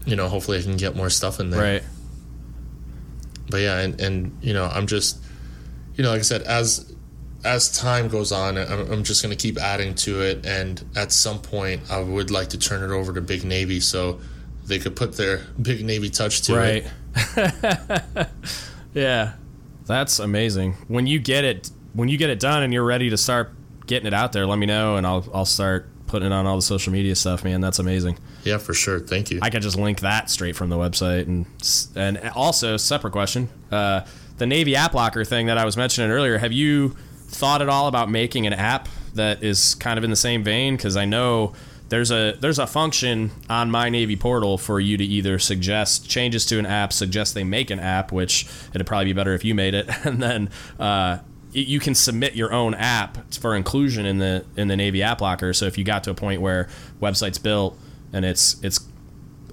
you 0.06 0.16
know, 0.16 0.28
hopefully 0.28 0.58
I 0.58 0.62
can 0.62 0.78
get 0.78 0.96
more 0.96 1.10
stuff 1.10 1.40
in 1.40 1.50
there. 1.50 1.62
Right. 1.62 1.84
But 3.50 3.58
yeah, 3.58 3.80
and 3.80 4.00
and 4.02 4.38
you 4.42 4.54
know, 4.54 4.66
I'm 4.66 4.88
just, 4.88 5.24
you 5.96 6.04
know, 6.04 6.10
like 6.10 6.20
I 6.20 6.24
said, 6.24 6.42
as 6.42 6.94
as 7.44 7.72
time 7.72 8.08
goes 8.08 8.32
on, 8.32 8.58
I'm, 8.58 8.92
I'm 8.92 9.04
just 9.04 9.24
going 9.24 9.36
to 9.36 9.42
keep 9.42 9.58
adding 9.58 9.96
to 9.96 10.22
it. 10.22 10.46
And 10.46 10.84
at 10.96 11.12
some 11.12 11.40
point, 11.40 11.82
I 11.90 12.02
would 12.02 12.32
like 12.32 12.50
to 12.50 12.58
turn 12.58 12.84
it 12.84 12.94
over 12.94 13.14
to 13.14 13.22
Big 13.22 13.44
Navy 13.46 13.80
so 13.80 14.20
they 14.66 14.80
could 14.80 14.96
put 14.96 15.14
their 15.14 15.42
Big 15.62 15.84
Navy 15.86 16.10
touch 16.10 16.42
to 16.44 16.56
right. 16.56 16.86
it. 17.16 18.28
yeah, 18.94 19.34
that's 19.86 20.20
amazing. 20.20 20.74
When 20.88 21.08
you 21.08 21.20
get 21.20 21.46
it, 21.46 21.70
when 21.94 22.10
you 22.10 22.18
get 22.18 22.30
it 22.30 22.40
done 22.40 22.64
and 22.64 22.74
you're 22.74 22.86
ready 22.86 23.10
to 23.10 23.18
start 23.18 23.52
getting 23.86 24.08
it 24.08 24.14
out 24.14 24.34
there, 24.34 24.46
let 24.46 24.58
me 24.58 24.66
know 24.66 24.98
and 24.98 25.08
I'll 25.08 25.26
I'll 25.34 25.46
start 25.46 25.90
putting 26.08 26.28
it 26.28 26.32
on 26.34 26.46
all 26.46 26.56
the 26.56 26.62
social 26.62 26.92
media 26.92 27.16
stuff. 27.16 27.44
Man, 27.44 27.62
that's 27.62 27.80
amazing. 27.80 28.18
Yeah, 28.44 28.58
for 28.58 28.74
sure. 28.74 29.00
Thank 29.00 29.30
you. 29.32 29.40
I 29.42 29.50
could 29.50 29.62
just 29.62 29.78
link 29.78 30.00
that 30.00 30.30
straight 30.30 30.56
from 30.56 30.70
the 30.70 30.78
website 30.78 31.28
and 31.28 31.46
and 31.96 32.30
also 32.36 32.78
separate 32.78 33.12
question. 33.12 33.50
Uh, 33.72 34.02
the 34.38 34.46
Navy 34.46 34.76
app 34.76 34.94
locker 34.94 35.26
thing 35.26 35.48
that 35.48 35.58
I 35.58 35.66
was 35.66 35.78
mentioning 35.78 36.12
earlier. 36.12 36.38
Have 36.38 36.54
you 36.54 36.96
thought 37.28 37.62
at 37.62 37.70
all 37.70 37.88
about 37.88 38.10
making 38.10 38.48
an 38.48 38.54
app 38.54 38.88
that 39.16 39.44
is 39.44 39.76
kind 39.76 39.98
of 39.98 40.04
in 40.04 40.10
the 40.10 40.16
same 40.16 40.44
vein? 40.44 40.78
Because 40.78 40.96
I 40.96 41.06
know 41.06 41.54
there's 41.90 42.12
a 42.12 42.38
there's 42.40 42.60
a 42.60 42.68
function 42.68 43.32
on 43.50 43.72
my 43.72 43.90
Navy 43.90 44.16
portal 44.16 44.58
for 44.58 44.80
you 44.80 44.98
to 44.98 45.04
either 45.04 45.40
suggest 45.40 46.10
changes 46.10 46.46
to 46.48 46.60
an 46.60 46.66
app, 46.66 46.94
suggest 46.94 47.34
they 47.34 47.44
make 47.44 47.70
an 47.70 47.80
app, 47.80 48.12
which 48.12 48.48
it'd 48.74 48.86
probably 48.86 49.06
be 49.06 49.14
better 49.14 49.34
if 49.34 49.44
you 49.46 49.56
made 49.56 49.74
it, 49.74 49.90
and 50.06 50.22
then 50.22 50.50
uh, 50.80 51.20
you 51.62 51.80
can 51.80 51.96
submit 51.96 52.36
your 52.36 52.54
own 52.54 52.74
app 52.74 53.34
for 53.34 53.56
inclusion 53.56 54.06
in 54.06 54.20
the 54.20 54.46
in 54.56 54.68
the 54.68 54.76
Navy 54.76 55.02
app 55.02 55.22
locker. 55.22 55.54
So 55.54 55.66
if 55.66 55.78
you 55.78 55.84
got 55.84 56.04
to 56.06 56.12
a 56.12 56.14
point 56.14 56.42
where 56.42 56.68
website's 57.02 57.38
built 57.38 57.78
and 58.14 58.26
it's 58.26 58.62
it's 58.64 58.80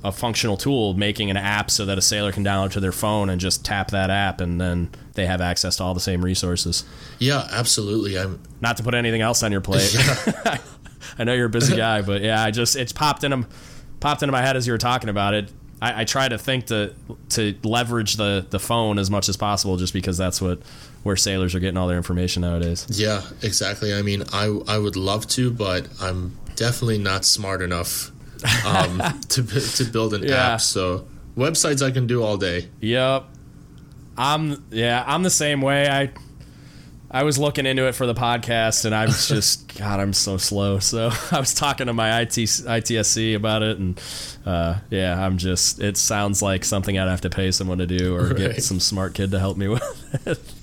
a 0.02 0.12
functional 0.12 0.58
tool 0.58 0.92
making 0.92 1.30
an 1.30 1.36
app 1.38 1.70
so 1.70 1.86
that 1.86 1.96
a 1.96 2.02
sailor 2.02 2.30
can 2.30 2.44
download 2.44 2.72
to 2.72 2.80
their 2.80 2.92
phone 2.92 3.30
and 3.30 3.40
just 3.40 3.64
tap 3.64 3.90
that 3.90 4.10
app 4.10 4.40
and 4.40 4.60
then 4.60 4.90
they 5.14 5.24
have 5.24 5.40
access 5.40 5.76
to 5.76 5.82
all 5.82 5.94
the 5.94 6.00
same 6.00 6.22
resources. 6.22 6.84
Yeah, 7.18 7.48
absolutely. 7.50 8.18
I'm 8.18 8.38
not 8.60 8.76
to 8.76 8.82
put 8.82 8.94
anything 8.94 9.22
else 9.22 9.42
on 9.42 9.50
your 9.50 9.62
plate. 9.62 9.94
Yeah. 10.44 10.58
I 11.18 11.24
know 11.24 11.32
you're 11.32 11.46
a 11.46 11.50
busy 11.50 11.76
guy, 11.76 12.02
but 12.02 12.22
yeah, 12.22 12.42
I 12.42 12.50
just 12.50 12.76
it's 12.76 12.92
popped 12.92 13.24
in 13.24 13.46
popped 14.00 14.22
into 14.22 14.32
my 14.32 14.42
head 14.42 14.56
as 14.56 14.66
you 14.66 14.72
were 14.72 14.78
talking 14.78 15.08
about 15.08 15.34
it. 15.34 15.50
I, 15.80 16.02
I 16.02 16.04
try 16.04 16.28
to 16.28 16.38
think 16.38 16.66
to 16.66 16.94
to 17.30 17.54
leverage 17.62 18.16
the 18.16 18.46
the 18.48 18.58
phone 18.58 18.98
as 18.98 19.10
much 19.10 19.28
as 19.28 19.36
possible, 19.36 19.76
just 19.76 19.92
because 19.92 20.16
that's 20.16 20.40
what 20.40 20.60
where 21.04 21.16
sailors 21.16 21.54
are 21.54 21.60
getting 21.60 21.76
all 21.76 21.86
their 21.86 21.96
information 21.96 22.42
nowadays. 22.42 22.86
Yeah, 22.90 23.22
exactly. 23.42 23.94
I 23.94 24.02
mean, 24.02 24.24
I 24.32 24.46
I 24.66 24.78
would 24.78 24.96
love 24.96 25.28
to, 25.28 25.52
but 25.52 25.88
I'm 26.00 26.36
definitely 26.56 26.98
not 26.98 27.24
smart 27.24 27.62
enough 27.62 28.10
um, 28.66 29.00
to 29.28 29.42
to 29.44 29.84
build 29.84 30.14
an 30.14 30.24
yeah. 30.24 30.54
app. 30.54 30.60
So 30.60 31.06
websites 31.36 31.86
I 31.86 31.92
can 31.92 32.06
do 32.06 32.22
all 32.22 32.36
day. 32.36 32.68
Yep. 32.80 33.26
I'm 34.16 34.64
yeah, 34.70 35.04
I'm 35.06 35.22
the 35.22 35.30
same 35.30 35.60
way. 35.60 35.88
I 35.88 36.10
I 37.10 37.22
was 37.22 37.38
looking 37.38 37.64
into 37.64 37.86
it 37.86 37.94
for 37.94 38.06
the 38.06 38.14
podcast, 38.14 38.86
and 38.86 38.94
I 38.94 39.06
was 39.06 39.28
just, 39.34 39.76
God, 39.78 40.00
I'm 40.00 40.12
so 40.12 40.36
slow. 40.36 40.80
So 40.80 41.10
I 41.30 41.38
was 41.38 41.54
talking 41.54 41.86
to 41.86 41.92
my 41.92 42.22
IT, 42.22 42.30
ITSC 42.30 43.36
about 43.36 43.62
it, 43.62 43.78
and 43.78 44.00
uh, 44.46 44.78
yeah, 44.90 45.24
I'm 45.24 45.38
just. 45.38 45.80
It 45.80 45.96
sounds 45.96 46.42
like 46.42 46.64
something 46.64 46.98
I'd 46.98 47.08
have 47.08 47.20
to 47.22 47.30
pay 47.30 47.50
someone 47.50 47.78
to 47.78 47.86
do, 47.86 48.16
or 48.16 48.28
right. 48.28 48.36
get 48.36 48.62
some 48.64 48.80
smart 48.80 49.14
kid 49.14 49.30
to 49.32 49.38
help 49.38 49.56
me 49.56 49.68
with. 49.68 50.60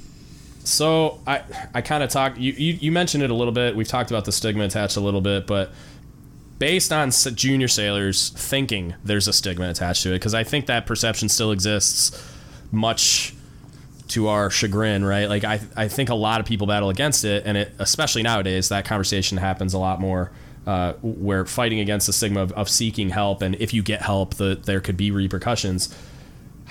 So 0.64 1.20
I, 1.26 1.44
I 1.74 1.82
kind 1.82 2.04
of 2.04 2.10
talked. 2.10 2.38
You, 2.38 2.54
you, 2.54 2.74
you 2.74 2.92
mentioned 2.92 3.24
it 3.24 3.30
a 3.30 3.34
little 3.34 3.54
bit. 3.54 3.76
We've 3.76 3.88
talked 3.88 4.12
about 4.12 4.26
the 4.26 4.32
stigma 4.32 4.64
attached 4.64 4.98
a 4.98 5.02
little 5.02 5.22
bit, 5.22 5.48
but 5.48 5.72
based 6.60 6.94
on 6.94 7.12
junior 7.12 7.68
sailors 7.68 8.30
thinking 8.30 8.94
there's 9.04 9.28
a 9.28 9.34
stigma 9.34 9.70
attached 9.70 10.04
to 10.04 10.10
it, 10.10 10.16
because 10.16 10.36
I 10.36 10.44
think 10.44 10.68
that 10.68 10.86
perception 10.86 11.28
still 11.28 11.52
exists 11.52 12.36
much 12.72 13.34
to 14.10 14.28
our 14.28 14.50
chagrin, 14.50 15.04
right? 15.04 15.28
Like 15.28 15.44
I, 15.44 15.60
I 15.76 15.88
think 15.88 16.10
a 16.10 16.16
lot 16.16 16.40
of 16.40 16.46
people 16.46 16.68
battle 16.68 16.90
against 16.90 17.26
it, 17.26 17.44
and 17.46 17.58
it, 17.58 17.74
especially 17.80 18.24
nowadays, 18.24 18.70
that 18.70 18.86
conversation 18.86 19.38
happens 19.38 19.74
a 19.74 19.80
lot 19.80 20.00
more. 20.00 20.32
Uh, 20.68 20.94
where 21.02 21.44
fighting 21.44 21.80
against 21.80 22.06
the 22.06 22.14
stigma 22.14 22.40
of, 22.40 22.52
of, 22.52 22.70
seeking 22.70 23.10
help, 23.10 23.42
and 23.42 23.56
if 23.56 23.74
you 23.74 23.82
get 23.82 24.04
help, 24.04 24.36
the, 24.36 24.54
there 24.64 24.80
could 24.80 24.96
be 24.96 25.10
repercussions. 25.10 25.90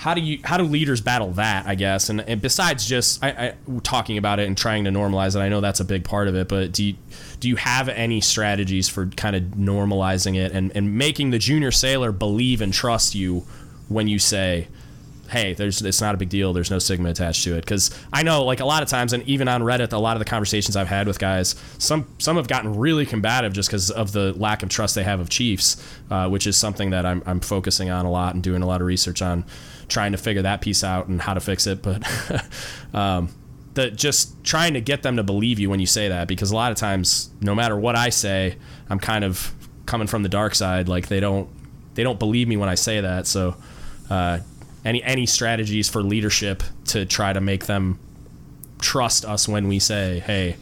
How 0.01 0.15
do 0.15 0.21
you 0.21 0.39
how 0.43 0.57
do 0.57 0.63
leaders 0.63 0.99
battle 0.99 1.29
that? 1.33 1.67
I 1.67 1.75
guess, 1.75 2.09
and, 2.09 2.21
and 2.21 2.41
besides 2.41 2.87
just 2.87 3.23
I, 3.23 3.29
I, 3.29 3.53
talking 3.83 4.17
about 4.17 4.39
it 4.39 4.47
and 4.47 4.57
trying 4.57 4.85
to 4.85 4.89
normalize 4.89 5.35
it, 5.35 5.41
I 5.41 5.47
know 5.47 5.61
that's 5.61 5.79
a 5.79 5.85
big 5.85 6.03
part 6.03 6.27
of 6.27 6.35
it. 6.35 6.47
But 6.47 6.71
do 6.71 6.83
you 6.83 6.95
do 7.39 7.47
you 7.47 7.55
have 7.57 7.87
any 7.87 8.19
strategies 8.19 8.89
for 8.89 9.05
kind 9.05 9.35
of 9.35 9.43
normalizing 9.43 10.35
it 10.35 10.53
and, 10.53 10.75
and 10.75 10.97
making 10.97 11.29
the 11.29 11.37
junior 11.37 11.69
sailor 11.69 12.11
believe 12.11 12.61
and 12.61 12.73
trust 12.73 13.13
you 13.13 13.45
when 13.89 14.07
you 14.07 14.17
say, 14.17 14.69
hey, 15.29 15.53
there's 15.53 15.83
it's 15.83 16.01
not 16.01 16.15
a 16.15 16.17
big 16.17 16.29
deal. 16.29 16.51
There's 16.51 16.71
no 16.71 16.79
stigma 16.79 17.09
attached 17.09 17.43
to 17.43 17.55
it. 17.55 17.61
Because 17.61 17.91
I 18.11 18.23
know, 18.23 18.43
like 18.43 18.59
a 18.59 18.65
lot 18.65 18.81
of 18.81 18.89
times, 18.89 19.13
and 19.13 19.21
even 19.27 19.47
on 19.47 19.61
Reddit, 19.61 19.93
a 19.93 19.97
lot 19.97 20.15
of 20.15 20.19
the 20.19 20.25
conversations 20.25 20.75
I've 20.75 20.87
had 20.87 21.05
with 21.05 21.19
guys, 21.19 21.55
some 21.77 22.07
some 22.17 22.37
have 22.37 22.47
gotten 22.47 22.77
really 22.77 23.05
combative 23.05 23.53
just 23.53 23.69
because 23.69 23.91
of 23.91 24.11
the 24.11 24.33
lack 24.33 24.63
of 24.63 24.69
trust 24.69 24.95
they 24.95 25.03
have 25.03 25.19
of 25.19 25.29
chiefs, 25.29 25.77
uh, 26.09 26.27
which 26.27 26.47
is 26.47 26.57
something 26.57 26.89
that 26.89 27.05
I'm 27.05 27.23
I'm 27.27 27.39
focusing 27.39 27.89
on 27.89 28.05
a 28.05 28.11
lot 28.11 28.33
and 28.33 28.43
doing 28.43 28.61
a 28.61 28.65
lot 28.67 28.81
of 28.81 28.87
research 28.87 29.21
on, 29.21 29.45
trying 29.91 30.13
to 30.13 30.17
figure 30.17 30.41
that 30.41 30.61
piece 30.61 30.83
out 30.83 31.07
and 31.07 31.21
how 31.21 31.35
to 31.35 31.39
fix 31.39 31.67
it. 31.67 31.83
But 31.83 32.03
um, 32.93 33.29
the 33.75 33.91
just 33.91 34.43
trying 34.43 34.73
to 34.73 34.81
get 34.81 35.03
them 35.03 35.17
to 35.17 35.23
believe 35.23 35.59
you 35.59 35.69
when 35.69 35.79
you 35.79 35.85
say 35.85 36.07
that, 36.07 36.27
because 36.27 36.49
a 36.49 36.55
lot 36.55 36.71
of 36.71 36.77
times, 36.77 37.29
no 37.41 37.53
matter 37.53 37.77
what 37.77 37.95
I 37.95 38.09
say, 38.09 38.57
I'm 38.89 38.99
kind 38.99 39.23
of 39.23 39.53
coming 39.85 40.07
from 40.07 40.23
the 40.23 40.29
dark 40.29 40.55
side. 40.55 40.87
Like 40.87 41.07
they 41.07 41.19
don't 41.19 41.49
they 41.93 42.03
don't 42.03 42.17
believe 42.17 42.47
me 42.47 42.57
when 42.57 42.69
I 42.69 42.75
say 42.75 43.01
that. 43.01 43.27
So. 43.27 43.55
Uh, 44.09 44.39
any 44.83 45.03
any 45.03 45.25
strategies 45.25 45.89
for 45.89 46.01
leadership 46.01 46.63
to 46.85 47.05
try 47.05 47.33
to 47.33 47.41
make 47.41 47.65
them 47.65 47.99
trust 48.79 49.25
us 49.25 49.47
when 49.47 49.67
we 49.67 49.79
say, 49.79 50.19
"Hey, 50.19 50.57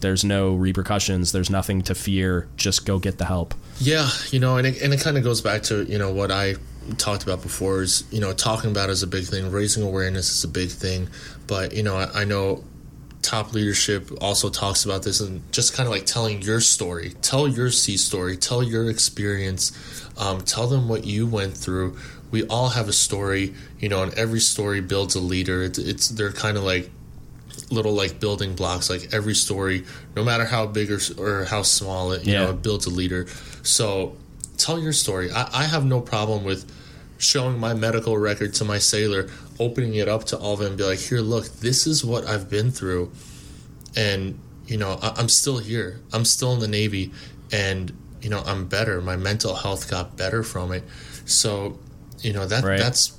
there's 0.00 0.24
no 0.24 0.54
repercussions, 0.54 1.32
there's 1.32 1.50
nothing 1.50 1.82
to 1.82 1.94
fear, 1.94 2.48
just 2.56 2.84
go 2.84 2.98
get 2.98 3.18
the 3.18 3.24
help." 3.24 3.54
Yeah, 3.80 4.10
you 4.30 4.40
know, 4.40 4.56
and 4.56 4.66
it, 4.66 4.82
and 4.82 4.92
it 4.92 5.00
kind 5.00 5.16
of 5.16 5.24
goes 5.24 5.40
back 5.40 5.62
to 5.64 5.84
you 5.84 5.98
know 5.98 6.12
what 6.12 6.30
I 6.30 6.56
talked 6.96 7.22
about 7.22 7.42
before 7.42 7.82
is 7.82 8.04
you 8.10 8.20
know 8.20 8.32
talking 8.32 8.70
about 8.70 8.90
is 8.90 9.02
a 9.02 9.06
big 9.06 9.24
thing, 9.24 9.50
raising 9.50 9.82
awareness 9.82 10.30
is 10.30 10.44
a 10.44 10.48
big 10.48 10.70
thing, 10.70 11.08
but 11.46 11.72
you 11.72 11.82
know 11.82 11.96
I, 11.96 12.22
I 12.22 12.24
know 12.24 12.64
top 13.20 13.52
leadership 13.52 14.10
also 14.20 14.48
talks 14.48 14.84
about 14.84 15.02
this 15.02 15.20
and 15.20 15.42
just 15.52 15.74
kind 15.74 15.86
of 15.86 15.92
like 15.92 16.06
telling 16.06 16.40
your 16.40 16.60
story, 16.60 17.14
tell 17.20 17.48
your 17.48 17.70
c 17.70 17.96
story, 17.96 18.36
tell 18.36 18.62
your 18.62 18.88
experience, 18.88 19.72
um, 20.16 20.40
tell 20.40 20.66
them 20.66 20.88
what 20.88 21.04
you 21.04 21.26
went 21.26 21.56
through 21.56 21.96
we 22.30 22.46
all 22.46 22.68
have 22.70 22.88
a 22.88 22.92
story, 22.92 23.54
you 23.78 23.88
know, 23.88 24.02
and 24.02 24.12
every 24.14 24.40
story 24.40 24.80
builds 24.80 25.14
a 25.14 25.20
leader. 25.20 25.62
It's, 25.62 25.78
it's 25.78 26.08
they're 26.08 26.32
kind 26.32 26.56
of 26.56 26.62
like 26.62 26.90
little 27.70 27.92
like 27.92 28.20
building 28.20 28.54
blocks. 28.54 28.90
Like 28.90 29.12
every 29.12 29.34
story, 29.34 29.84
no 30.14 30.24
matter 30.24 30.44
how 30.44 30.66
big 30.66 30.90
or, 30.90 30.98
or 31.18 31.44
how 31.44 31.62
small 31.62 32.12
it, 32.12 32.26
you 32.26 32.32
yeah. 32.32 32.44
know, 32.44 32.50
it 32.50 32.62
builds 32.62 32.86
a 32.86 32.90
leader. 32.90 33.26
So 33.62 34.16
tell 34.56 34.78
your 34.78 34.92
story. 34.92 35.30
I, 35.30 35.48
I 35.52 35.64
have 35.64 35.84
no 35.84 36.00
problem 36.00 36.44
with 36.44 36.70
showing 37.18 37.58
my 37.58 37.74
medical 37.74 38.16
record 38.16 38.54
to 38.54 38.64
my 38.64 38.78
sailor, 38.78 39.28
opening 39.58 39.94
it 39.94 40.08
up 40.08 40.24
to 40.24 40.38
all 40.38 40.54
of 40.54 40.60
them, 40.60 40.76
be 40.76 40.84
like, 40.84 40.98
"Here, 40.98 41.20
look, 41.20 41.46
this 41.60 41.86
is 41.86 42.04
what 42.04 42.26
I've 42.26 42.48
been 42.48 42.70
through," 42.70 43.12
and 43.96 44.38
you 44.66 44.76
know, 44.76 44.98
I, 45.02 45.14
I'm 45.16 45.28
still 45.28 45.58
here. 45.58 46.00
I'm 46.12 46.24
still 46.24 46.52
in 46.54 46.60
the 46.60 46.68
Navy, 46.68 47.12
and 47.52 47.92
you 48.22 48.30
know, 48.30 48.42
I'm 48.46 48.66
better. 48.66 49.00
My 49.00 49.16
mental 49.16 49.54
health 49.54 49.90
got 49.90 50.16
better 50.16 50.42
from 50.42 50.72
it. 50.72 50.84
So 51.24 51.78
you 52.22 52.32
know 52.32 52.46
that 52.46 52.64
right. 52.64 52.78
that's 52.78 53.18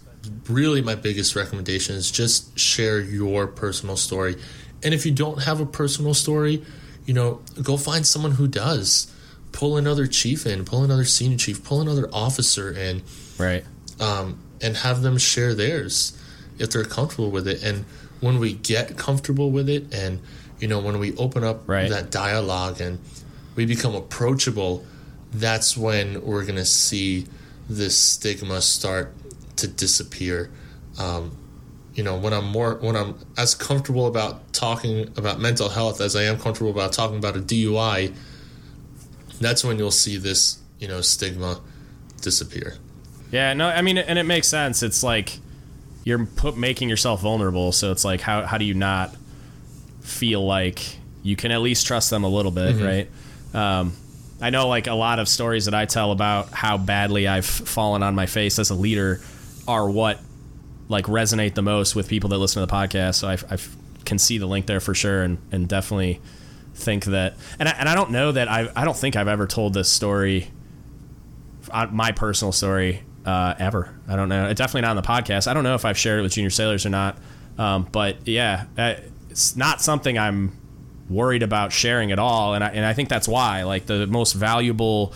really 0.50 0.82
my 0.82 0.96
biggest 0.96 1.36
recommendation 1.36 1.96
is 1.96 2.12
just 2.12 2.58
share 2.58 3.00
your 3.00 3.48
personal 3.48 3.96
story 3.96 4.36
and 4.84 4.94
if 4.94 5.06
you 5.06 5.12
don't 5.12 5.44
have 5.44 5.60
a 5.60 5.66
personal 5.66 6.14
story 6.14 6.64
you 7.06 7.14
know 7.14 7.42
go 7.62 7.78
find 7.78 8.06
someone 8.06 8.32
who 8.32 8.48
does 8.48 9.14
pull 9.52 9.78
another 9.78 10.06
chief 10.06 10.46
in 10.46 10.66
pull 10.66 10.84
another 10.84 11.06
senior 11.06 11.38
chief 11.38 11.64
pull 11.64 11.82
another 11.82 12.10
officer 12.12 12.72
in 12.72 13.02
right 13.38 13.64
um, 14.00 14.40
and 14.62 14.78
have 14.78 15.02
them 15.02 15.18
share 15.18 15.54
theirs 15.54 16.18
if 16.58 16.72
they're 16.72 16.84
comfortable 16.84 17.32
with 17.32 17.48
it 17.48 17.64
and 17.64 17.86
when 18.20 18.40
we 18.40 18.54
get 18.54 18.98
comfortable 18.98 19.50
with 19.50 19.70
it 19.70 19.94
and 19.94 20.20
you 20.60 20.68
know 20.68 20.80
when 20.80 21.00
we 21.00 21.16
open 21.16 21.44
up 21.44 21.68
right. 21.68 21.90
that 21.90 22.12
dialogue 22.12 22.82
and 22.82 23.00
we 23.56 23.66
become 23.66 23.96
approachable 23.96 24.86
that's 25.32 25.78
when 25.78 26.22
we're 26.26 26.44
going 26.44 26.56
to 26.56 26.66
see 26.66 27.26
this 27.70 27.96
stigma 27.96 28.62
start 28.62 29.14
to 29.58 29.68
disappear. 29.68 30.50
Um, 30.98 31.38
you 31.94 32.04
know, 32.04 32.18
when 32.18 32.34
I'm 32.34 32.46
more 32.46 32.76
when 32.76 32.96
I'm 32.96 33.16
as 33.38 33.56
comfortable 33.56 34.08
about 34.08 34.54
talking 34.54 35.10
about 35.18 35.40
mental 35.40 35.70
health 35.70 36.02
as 36.02 36.16
I 36.16 36.24
am 36.24 36.40
comfortable 36.40 36.72
about 36.72 36.94
talking 36.94 37.18
about 37.18 37.36
a 37.36 37.40
DUI, 37.40 38.16
that's 39.40 39.64
when 39.64 39.78
you'll 39.78 39.92
see 39.92 40.18
this, 40.18 40.60
you 40.80 40.88
know, 40.88 41.02
stigma 41.02 41.62
disappear. 42.22 42.76
Yeah, 43.32 43.54
no, 43.54 43.68
I 43.68 43.82
mean, 43.82 43.98
and 43.98 44.18
it 44.18 44.24
makes 44.24 44.48
sense. 44.48 44.82
It's 44.82 45.04
like 45.04 45.38
you're 46.04 46.26
put, 46.26 46.58
making 46.58 46.90
yourself 46.90 47.22
vulnerable, 47.22 47.72
so 47.72 47.92
it's 47.92 48.04
like 48.04 48.22
how 48.22 48.46
how 48.46 48.58
do 48.58 48.66
you 48.66 48.74
not 48.74 49.16
feel 50.02 50.46
like 50.46 50.98
you 51.22 51.36
can 51.36 51.52
at 51.52 51.62
least 51.62 51.86
trust 51.86 52.10
them 52.10 52.24
a 52.24 52.30
little 52.30 52.52
bit, 52.52 52.76
mm-hmm. 52.76 52.86
right? 52.86 53.10
Um, 53.54 53.94
I 54.42 54.50
know 54.50 54.68
like 54.68 54.88
a 54.88 54.94
lot 54.94 55.20
of 55.20 55.28
stories 55.28 55.66
that 55.66 55.74
I 55.74 55.86
tell 55.86 56.12
about 56.12 56.50
how 56.52 56.78
badly 56.78 57.28
I've 57.28 57.46
fallen 57.46 58.04
on 58.04 58.16
my 58.16 58.26
face 58.26 58.58
as 58.58 58.70
a 58.70 58.76
leader 58.76 59.22
are 59.68 59.90
what 59.90 60.20
like 60.88 61.06
resonate 61.06 61.54
the 61.54 61.62
most 61.62 61.96
with 61.96 62.08
people 62.08 62.30
that 62.30 62.38
listen 62.38 62.62
to 62.62 62.66
the 62.66 62.74
podcast. 62.74 63.16
So 63.16 63.28
I've, 63.28 63.46
I've 63.52 63.76
can 64.06 64.18
see 64.18 64.38
the 64.38 64.48
link 64.48 64.66
there 64.66 64.80
for 64.80 64.96
sure, 64.96 65.22
and 65.22 65.38
and 65.52 65.68
definitely 65.68 66.22
think 66.74 67.06
that. 67.06 67.36
And 67.60 67.70
I, 67.70 67.72
and 67.74 67.90
I 67.90 67.96
don't 67.96 68.12
know 68.12 68.32
that 68.32 68.50
I 68.50 68.70
I 68.76 68.86
don't 68.86 68.98
think 68.98 69.16
I've 69.16 69.28
ever 69.28 69.46
told 69.46 69.74
this 69.74 69.90
story, 69.90 70.50
uh, 71.72 71.88
my 71.92 72.12
personal 72.12 72.52
story, 72.52 73.04
uh, 73.26 73.56
ever. 73.60 73.94
I 74.08 74.16
don't 74.16 74.30
know. 74.30 74.52
Definitely 74.54 74.82
not 74.82 74.92
on 74.92 74.96
the 74.96 75.02
podcast. 75.02 75.48
I 75.48 75.54
don't 75.54 75.64
know 75.64 75.76
if 75.76 75.86
I've 75.86 75.98
shared 75.98 76.20
it 76.20 76.24
with 76.24 76.34
junior 76.34 76.50
sailors 76.50 76.86
or 76.86 76.90
not. 76.90 77.18
Um, 77.58 77.88
but 77.92 78.28
yeah, 78.28 78.66
it's 79.30 79.56
not 79.56 79.82
something 79.82 80.18
I'm 80.18 80.58
worried 81.10 81.44
about 81.44 81.72
sharing 81.74 82.12
at 82.12 82.20
all, 82.20 82.54
and 82.54 82.64
I, 82.64 82.70
and 82.70 82.86
I 82.86 82.94
think 82.94 83.10
that's 83.10 83.28
why. 83.28 83.64
Like 83.64 83.86
the 83.86 84.08
most 84.08 84.34
valuable 84.34 85.14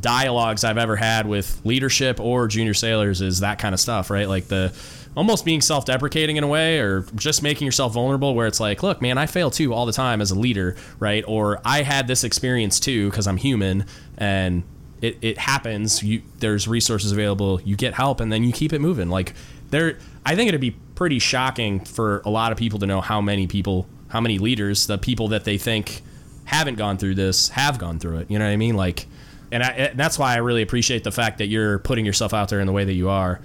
dialogues 0.00 0.64
I've 0.64 0.78
ever 0.78 0.96
had 0.96 1.26
with 1.26 1.60
leadership 1.64 2.18
or 2.18 2.48
junior 2.48 2.74
sailors 2.74 3.20
is 3.20 3.40
that 3.40 3.58
kind 3.58 3.72
of 3.72 3.80
stuff, 3.80 4.10
right? 4.10 4.28
Like 4.28 4.48
the 4.48 4.74
almost 5.16 5.44
being 5.44 5.60
self-deprecating 5.60 6.36
in 6.36 6.44
a 6.44 6.48
way 6.48 6.78
or 6.78 7.02
just 7.14 7.42
making 7.42 7.66
yourself 7.66 7.92
vulnerable 7.92 8.34
where 8.34 8.46
it's 8.46 8.60
like 8.60 8.82
look 8.82 9.02
man 9.02 9.18
i 9.18 9.26
fail 9.26 9.50
too 9.50 9.74
all 9.74 9.84
the 9.84 9.92
time 9.92 10.22
as 10.22 10.30
a 10.30 10.34
leader 10.34 10.74
right 10.98 11.22
or 11.28 11.60
i 11.66 11.82
had 11.82 12.06
this 12.06 12.24
experience 12.24 12.80
too 12.80 13.10
because 13.10 13.26
i'm 13.26 13.36
human 13.36 13.84
and 14.16 14.62
it, 15.02 15.18
it 15.20 15.36
happens 15.36 16.02
you 16.02 16.22
there's 16.38 16.66
resources 16.66 17.12
available 17.12 17.60
you 17.62 17.76
get 17.76 17.92
help 17.92 18.20
and 18.20 18.32
then 18.32 18.42
you 18.42 18.52
keep 18.52 18.72
it 18.72 18.80
moving 18.80 19.10
like 19.10 19.34
there 19.70 19.98
i 20.24 20.34
think 20.34 20.48
it'd 20.48 20.60
be 20.60 20.76
pretty 20.94 21.18
shocking 21.18 21.80
for 21.80 22.22
a 22.24 22.30
lot 22.30 22.52
of 22.52 22.56
people 22.56 22.78
to 22.78 22.86
know 22.86 23.00
how 23.00 23.20
many 23.20 23.46
people 23.46 23.86
how 24.12 24.20
many 24.20 24.38
leaders, 24.38 24.86
the 24.86 24.98
people 24.98 25.28
that 25.28 25.44
they 25.44 25.56
think 25.56 26.02
haven't 26.44 26.74
gone 26.74 26.98
through 26.98 27.14
this, 27.14 27.48
have 27.48 27.78
gone 27.78 27.98
through 27.98 28.18
it. 28.18 28.30
You 28.30 28.38
know 28.38 28.44
what 28.44 28.50
I 28.50 28.58
mean? 28.58 28.76
Like, 28.76 29.06
and, 29.50 29.62
I, 29.62 29.70
and 29.70 29.98
that's 29.98 30.18
why 30.18 30.34
I 30.34 30.36
really 30.36 30.60
appreciate 30.60 31.02
the 31.02 31.10
fact 31.10 31.38
that 31.38 31.46
you're 31.46 31.78
putting 31.78 32.04
yourself 32.04 32.34
out 32.34 32.50
there 32.50 32.60
in 32.60 32.66
the 32.66 32.74
way 32.74 32.84
that 32.84 32.92
you 32.92 33.08
are. 33.08 33.40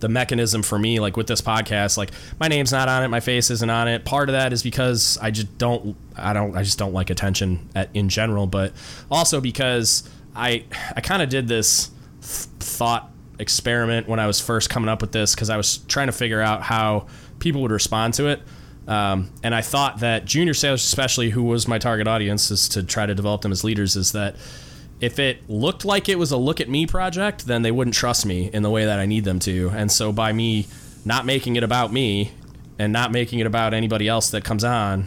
The 0.00 0.08
mechanism 0.08 0.62
for 0.62 0.78
me, 0.78 1.00
like 1.00 1.18
with 1.18 1.26
this 1.26 1.42
podcast, 1.42 1.98
like 1.98 2.12
my 2.40 2.48
name's 2.48 2.72
not 2.72 2.88
on 2.88 3.02
it, 3.02 3.08
my 3.08 3.20
face 3.20 3.50
isn't 3.50 3.68
on 3.68 3.88
it. 3.88 4.06
Part 4.06 4.30
of 4.30 4.32
that 4.32 4.54
is 4.54 4.62
because 4.62 5.18
I 5.20 5.30
just 5.30 5.58
don't, 5.58 5.96
I 6.16 6.32
don't, 6.32 6.56
I 6.56 6.62
just 6.62 6.78
don't 6.78 6.94
like 6.94 7.10
attention 7.10 7.68
at, 7.74 7.90
in 7.92 8.08
general, 8.08 8.46
but 8.46 8.72
also 9.10 9.38
because 9.38 10.08
I, 10.34 10.64
I 10.94 11.00
kind 11.00 11.22
of 11.22 11.28
did 11.28 11.48
this 11.48 11.90
thought 12.20 13.10
experiment 13.38 14.08
when 14.08 14.18
I 14.18 14.26
was 14.26 14.40
first 14.40 14.70
coming 14.70 14.88
up 14.88 15.00
with 15.00 15.12
this 15.12 15.34
because 15.34 15.50
I 15.50 15.56
was 15.56 15.78
trying 15.78 16.08
to 16.08 16.12
figure 16.12 16.40
out 16.40 16.62
how 16.62 17.06
people 17.38 17.62
would 17.62 17.70
respond 17.70 18.14
to 18.14 18.26
it. 18.26 18.42
Um, 18.86 19.30
and 19.42 19.54
I 19.54 19.60
thought 19.60 20.00
that 20.00 20.24
junior 20.24 20.54
sailors, 20.54 20.82
especially 20.82 21.30
who 21.30 21.42
was 21.42 21.68
my 21.68 21.78
target 21.78 22.08
audience, 22.08 22.50
is 22.50 22.68
to 22.70 22.82
try 22.82 23.06
to 23.06 23.14
develop 23.14 23.42
them 23.42 23.52
as 23.52 23.62
leaders. 23.62 23.96
Is 23.96 24.12
that 24.12 24.36
if 25.00 25.18
it 25.18 25.48
looked 25.48 25.84
like 25.84 26.08
it 26.08 26.18
was 26.18 26.32
a 26.32 26.36
look 26.36 26.60
at 26.60 26.68
me 26.68 26.86
project, 26.86 27.46
then 27.46 27.62
they 27.62 27.70
wouldn't 27.70 27.94
trust 27.94 28.24
me 28.24 28.50
in 28.52 28.62
the 28.62 28.70
way 28.70 28.86
that 28.86 28.98
I 28.98 29.06
need 29.06 29.24
them 29.24 29.38
to. 29.40 29.70
And 29.74 29.92
so 29.92 30.10
by 30.10 30.32
me 30.32 30.66
not 31.04 31.26
making 31.26 31.56
it 31.56 31.62
about 31.62 31.92
me 31.92 32.32
and 32.78 32.92
not 32.92 33.12
making 33.12 33.38
it 33.40 33.46
about 33.46 33.74
anybody 33.74 34.08
else 34.08 34.30
that 34.30 34.42
comes 34.42 34.64
on, 34.64 35.06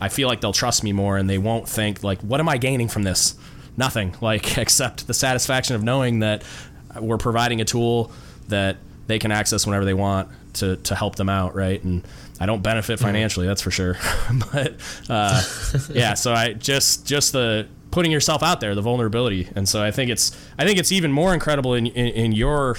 I 0.00 0.08
feel 0.08 0.26
like 0.26 0.40
they'll 0.40 0.52
trust 0.52 0.82
me 0.82 0.92
more 0.92 1.16
and 1.16 1.28
they 1.30 1.38
won't 1.38 1.68
think 1.68 2.02
like, 2.02 2.20
what 2.22 2.40
am 2.40 2.48
I 2.48 2.56
gaining 2.56 2.88
from 2.88 3.04
this? 3.04 3.36
Nothing 3.76 4.14
like 4.20 4.58
except 4.58 5.06
the 5.06 5.14
satisfaction 5.14 5.76
of 5.76 5.82
knowing 5.82 6.20
that 6.20 6.44
we're 7.00 7.18
providing 7.18 7.60
a 7.60 7.64
tool 7.64 8.12
that 8.48 8.76
they 9.06 9.18
can 9.18 9.32
access 9.32 9.66
whenever 9.66 9.84
they 9.84 9.94
want 9.94 10.28
to, 10.54 10.76
to 10.76 10.94
help 10.94 11.16
them 11.16 11.28
out. 11.28 11.54
Right. 11.54 11.82
And, 11.82 12.06
I 12.40 12.46
don't 12.46 12.62
benefit 12.62 12.96
mm-hmm. 12.96 13.06
financially, 13.06 13.46
that's 13.46 13.62
for 13.62 13.70
sure. 13.70 13.96
but 14.52 14.74
uh, 15.08 15.42
yeah, 15.90 16.14
so 16.14 16.32
I 16.32 16.52
just 16.52 17.06
just 17.06 17.32
the 17.32 17.68
putting 17.90 18.10
yourself 18.10 18.42
out 18.42 18.60
there, 18.60 18.74
the 18.74 18.82
vulnerability, 18.82 19.48
and 19.54 19.68
so 19.68 19.82
I 19.82 19.90
think 19.90 20.10
it's 20.10 20.36
I 20.58 20.64
think 20.64 20.78
it's 20.78 20.92
even 20.92 21.12
more 21.12 21.32
incredible 21.32 21.74
in 21.74 21.86
in, 21.86 22.06
in 22.08 22.32
your 22.32 22.76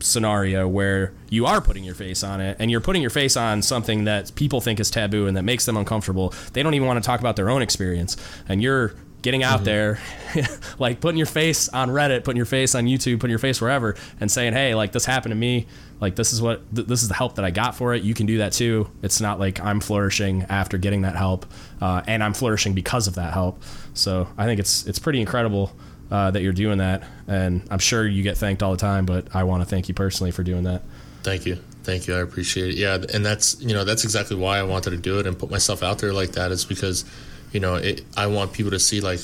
scenario 0.00 0.66
where 0.66 1.14
you 1.30 1.46
are 1.46 1.60
putting 1.60 1.84
your 1.84 1.94
face 1.94 2.24
on 2.24 2.40
it 2.40 2.56
and 2.58 2.72
you're 2.72 2.80
putting 2.80 3.00
your 3.00 3.10
face 3.10 3.36
on 3.36 3.62
something 3.62 4.02
that 4.02 4.34
people 4.34 4.60
think 4.60 4.80
is 4.80 4.90
taboo 4.90 5.28
and 5.28 5.36
that 5.36 5.44
makes 5.44 5.64
them 5.64 5.76
uncomfortable. 5.76 6.34
They 6.54 6.62
don't 6.64 6.74
even 6.74 6.88
want 6.88 7.00
to 7.00 7.06
talk 7.06 7.20
about 7.20 7.36
their 7.36 7.48
own 7.48 7.62
experience, 7.62 8.16
and 8.48 8.62
you're 8.62 8.94
getting 9.22 9.42
out 9.42 9.60
mm-hmm. 9.60 9.64
there, 9.64 10.00
like 10.78 11.00
putting 11.00 11.16
your 11.16 11.26
face 11.26 11.68
on 11.68 11.88
Reddit, 11.88 12.24
putting 12.24 12.36
your 12.36 12.46
face 12.46 12.74
on 12.74 12.84
YouTube, 12.84 13.20
putting 13.20 13.30
your 13.30 13.38
face 13.38 13.60
wherever, 13.60 13.96
and 14.20 14.30
saying, 14.30 14.52
"Hey, 14.52 14.74
like 14.74 14.92
this 14.92 15.04
happened 15.04 15.30
to 15.30 15.36
me. 15.36 15.66
Like 16.00 16.16
this 16.16 16.32
is 16.32 16.42
what 16.42 16.62
th- 16.74 16.86
this 16.88 17.02
is 17.02 17.08
the 17.08 17.14
help 17.14 17.36
that 17.36 17.44
I 17.44 17.50
got 17.50 17.76
for 17.76 17.94
it. 17.94 18.02
You 18.02 18.12
can 18.12 18.26
do 18.26 18.38
that 18.38 18.52
too. 18.52 18.90
It's 19.02 19.20
not 19.20 19.38
like 19.38 19.60
I'm 19.60 19.80
flourishing 19.80 20.42
after 20.48 20.76
getting 20.76 21.02
that 21.02 21.16
help, 21.16 21.46
uh, 21.80 22.02
and 22.06 22.22
I'm 22.22 22.34
flourishing 22.34 22.74
because 22.74 23.06
of 23.06 23.14
that 23.14 23.32
help. 23.32 23.62
So 23.94 24.28
I 24.36 24.44
think 24.44 24.60
it's 24.60 24.86
it's 24.86 24.98
pretty 24.98 25.20
incredible." 25.20 25.72
Uh, 26.10 26.30
that 26.30 26.42
you're 26.42 26.52
doing 26.52 26.76
that, 26.76 27.02
and 27.26 27.62
I'm 27.70 27.78
sure 27.78 28.06
you 28.06 28.22
get 28.22 28.36
thanked 28.36 28.62
all 28.62 28.72
the 28.72 28.76
time. 28.76 29.06
But 29.06 29.34
I 29.34 29.44
want 29.44 29.62
to 29.62 29.66
thank 29.66 29.88
you 29.88 29.94
personally 29.94 30.30
for 30.30 30.42
doing 30.42 30.64
that. 30.64 30.82
Thank 31.22 31.46
you, 31.46 31.56
thank 31.84 32.06
you. 32.06 32.14
I 32.14 32.18
appreciate 32.18 32.68
it. 32.68 32.74
Yeah, 32.74 32.98
and 33.14 33.24
that's 33.24 33.58
you 33.62 33.72
know 33.72 33.84
that's 33.84 34.04
exactly 34.04 34.36
why 34.36 34.58
I 34.58 34.62
wanted 34.62 34.90
to 34.90 34.98
do 34.98 35.20
it 35.20 35.26
and 35.26 35.38
put 35.38 35.50
myself 35.50 35.82
out 35.82 36.00
there 36.00 36.12
like 36.12 36.32
that. 36.32 36.52
Is 36.52 36.66
because 36.66 37.06
you 37.52 37.60
know, 37.60 37.76
it, 37.76 38.04
I 38.16 38.26
want 38.26 38.52
people 38.52 38.70
to 38.72 38.80
see 38.80 39.00
like 39.00 39.20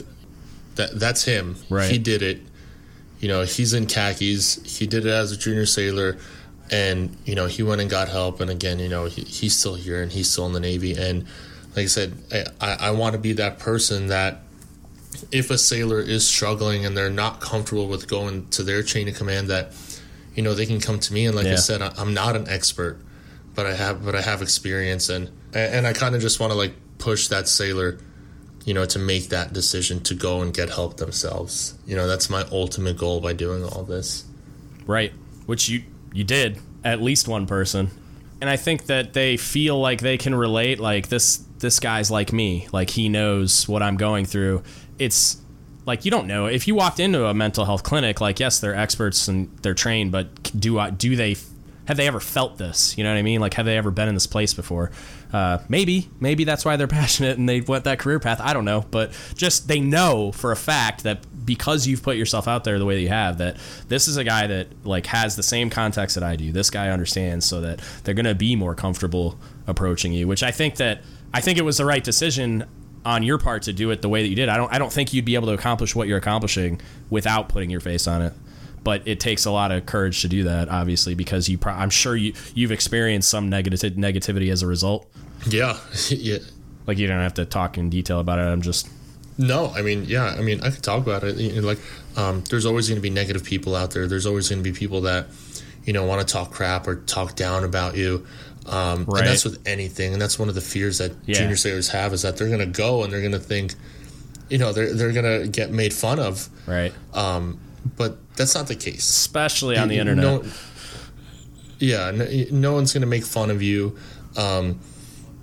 that 0.77 0.99
that's 0.99 1.25
him. 1.25 1.57
Right. 1.69 1.91
He 1.91 1.99
did 1.99 2.23
it. 2.23 2.41
You 3.21 3.29
know, 3.29 3.43
he's 3.43 3.75
in 3.75 3.87
khakis. 3.87 4.79
He 4.79 4.87
did 4.87 5.05
it 5.05 5.11
as 5.11 5.33
a 5.33 5.37
junior 5.37 5.67
sailor, 5.67 6.19
and 6.71 7.17
you 7.25 7.35
know 7.35 7.47
he 7.47 7.63
went 7.63 7.81
and 7.81 7.91
got 7.91 8.09
help. 8.09 8.41
And 8.41 8.51
again, 8.51 8.79
you 8.79 8.89
know 8.89 9.07
he, 9.07 9.23
he's 9.23 9.57
still 9.57 9.75
here 9.75 10.03
and 10.03 10.13
he's 10.13 10.31
still 10.31 10.47
in 10.47 10.53
the 10.53 10.61
Navy. 10.61 10.95
And 10.95 11.27
like 11.75 11.85
I 11.85 11.87
said, 11.87 12.15
I, 12.61 12.75
I 12.75 12.91
want 12.93 13.15
to 13.15 13.19
be 13.19 13.33
that 13.35 13.59
person 13.59 14.09
that 14.09 14.43
if 15.33 15.51
a 15.51 15.59
sailor 15.59 16.01
is 16.01 16.27
struggling 16.27 16.85
and 16.87 16.97
they're 16.97 17.11
not 17.11 17.41
comfortable 17.41 17.89
with 17.89 18.09
going 18.09 18.49
to 18.51 18.63
their 18.63 18.83
chain 18.83 19.09
of 19.09 19.17
command, 19.17 19.49
that 19.49 19.73
you 20.35 20.43
know 20.43 20.55
they 20.55 20.67
can 20.67 20.81
come 20.81 21.01
to 21.01 21.13
me. 21.13 21.27
And 21.27 21.35
like 21.35 21.47
yeah. 21.47 21.55
I 21.55 21.57
said, 21.57 21.83
I'm 21.83 22.15
not 22.15 22.37
an 22.37 22.49
expert, 22.49 23.01
but 23.55 23.67
I 23.67 23.75
have 23.75 24.05
but 24.05 24.15
I 24.15 24.21
have 24.21 24.43
experience, 24.43 25.09
and 25.09 25.31
and 25.55 25.87
I 25.87 25.93
kind 25.93 26.15
of 26.15 26.21
just 26.21 26.39
want 26.39 26.53
to 26.53 26.59
like 26.59 26.75
push 26.99 27.29
that 27.29 27.49
sailor 27.49 27.99
you 28.69 28.75
know, 28.75 28.85
to 28.85 28.99
make 28.99 29.31
that 29.31 29.55
decision 29.55 29.99
to 29.99 30.15
go 30.15 30.43
and 30.43 30.53
get 30.53 30.69
help 30.69 30.99
themselves. 30.99 31.73
You 31.87 31.97
know, 31.97 32.07
that's 32.07 32.29
my 32.29 32.45
ultimate 32.53 32.99
goal 32.99 33.19
by 33.19 33.33
doing 33.33 33.65
all 33.65 33.83
this. 33.83 34.27
Right. 34.87 35.11
Which 35.47 35.71
you 35.71 35.85
you 36.13 36.23
did 36.23 36.59
at 36.85 37.01
least 37.01 37.27
one 37.27 37.47
person. 37.47 37.91
And 38.43 38.51
I 38.51 38.59
think 38.59 38.85
that 38.85 39.15
they 39.15 39.39
feel 39.39 39.81
like 39.81 40.03
they 40.03 40.19
can 40.19 40.35
relate 40.35 40.81
like 40.81 41.09
this 41.09 41.39
this 41.61 41.81
guy's 41.81 42.11
like 42.11 42.31
me, 42.31 42.69
like 42.71 42.91
he 42.91 43.09
knows 43.09 43.67
what 43.67 43.83
I'm 43.83 43.97
going 43.97 44.27
through. 44.27 44.63
It's 44.99 45.39
like 45.87 46.05
you 46.05 46.11
don't 46.11 46.27
know 46.27 46.45
if 46.45 46.69
you 46.69 46.75
walked 46.75 47.01
into 47.01 47.25
a 47.25 47.33
mental 47.33 47.65
health 47.65 47.83
clinic 47.83 48.21
like 48.21 48.39
yes, 48.39 48.61
they're 48.61 48.77
experts 48.77 49.29
and 49.29 49.49
they're 49.63 49.73
trained, 49.73 50.13
but 50.13 50.43
do 50.61 50.79
I 50.79 50.91
do 50.91 51.17
they 51.17 51.37
have 51.89 51.97
they 51.97 52.07
ever 52.07 52.21
felt 52.21 52.59
this? 52.59 52.99
You 52.99 53.05
know 53.05 53.11
what 53.11 53.17
I 53.17 53.23
mean? 53.23 53.41
Like 53.41 53.55
have 53.55 53.65
they 53.65 53.79
ever 53.79 53.91
been 53.91 54.09
in 54.09 54.15
this 54.15 54.27
place 54.27 54.53
before? 54.53 54.91
Uh, 55.33 55.57
maybe, 55.71 56.11
maybe 56.21 56.45
that's 56.45 56.63
why 56.63 56.77
they're 56.77 56.87
passionate 57.03 57.39
and 57.39 57.49
they 57.49 57.63
went 57.63 57.85
that 57.85 57.99
career 57.99 58.21
path. 58.21 58.43
I 58.43 58.53
don't 58.53 58.67
know, 58.67 58.85
but 58.91 59.11
just 59.35 59.69
they 59.69 59.81
know 59.81 60.31
for 60.31 60.53
a 60.53 60.57
fact 60.57 61.05
that 61.05 61.25
because 61.47 61.87
you've 61.87 62.03
put 62.03 62.19
yourself 62.19 62.47
out 62.47 62.65
there 62.65 62.79
the 62.79 62.85
way 62.85 62.97
that 62.97 63.01
you 63.01 63.09
have, 63.09 63.39
that 63.39 63.57
this 63.89 64.07
is 64.07 64.19
a 64.19 64.25
guy 64.25 64.47
that 64.47 64.69
like 64.85 65.07
has 65.07 65.35
the 65.35 65.43
same 65.43 65.71
context 65.71 66.15
that 66.15 66.23
I 66.23 66.37
do. 66.37 66.53
This 66.53 66.69
guy 66.69 66.91
understands, 66.91 67.47
so 67.47 67.63
that 67.63 67.81
they're 68.05 68.15
gonna 68.15 68.35
be 68.35 68.55
more 68.55 68.75
comfortable 68.75 69.39
approaching 69.67 70.13
you. 70.13 70.29
Which 70.29 70.43
I 70.43 70.51
think 70.51 70.77
that 70.77 71.01
I 71.33 71.41
think 71.41 71.57
it 71.57 71.63
was 71.63 71.79
the 71.79 71.87
right 71.87 72.05
decision 72.05 72.67
on 73.07 73.23
your 73.23 73.39
part 73.39 73.63
to 73.63 73.73
do 73.73 73.91
it 73.93 74.03
the 74.03 74.11
way 74.11 74.21
that 74.21 74.29
you 74.29 74.37
did. 74.37 74.51
I 74.51 74.59
don't 74.59 74.71
I 74.71 74.79
don't 74.79 74.93
think 74.93 75.15
you'd 75.15 75.25
be 75.25 75.37
able 75.37 75.47
to 75.47 75.55
accomplish 75.55 75.95
what 75.95 76.07
you're 76.07 76.19
accomplishing 76.19 76.83
without 77.09 77.49
putting 77.49 77.71
your 77.71 77.81
face 77.81 78.07
on 78.07 78.21
it 78.21 78.35
but 78.85 79.07
it 79.07 79.21
takes 79.21 79.45
a 79.45 79.51
lot 79.51 79.73
of 79.73 79.87
courage 79.87 80.23
to 80.23 80.29
do 80.29 80.45
that 80.45 80.69
obviously 80.69 81.15
because 81.15 81.49
you 81.49 81.59
pro- 81.59 81.73
i'm 81.73 81.91
sure 81.91 82.17
you 82.17 82.33
you've 82.55 82.73
experienced 82.73 83.29
some 83.29 83.49
negative 83.49 83.81
negativity 83.95 84.51
as 84.51 84.63
a 84.63 84.67
result. 84.67 85.09
Yeah. 85.47 85.79
Yeah. 86.11 86.39
Like 86.87 86.97
you 86.97 87.07
don't 87.07 87.21
have 87.21 87.35
to 87.35 87.45
talk 87.45 87.77
in 87.77 87.91
detail 87.91 88.19
about 88.19 88.39
it. 88.39 88.43
I'm 88.43 88.63
just 88.63 88.89
no 89.41 89.73
i 89.77 89.83
mean 89.83 90.05
yeah 90.05 90.35
i 90.37 90.41
mean 90.41 90.61
i 90.63 90.71
could 90.71 90.83
talk 90.83 91.01
about 91.03 91.23
it. 91.23 91.37
You 91.37 91.61
know, 91.61 91.67
like 91.67 91.79
um, 92.17 92.43
there's 92.51 92.67
always 92.67 92.89
going 92.89 92.97
to 92.97 93.03
be 93.03 93.11
negative 93.11 93.45
people 93.45 93.77
out 93.77 93.93
there. 93.93 94.09
There's 94.09 94.27
always 94.27 94.49
going 94.49 94.63
to 94.63 94.69
be 94.69 94.77
people 94.77 95.03
that 95.03 95.27
you 95.85 95.93
know 95.93 96.05
want 96.05 96.27
to 96.27 96.33
talk 96.33 96.51
crap 96.51 96.89
or 96.89 96.97
talk 96.97 97.37
down 97.37 97.65
about 97.65 97.97
you. 97.97 98.27
Um, 98.67 99.05
right. 99.05 99.21
and 99.21 99.29
that's 99.29 99.45
with 99.45 99.67
anything 99.67 100.13
and 100.13 100.21
that's 100.21 100.39
one 100.39 100.51
of 100.51 100.55
the 100.55 100.61
fears 100.61 100.99
that 100.99 101.13
yeah. 101.25 101.37
junior 101.37 101.57
sailors 101.57 101.89
have 101.89 102.13
is 102.13 102.21
that 102.23 102.37
they're 102.37 102.49
going 102.49 102.61
to 102.61 102.67
go 102.67 103.03
and 103.03 103.11
they're 103.11 103.23
going 103.23 103.33
to 103.33 103.39
think 103.39 103.75
you 104.51 104.59
know 104.59 104.73
they're, 104.73 104.93
they're 104.93 105.13
going 105.13 105.43
to 105.43 105.49
get 105.49 105.71
made 105.71 105.95
fun 105.95 106.19
of. 106.19 106.49
Right. 106.67 106.93
Um, 107.15 107.61
but 107.97 108.19
that's 108.37 108.55
not 108.55 108.69
the 108.69 108.75
case, 108.75 109.09
especially 109.09 109.77
on 109.77 109.89
the 109.89 109.99
internet. 109.99 110.25
No, 110.25 110.45
yeah, 111.79 112.11
no, 112.11 112.27
no 112.51 112.73
one's 112.73 112.93
going 112.93 113.03
to 113.03 113.09
make 113.09 113.25
fun 113.25 113.51
of 113.51 113.63
you. 113.63 113.97
Um, 114.37 114.81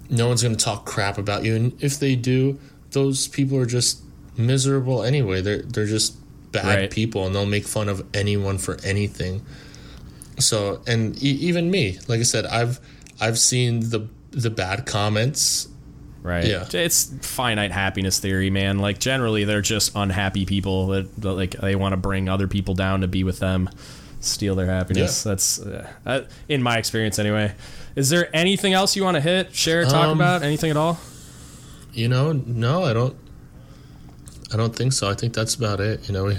no 0.09 0.27
one's 0.27 0.43
going 0.43 0.55
to 0.55 0.63
talk 0.63 0.85
crap 0.85 1.17
about 1.17 1.43
you, 1.43 1.55
and 1.55 1.83
if 1.83 1.99
they 1.99 2.15
do, 2.15 2.59
those 2.91 3.27
people 3.27 3.57
are 3.57 3.65
just 3.65 4.01
miserable 4.37 5.03
anyway. 5.03 5.41
They're 5.41 5.61
they're 5.61 5.85
just 5.85 6.17
bad 6.51 6.79
right. 6.79 6.91
people, 6.91 7.25
and 7.25 7.35
they'll 7.35 7.45
make 7.45 7.65
fun 7.65 7.89
of 7.89 8.05
anyone 8.13 8.57
for 8.57 8.77
anything. 8.83 9.45
So, 10.39 10.81
and 10.85 11.21
e- 11.21 11.37
even 11.41 11.71
me, 11.71 11.99
like 12.07 12.19
I 12.19 12.23
said, 12.23 12.45
I've 12.45 12.79
I've 13.19 13.39
seen 13.39 13.89
the 13.89 14.07
the 14.31 14.49
bad 14.49 14.85
comments 14.85 15.69
right? 16.25 16.45
Yeah, 16.45 16.67
it's 16.73 17.05
finite 17.21 17.71
happiness 17.71 18.19
theory, 18.19 18.49
man. 18.49 18.79
Like 18.79 18.99
generally, 18.99 19.43
they're 19.45 19.61
just 19.61 19.91
unhappy 19.95 20.45
people 20.45 20.87
that, 20.87 21.15
that 21.21 21.33
like 21.33 21.51
they 21.51 21.75
want 21.75 21.93
to 21.93 21.97
bring 21.97 22.27
other 22.27 22.47
people 22.47 22.73
down 22.73 23.01
to 23.01 23.07
be 23.07 23.23
with 23.23 23.39
them. 23.39 23.69
steal 24.25 24.55
their 24.55 24.65
happiness. 24.65 25.25
Yeah. 25.25 25.31
That's 25.31 25.59
uh, 25.59 26.27
in 26.49 26.61
my 26.61 26.77
experience 26.77 27.19
anyway. 27.19 27.53
Is 27.95 28.09
there 28.09 28.35
anything 28.35 28.73
else 28.73 28.95
you 28.95 29.03
want 29.03 29.15
to 29.15 29.21
hit, 29.21 29.55
share, 29.55 29.85
talk 29.85 30.07
um, 30.07 30.17
about? 30.17 30.43
Anything 30.43 30.71
at 30.71 30.77
all? 30.77 30.99
You 31.93 32.09
know, 32.09 32.33
no, 32.33 32.83
I 32.83 32.93
don't. 32.93 33.15
I 34.53 34.57
don't 34.57 34.75
think 34.75 34.93
so. 34.93 35.09
I 35.09 35.13
think 35.13 35.33
that's 35.33 35.55
about 35.55 35.79
it. 35.79 36.07
You 36.07 36.13
know, 36.13 36.25
we 36.25 36.37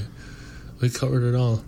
we 0.80 0.91
covered 0.91 1.22
it 1.22 1.34
all. 1.34 1.64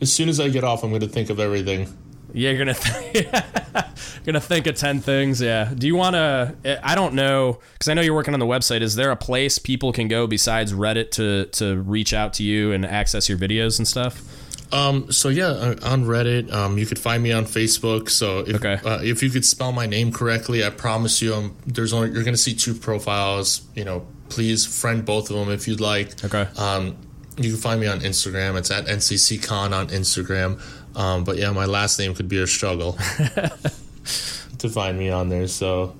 As 0.00 0.12
soon 0.12 0.28
as 0.28 0.38
I 0.38 0.48
get 0.48 0.64
off, 0.64 0.84
I'm 0.84 0.90
going 0.90 1.00
to 1.00 1.08
think 1.08 1.30
of 1.30 1.40
everything. 1.40 1.88
Yeah, 2.36 2.50
you're 2.50 2.58
gonna 2.58 2.74
th- 2.74 3.28
gonna 4.26 4.40
think 4.40 4.66
of 4.66 4.76
ten 4.76 5.00
things. 5.00 5.40
Yeah. 5.40 5.72
Do 5.74 5.86
you 5.86 5.96
want 5.96 6.16
to? 6.16 6.80
I 6.82 6.94
don't 6.94 7.14
know 7.14 7.60
because 7.72 7.88
I 7.88 7.94
know 7.94 8.02
you're 8.02 8.14
working 8.14 8.34
on 8.34 8.40
the 8.40 8.46
website. 8.46 8.82
Is 8.82 8.94
there 8.94 9.10
a 9.10 9.16
place 9.16 9.58
people 9.58 9.90
can 9.90 10.06
go 10.06 10.26
besides 10.26 10.74
Reddit 10.74 11.12
to 11.12 11.46
to 11.52 11.80
reach 11.80 12.12
out 12.12 12.34
to 12.34 12.42
you 12.44 12.72
and 12.72 12.84
access 12.84 13.30
your 13.30 13.38
videos 13.38 13.78
and 13.78 13.88
stuff? 13.88 14.22
Um, 14.70 15.10
so 15.10 15.30
yeah, 15.30 15.46
uh, 15.46 15.76
on 15.82 16.04
Reddit, 16.04 16.52
um, 16.52 16.76
you 16.76 16.84
could 16.84 16.98
find 16.98 17.22
me 17.22 17.32
on 17.32 17.46
Facebook. 17.46 18.10
So 18.10 18.40
if, 18.40 18.56
okay. 18.56 18.80
uh, 18.84 18.98
if 19.02 19.22
you 19.22 19.30
could 19.30 19.44
spell 19.46 19.72
my 19.72 19.86
name 19.86 20.12
correctly, 20.12 20.62
I 20.62 20.68
promise 20.70 21.22
you, 21.22 21.34
um, 21.34 21.56
there's 21.66 21.94
only 21.94 22.10
you're 22.10 22.24
gonna 22.24 22.36
see 22.36 22.54
two 22.54 22.74
profiles. 22.74 23.62
You 23.74 23.86
know, 23.86 24.06
please 24.28 24.66
friend 24.66 25.06
both 25.06 25.30
of 25.30 25.36
them 25.36 25.50
if 25.50 25.66
you'd 25.66 25.80
like. 25.80 26.22
Okay. 26.22 26.46
Um, 26.58 26.98
you 27.38 27.50
can 27.52 27.60
find 27.60 27.80
me 27.80 27.86
on 27.86 28.00
Instagram. 28.00 28.58
It's 28.58 28.70
at 28.70 28.86
NCCKhan 28.86 29.72
on 29.72 29.88
Instagram. 29.88 30.60
Um, 30.96 31.24
but 31.24 31.36
yeah, 31.36 31.52
my 31.52 31.66
last 31.66 31.98
name 31.98 32.14
could 32.14 32.28
be 32.28 32.40
a 32.40 32.46
struggle 32.46 32.92
to 34.58 34.68
find 34.68 34.98
me 34.98 35.10
on 35.10 35.28
there. 35.28 35.46
So, 35.46 35.94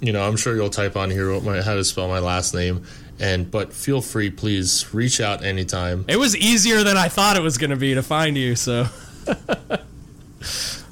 you 0.00 0.12
know, 0.12 0.22
I'm 0.22 0.36
sure 0.36 0.54
you'll 0.54 0.70
type 0.70 0.96
on 0.96 1.10
here 1.10 1.40
my, 1.40 1.62
how 1.62 1.74
to 1.74 1.82
spell 1.82 2.08
my 2.08 2.18
last 2.18 2.54
name. 2.54 2.84
And 3.18 3.50
but 3.50 3.72
feel 3.72 4.02
free, 4.02 4.30
please 4.30 4.92
reach 4.92 5.20
out 5.20 5.44
anytime. 5.44 6.04
It 6.08 6.18
was 6.18 6.36
easier 6.36 6.82
than 6.82 6.96
I 6.96 7.08
thought 7.08 7.36
it 7.36 7.42
was 7.42 7.56
going 7.56 7.70
to 7.70 7.76
be 7.76 7.94
to 7.94 8.02
find 8.02 8.36
you. 8.36 8.54
So. 8.54 8.86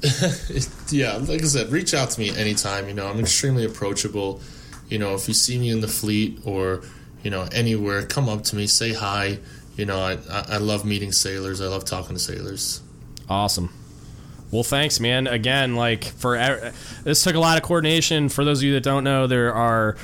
yeah, 0.89 1.17
like 1.17 1.43
I 1.43 1.45
said, 1.45 1.71
reach 1.71 1.93
out 1.93 2.09
to 2.11 2.19
me 2.19 2.35
anytime. 2.35 2.87
You 2.87 2.95
know, 2.95 3.07
I'm 3.07 3.19
extremely 3.19 3.65
approachable. 3.65 4.41
You 4.89 4.97
know, 4.97 5.13
if 5.13 5.27
you 5.27 5.33
see 5.33 5.59
me 5.59 5.69
in 5.69 5.81
the 5.81 5.87
fleet 5.87 6.39
or 6.43 6.81
you 7.23 7.29
know 7.29 7.47
anywhere, 7.51 8.03
come 8.05 8.27
up 8.27 8.43
to 8.45 8.55
me, 8.55 8.65
say 8.65 8.93
hi. 8.93 9.37
You 9.75 9.85
know, 9.85 9.99
I 9.99 10.17
I 10.29 10.57
love 10.57 10.85
meeting 10.85 11.11
sailors. 11.11 11.61
I 11.61 11.67
love 11.67 11.85
talking 11.85 12.15
to 12.15 12.21
sailors. 12.21 12.81
Awesome. 13.29 13.73
Well, 14.51 14.63
thanks, 14.63 14.99
man. 14.99 15.27
Again, 15.27 15.75
like 15.75 16.03
for 16.03 16.35
this 17.03 17.23
took 17.23 17.35
a 17.35 17.39
lot 17.39 17.57
of 17.57 17.63
coordination. 17.63 18.27
For 18.27 18.43
those 18.43 18.59
of 18.59 18.63
you 18.63 18.73
that 18.73 18.83
don't 18.83 19.05
know, 19.05 19.25
there 19.25 19.53
are 19.53 19.95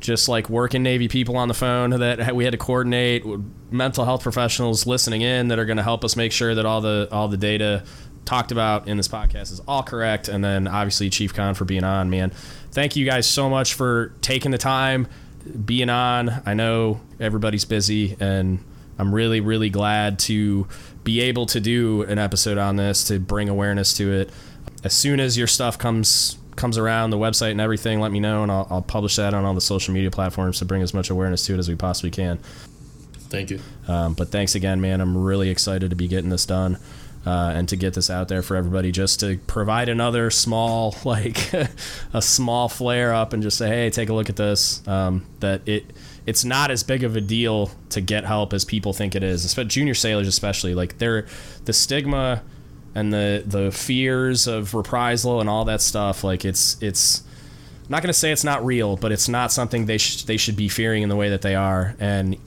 just 0.00 0.28
like 0.28 0.50
working 0.50 0.82
Navy 0.82 1.08
people 1.08 1.36
on 1.36 1.48
the 1.48 1.54
phone 1.54 1.90
that 1.90 2.34
we 2.34 2.44
had 2.44 2.52
to 2.52 2.58
coordinate. 2.58 3.24
Mental 3.70 4.04
health 4.04 4.22
professionals 4.22 4.86
listening 4.86 5.22
in 5.22 5.48
that 5.48 5.58
are 5.58 5.64
going 5.64 5.76
to 5.76 5.82
help 5.82 6.04
us 6.04 6.16
make 6.16 6.32
sure 6.32 6.54
that 6.54 6.66
all 6.66 6.80
the 6.80 7.08
all 7.12 7.28
the 7.28 7.36
data 7.36 7.84
talked 8.24 8.50
about 8.52 8.88
in 8.88 8.96
this 8.96 9.08
podcast 9.08 9.52
is 9.52 9.60
all 9.68 9.82
correct. 9.82 10.28
And 10.28 10.42
then 10.42 10.66
obviously 10.66 11.08
Chief 11.08 11.32
Khan 11.32 11.54
for 11.54 11.64
being 11.64 11.84
on, 11.84 12.10
man. 12.10 12.30
Thank 12.72 12.96
you 12.96 13.04
guys 13.04 13.28
so 13.28 13.48
much 13.48 13.74
for 13.74 14.12
taking 14.20 14.50
the 14.50 14.58
time 14.58 15.06
being 15.64 15.88
on. 15.90 16.42
I 16.44 16.54
know 16.54 17.00
everybody's 17.20 17.64
busy, 17.64 18.16
and 18.18 18.58
I'm 18.98 19.14
really 19.14 19.40
really 19.40 19.70
glad 19.70 20.18
to 20.20 20.66
be 21.04 21.20
able 21.20 21.46
to 21.46 21.60
do 21.60 22.02
an 22.02 22.18
episode 22.18 22.58
on 22.58 22.76
this 22.76 23.04
to 23.04 23.20
bring 23.20 23.48
awareness 23.48 23.94
to 23.94 24.12
it. 24.12 24.30
As 24.82 24.94
soon 24.94 25.20
as 25.20 25.38
your 25.38 25.46
stuff 25.46 25.78
comes 25.78 26.38
comes 26.56 26.78
around, 26.78 27.10
the 27.10 27.18
website 27.18 27.50
and 27.50 27.60
everything, 27.60 28.00
let 28.00 28.12
me 28.12 28.20
know, 28.20 28.42
and 28.42 28.50
I'll, 28.50 28.66
I'll 28.70 28.82
publish 28.82 29.16
that 29.16 29.34
on 29.34 29.44
all 29.44 29.54
the 29.54 29.60
social 29.60 29.92
media 29.92 30.10
platforms 30.10 30.60
to 30.60 30.64
bring 30.64 30.82
as 30.82 30.94
much 30.94 31.10
awareness 31.10 31.44
to 31.46 31.54
it 31.54 31.58
as 31.58 31.68
we 31.68 31.74
possibly 31.74 32.10
can. 32.10 32.38
Thank 33.28 33.50
you. 33.50 33.60
Um, 33.88 34.14
but 34.14 34.28
thanks 34.28 34.54
again, 34.54 34.80
man. 34.80 35.00
I'm 35.00 35.16
really 35.18 35.50
excited 35.50 35.90
to 35.90 35.96
be 35.96 36.08
getting 36.08 36.30
this 36.30 36.46
done. 36.46 36.78
Uh, 37.26 37.52
and 37.54 37.70
to 37.70 37.76
get 37.76 37.94
this 37.94 38.10
out 38.10 38.28
there 38.28 38.42
for 38.42 38.54
everybody 38.54 38.92
just 38.92 39.20
to 39.20 39.38
provide 39.46 39.88
another 39.88 40.30
small 40.30 40.94
like 41.06 41.54
a 42.12 42.20
small 42.20 42.68
flare 42.68 43.14
up 43.14 43.32
and 43.32 43.42
just 43.42 43.56
say 43.56 43.66
hey 43.66 43.88
take 43.88 44.10
a 44.10 44.12
look 44.12 44.28
at 44.28 44.36
this 44.36 44.86
um, 44.86 45.24
that 45.40 45.66
it 45.66 45.86
it's 46.26 46.44
not 46.44 46.70
as 46.70 46.82
big 46.82 47.04
of 47.04 47.16
a 47.16 47.20
deal 47.20 47.70
to 47.90 48.00
get 48.00 48.24
help 48.24 48.52
as 48.52 48.64
people 48.64 48.92
think 48.92 49.14
it 49.14 49.22
is. 49.22 49.44
Especially 49.44 49.68
junior 49.68 49.94
sailors, 49.94 50.26
especially 50.26 50.74
like 50.74 50.98
they're 50.98 51.26
the 51.64 51.72
stigma 51.72 52.42
and 52.94 53.12
the 53.12 53.42
the 53.46 53.70
fears 53.70 54.46
of 54.46 54.74
reprisal 54.74 55.40
and 55.40 55.48
all 55.48 55.64
that 55.66 55.80
stuff. 55.82 56.24
Like 56.24 56.44
it's 56.44 56.80
it's. 56.82 57.22
I'm 57.84 57.90
not 57.90 58.02
gonna 58.02 58.14
say 58.14 58.32
it's 58.32 58.44
not 58.44 58.64
real, 58.64 58.96
but 58.96 59.12
it's 59.12 59.28
not 59.28 59.52
something 59.52 59.84
they 59.84 59.98
sh- 59.98 60.22
they 60.22 60.38
should 60.38 60.56
be 60.56 60.68
fearing 60.68 61.02
in 61.02 61.10
the 61.10 61.16
way 61.16 61.28
that 61.28 61.42
they 61.42 61.54
are, 61.54 61.94
and 62.00 62.38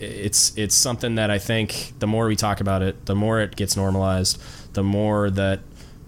it's 0.00 0.56
it's 0.56 0.74
something 0.74 1.14
that 1.14 1.30
I 1.30 1.38
think 1.38 1.92
the 2.00 2.08
more 2.08 2.26
we 2.26 2.34
talk 2.34 2.60
about 2.60 2.82
it, 2.82 3.06
the 3.06 3.14
more 3.14 3.40
it 3.40 3.54
gets 3.54 3.76
normalized, 3.76 4.42
the 4.72 4.82
more 4.82 5.30
that 5.30 5.60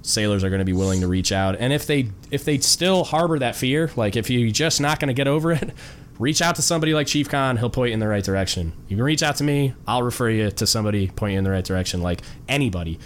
sailors 0.03 0.45
are 0.45 0.51
going 0.51 0.59
to 0.59 0.65
be 0.65 0.73
willing 0.73 1.01
to 1.01 1.09
reach 1.09 1.33
out. 1.33 1.57
And 1.59 1.73
if 1.73 1.87
they 1.87 2.11
if 2.31 2.45
they 2.45 2.59
still 2.59 3.05
harbor 3.05 3.39
that 3.39 3.55
fear, 3.55 3.91
like 3.97 4.17
if 4.17 4.29
you're 4.29 4.51
just 4.51 4.81
not 4.81 4.99
going 4.99 5.09
to 5.09 5.15
get 5.15 5.29
over 5.29 5.53
it, 5.53 5.71
reach 6.19 6.41
out 6.41 6.57
to 6.57 6.63
somebody 6.63 6.95
like 6.95 7.07
Chief 7.07 7.29
Khan. 7.29 7.57
He'll 7.57 7.71
point 7.71 7.91
you 7.91 7.95
in 7.95 8.01
the 8.01 8.09
right 8.09 8.25
direction. 8.25 8.73
You 8.89 8.97
can 8.97 9.05
reach 9.05 9.23
out 9.23 9.37
to 9.37 9.45
me. 9.45 9.75
I'll 9.87 10.03
refer 10.03 10.31
you 10.31 10.51
to 10.51 10.67
somebody, 10.67 11.09
point 11.09 11.33
you 11.33 11.39
in 11.39 11.45
the 11.45 11.51
right 11.51 11.65
direction, 11.65 12.03
like 12.03 12.21
anybody, 12.49 12.99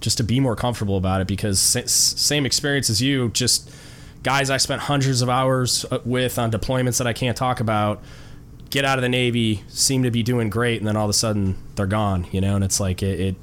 just 0.00 0.18
to 0.18 0.24
be 0.24 0.40
more 0.40 0.56
comfortable 0.56 0.96
about 0.96 1.20
it. 1.20 1.26
Because 1.26 1.60
same 1.60 2.46
experience 2.46 2.90
as 2.90 3.00
you, 3.00 3.30
just 3.30 3.70
guys 4.22 4.50
I 4.50 4.56
spent 4.56 4.82
hundreds 4.82 5.22
of 5.22 5.28
hours 5.28 5.84
uh, 5.90 6.00
with 6.04 6.38
on 6.38 6.50
deployments 6.50 6.98
that 6.98 7.06
I 7.06 7.12
can't 7.12 7.36
talk 7.36 7.60
about. 7.60 8.02
Get 8.68 8.84
out 8.84 8.98
of 8.98 9.02
the 9.02 9.08
Navy, 9.08 9.62
seem 9.68 10.02
to 10.02 10.10
be 10.10 10.22
doing 10.24 10.50
great, 10.50 10.78
and 10.78 10.88
then 10.88 10.96
all 10.96 11.04
of 11.04 11.10
a 11.10 11.14
sudden 11.14 11.56
they're 11.76 11.86
gone. 11.86 12.26
You 12.32 12.40
know, 12.40 12.56
and 12.56 12.64
it's 12.64 12.80
like 12.80 13.02
it, 13.02 13.20
it 13.20 13.36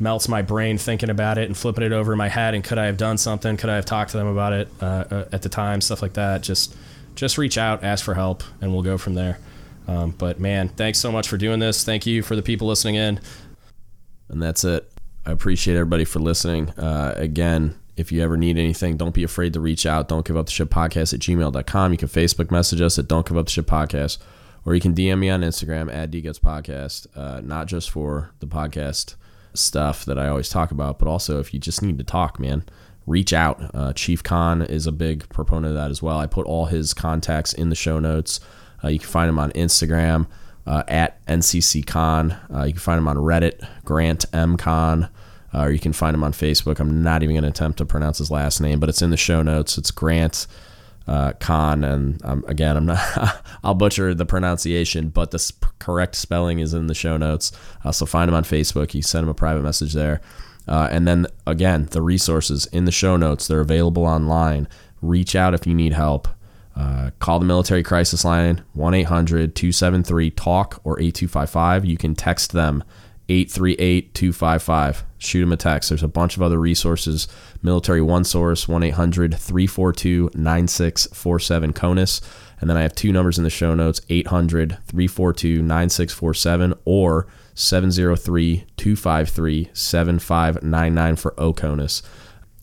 melts 0.00 0.28
my 0.28 0.42
brain 0.42 0.78
thinking 0.78 1.10
about 1.10 1.38
it 1.38 1.46
and 1.46 1.56
flipping 1.56 1.84
it 1.84 1.92
over 1.92 2.12
in 2.12 2.18
my 2.18 2.28
head. 2.28 2.54
And 2.54 2.62
could 2.62 2.78
I 2.78 2.86
have 2.86 2.96
done 2.96 3.18
something? 3.18 3.56
Could 3.56 3.68
I 3.68 3.74
have 3.74 3.84
talked 3.84 4.12
to 4.12 4.16
them 4.16 4.28
about 4.28 4.52
it 4.52 4.68
uh, 4.80 5.04
uh, 5.10 5.24
at 5.32 5.42
the 5.42 5.48
time? 5.48 5.80
Stuff 5.80 6.00
like 6.00 6.14
that. 6.14 6.42
Just 6.42 6.74
just 7.18 7.36
reach 7.36 7.58
out, 7.58 7.82
ask 7.82 8.04
for 8.04 8.14
help, 8.14 8.44
and 8.60 8.72
we'll 8.72 8.82
go 8.82 8.96
from 8.96 9.14
there. 9.14 9.40
Um, 9.88 10.12
but 10.12 10.38
man, 10.38 10.68
thanks 10.68 11.00
so 11.00 11.10
much 11.10 11.28
for 11.28 11.36
doing 11.36 11.58
this. 11.58 11.82
Thank 11.82 12.06
you 12.06 12.22
for 12.22 12.36
the 12.36 12.42
people 12.42 12.68
listening 12.68 12.94
in. 12.94 13.20
And 14.28 14.40
that's 14.40 14.62
it. 14.62 14.88
I 15.26 15.32
appreciate 15.32 15.74
everybody 15.74 16.04
for 16.04 16.20
listening. 16.20 16.70
Uh, 16.70 17.14
again, 17.16 17.74
if 17.96 18.12
you 18.12 18.22
ever 18.22 18.36
need 18.36 18.56
anything, 18.56 18.96
don't 18.96 19.14
be 19.14 19.24
afraid 19.24 19.52
to 19.54 19.60
reach 19.60 19.84
out. 19.84 20.06
Don't 20.06 20.24
give 20.24 20.36
up 20.36 20.46
the 20.46 20.52
ship 20.52 20.70
podcast 20.70 21.12
at 21.12 21.18
gmail.com. 21.18 21.92
You 21.92 21.98
can 21.98 22.08
Facebook 22.08 22.52
message 22.52 22.80
us 22.80 23.00
at 23.00 23.08
Don't 23.08 23.26
Give 23.26 23.36
Up 23.36 23.46
the 23.46 23.52
Ship 23.52 23.66
Podcast, 23.66 24.18
or 24.64 24.76
you 24.76 24.80
can 24.80 24.94
DM 24.94 25.18
me 25.18 25.28
on 25.28 25.40
Instagram 25.40 25.92
at 25.92 26.12
DGuts 26.12 26.38
Podcast, 26.38 27.08
uh, 27.16 27.40
not 27.40 27.66
just 27.66 27.90
for 27.90 28.30
the 28.38 28.46
podcast 28.46 29.16
stuff 29.54 30.04
that 30.04 30.20
I 30.20 30.28
always 30.28 30.48
talk 30.48 30.70
about, 30.70 31.00
but 31.00 31.08
also 31.08 31.40
if 31.40 31.52
you 31.52 31.58
just 31.58 31.82
need 31.82 31.98
to 31.98 32.04
talk, 32.04 32.38
man 32.38 32.62
reach 33.08 33.32
out. 33.32 33.74
Uh, 33.74 33.92
Chief 33.92 34.22
Khan 34.22 34.62
is 34.62 34.86
a 34.86 34.92
big 34.92 35.28
proponent 35.30 35.72
of 35.72 35.74
that 35.74 35.90
as 35.90 36.02
well. 36.02 36.18
I 36.18 36.26
put 36.26 36.46
all 36.46 36.66
his 36.66 36.94
contacts 36.94 37.52
in 37.52 37.70
the 37.70 37.74
show 37.74 37.98
notes. 37.98 38.40
Uh, 38.84 38.88
you 38.88 38.98
can 38.98 39.08
find 39.08 39.28
him 39.28 39.38
on 39.38 39.50
Instagram 39.52 40.26
uh, 40.66 40.84
at 40.86 41.24
NCCKhan. 41.26 42.54
Uh, 42.54 42.64
you 42.64 42.72
can 42.72 42.80
find 42.80 42.98
him 42.98 43.08
on 43.08 43.16
Reddit, 43.16 43.66
Grant 43.84 44.26
M 44.32 44.56
Khan, 44.56 45.08
uh, 45.54 45.62
or 45.62 45.70
you 45.70 45.78
can 45.78 45.92
find 45.92 46.14
him 46.14 46.22
on 46.22 46.32
Facebook. 46.32 46.78
I'm 46.78 47.02
not 47.02 47.22
even 47.22 47.34
going 47.34 47.44
to 47.44 47.48
attempt 47.48 47.78
to 47.78 47.86
pronounce 47.86 48.18
his 48.18 48.30
last 48.30 48.60
name, 48.60 48.78
but 48.78 48.88
it's 48.88 49.02
in 49.02 49.10
the 49.10 49.16
show 49.16 49.42
notes. 49.42 49.78
It's 49.78 49.90
Grant 49.90 50.46
uh, 51.06 51.32
Khan, 51.40 51.84
and 51.84 52.22
um, 52.24 52.44
again, 52.46 52.76
I'm 52.76 52.84
not. 52.86 53.42
I'll 53.64 53.74
butcher 53.74 54.14
the 54.14 54.26
pronunciation, 54.26 55.08
but 55.08 55.30
the 55.30 55.38
sp- 55.40 55.72
correct 55.78 56.14
spelling 56.14 56.58
is 56.58 56.74
in 56.74 56.86
the 56.86 56.94
show 56.94 57.16
notes. 57.16 57.50
so 57.90 58.04
find 58.04 58.28
him 58.28 58.34
on 58.34 58.44
Facebook. 58.44 58.92
You 58.92 59.00
send 59.00 59.24
him 59.24 59.30
a 59.30 59.34
private 59.34 59.62
message 59.62 59.94
there. 59.94 60.20
Uh, 60.68 60.88
and 60.90 61.08
then 61.08 61.26
again, 61.46 61.86
the 61.90 62.02
resources 62.02 62.66
in 62.66 62.84
the 62.84 62.92
show 62.92 63.16
notes, 63.16 63.48
they're 63.48 63.60
available 63.60 64.04
online. 64.04 64.68
Reach 65.00 65.34
out 65.34 65.54
if 65.54 65.66
you 65.66 65.74
need 65.74 65.92
help. 65.92 66.28
Uh, 66.76 67.10
call 67.18 67.40
the 67.40 67.44
military 67.44 67.82
crisis 67.82 68.24
line 68.24 68.62
1 68.74 68.94
800 68.94 69.56
273 69.56 70.30
TALK 70.30 70.80
or 70.84 71.00
8255. 71.00 71.84
You 71.84 71.96
can 71.96 72.14
text 72.14 72.52
them 72.52 72.84
838 73.28 74.14
255. 74.14 75.04
Shoot 75.18 75.40
them 75.40 75.52
a 75.52 75.56
text. 75.56 75.88
There's 75.90 76.02
a 76.02 76.08
bunch 76.08 76.36
of 76.36 76.42
other 76.42 76.58
resources. 76.58 77.26
Military 77.62 78.00
One 78.00 78.24
Source 78.24 78.68
1 78.68 78.82
800 78.84 79.34
342 79.34 80.30
9647 80.34 81.72
CONUS. 81.72 82.20
And 82.60 82.70
then 82.70 82.76
I 82.76 82.82
have 82.82 82.94
two 82.94 83.12
numbers 83.12 83.38
in 83.38 83.44
the 83.44 83.50
show 83.50 83.74
notes 83.74 84.00
800 84.08 84.78
342 84.86 85.62
9647 85.62 86.74
or 86.84 87.26
703 87.58 88.66
253 88.76 89.70
7599 89.72 91.16
for 91.16 91.32
OCONUS. 91.32 92.02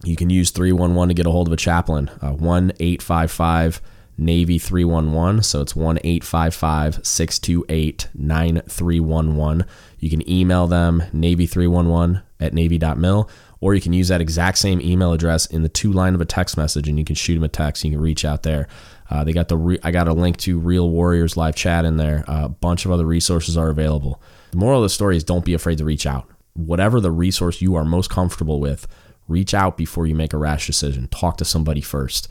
You 0.05 0.15
can 0.15 0.29
use 0.29 0.51
311 0.51 1.09
to 1.09 1.13
get 1.13 1.25
a 1.27 1.31
hold 1.31 1.47
of 1.47 1.53
a 1.53 1.57
chaplain, 1.57 2.09
uh, 2.21 2.31
1 2.31 2.71
855 2.79 3.81
Navy 4.17 4.57
311. 4.57 5.43
So 5.43 5.61
it's 5.61 5.75
1 5.75 5.99
855 6.03 7.05
628 7.05 8.07
9311. 8.13 9.65
You 9.99 10.09
can 10.09 10.29
email 10.29 10.67
them 10.67 11.03
Navy311 11.13 12.23
at 12.39 12.53
Navy.mil, 12.53 13.29
or 13.61 13.73
you 13.73 13.81
can 13.81 13.93
use 13.93 14.09
that 14.09 14.21
exact 14.21 14.57
same 14.57 14.81
email 14.81 15.13
address 15.13 15.45
in 15.45 15.63
the 15.63 15.69
two 15.69 15.91
line 15.91 16.13
of 16.15 16.21
a 16.21 16.25
text 16.25 16.57
message 16.57 16.87
and 16.87 16.99
you 16.99 17.05
can 17.05 17.15
shoot 17.15 17.35
them 17.35 17.43
a 17.43 17.47
text. 17.47 17.83
You 17.83 17.91
can 17.91 18.01
reach 18.01 18.25
out 18.25 18.43
there. 18.43 18.67
Uh, 19.09 19.23
they 19.23 19.33
got 19.33 19.47
the 19.47 19.57
re- 19.57 19.79
I 19.83 19.91
got 19.91 20.07
a 20.07 20.13
link 20.13 20.37
to 20.37 20.59
Real 20.59 20.89
Warriors 20.89 21.37
live 21.37 21.55
chat 21.55 21.85
in 21.85 21.97
there. 21.97 22.23
Uh, 22.27 22.45
a 22.45 22.49
bunch 22.49 22.85
of 22.85 22.91
other 22.91 23.05
resources 23.05 23.55
are 23.57 23.69
available. 23.69 24.21
The 24.51 24.57
moral 24.57 24.79
of 24.79 24.85
the 24.85 24.89
story 24.89 25.15
is 25.15 25.23
don't 25.23 25.45
be 25.45 25.53
afraid 25.53 25.77
to 25.79 25.85
reach 25.85 26.05
out. 26.05 26.29
whatever 26.53 27.01
the 27.01 27.11
resource 27.11 27.61
you 27.61 27.75
are 27.75 27.83
most 27.85 28.09
comfortable 28.09 28.59
with, 28.61 28.87
reach 29.27 29.53
out 29.53 29.75
before 29.77 30.07
you 30.07 30.15
make 30.15 30.33
a 30.33 30.37
rash 30.37 30.65
decision. 30.67 31.07
Talk 31.09 31.37
to 31.37 31.45
somebody 31.45 31.81
first. 31.81 32.29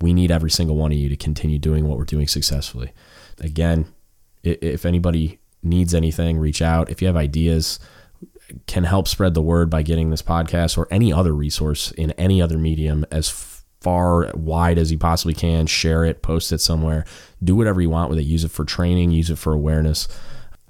We 0.00 0.12
need 0.12 0.30
every 0.30 0.50
single 0.50 0.76
one 0.76 0.92
of 0.92 0.98
you 0.98 1.08
to 1.08 1.16
continue 1.16 1.58
doing 1.58 1.88
what 1.88 1.98
we're 1.98 2.04
doing 2.04 2.28
successfully. 2.28 2.92
Again, 3.40 3.86
if 4.42 4.86
anybody 4.86 5.40
needs 5.62 5.94
anything, 5.94 6.38
reach 6.38 6.62
out. 6.62 6.90
If 6.90 7.02
you 7.02 7.08
have 7.08 7.16
ideas, 7.16 7.78
can 8.66 8.84
help 8.84 9.08
spread 9.08 9.34
the 9.34 9.42
word 9.42 9.70
by 9.70 9.82
getting 9.82 10.10
this 10.10 10.22
podcast 10.22 10.78
or 10.78 10.88
any 10.90 11.12
other 11.12 11.32
resource 11.32 11.90
in 11.92 12.12
any 12.12 12.40
other 12.40 12.58
medium 12.58 13.04
as 13.10 13.28
far 13.80 14.30
wide 14.34 14.78
as 14.78 14.90
you 14.90 14.98
possibly 14.98 15.34
can. 15.34 15.66
Share 15.66 16.04
it, 16.04 16.22
post 16.22 16.52
it 16.52 16.60
somewhere, 16.60 17.04
do 17.42 17.54
whatever 17.54 17.80
you 17.80 17.90
want 17.90 18.10
with 18.10 18.18
it. 18.18 18.24
Use 18.24 18.44
it 18.44 18.50
for 18.50 18.64
training, 18.64 19.10
use 19.10 19.30
it 19.30 19.38
for 19.38 19.52
awareness. 19.52 20.08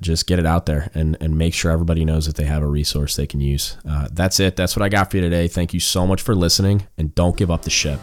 Just 0.01 0.29
get 0.29 0.39
it 0.39 0.47
out 0.47 0.67
there 0.67 0.91
and, 0.95 1.17
and 1.21 1.37
make 1.37 1.55
sure 1.55 1.73
everybody 1.73 2.05
knows 2.05 2.27
that 2.27 2.37
they 2.37 2.45
have 2.45 2.63
a 2.63 2.69
resource 2.69 3.17
they 3.17 3.27
can 3.27 3.41
use. 3.41 3.77
Uh, 3.89 4.09
that's 4.13 4.39
it. 4.39 4.55
That's 4.55 4.77
what 4.77 4.85
I 4.85 4.89
got 4.89 5.11
for 5.11 5.17
you 5.17 5.23
today. 5.23 5.49
Thank 5.49 5.75
you 5.75 5.81
so 5.81 6.07
much 6.07 6.23
for 6.23 6.37
listening 6.37 6.87
and 6.97 7.15
don't 7.17 7.37
give 7.37 7.51
up 7.51 7.63
the 7.63 7.71
ship. 7.71 8.01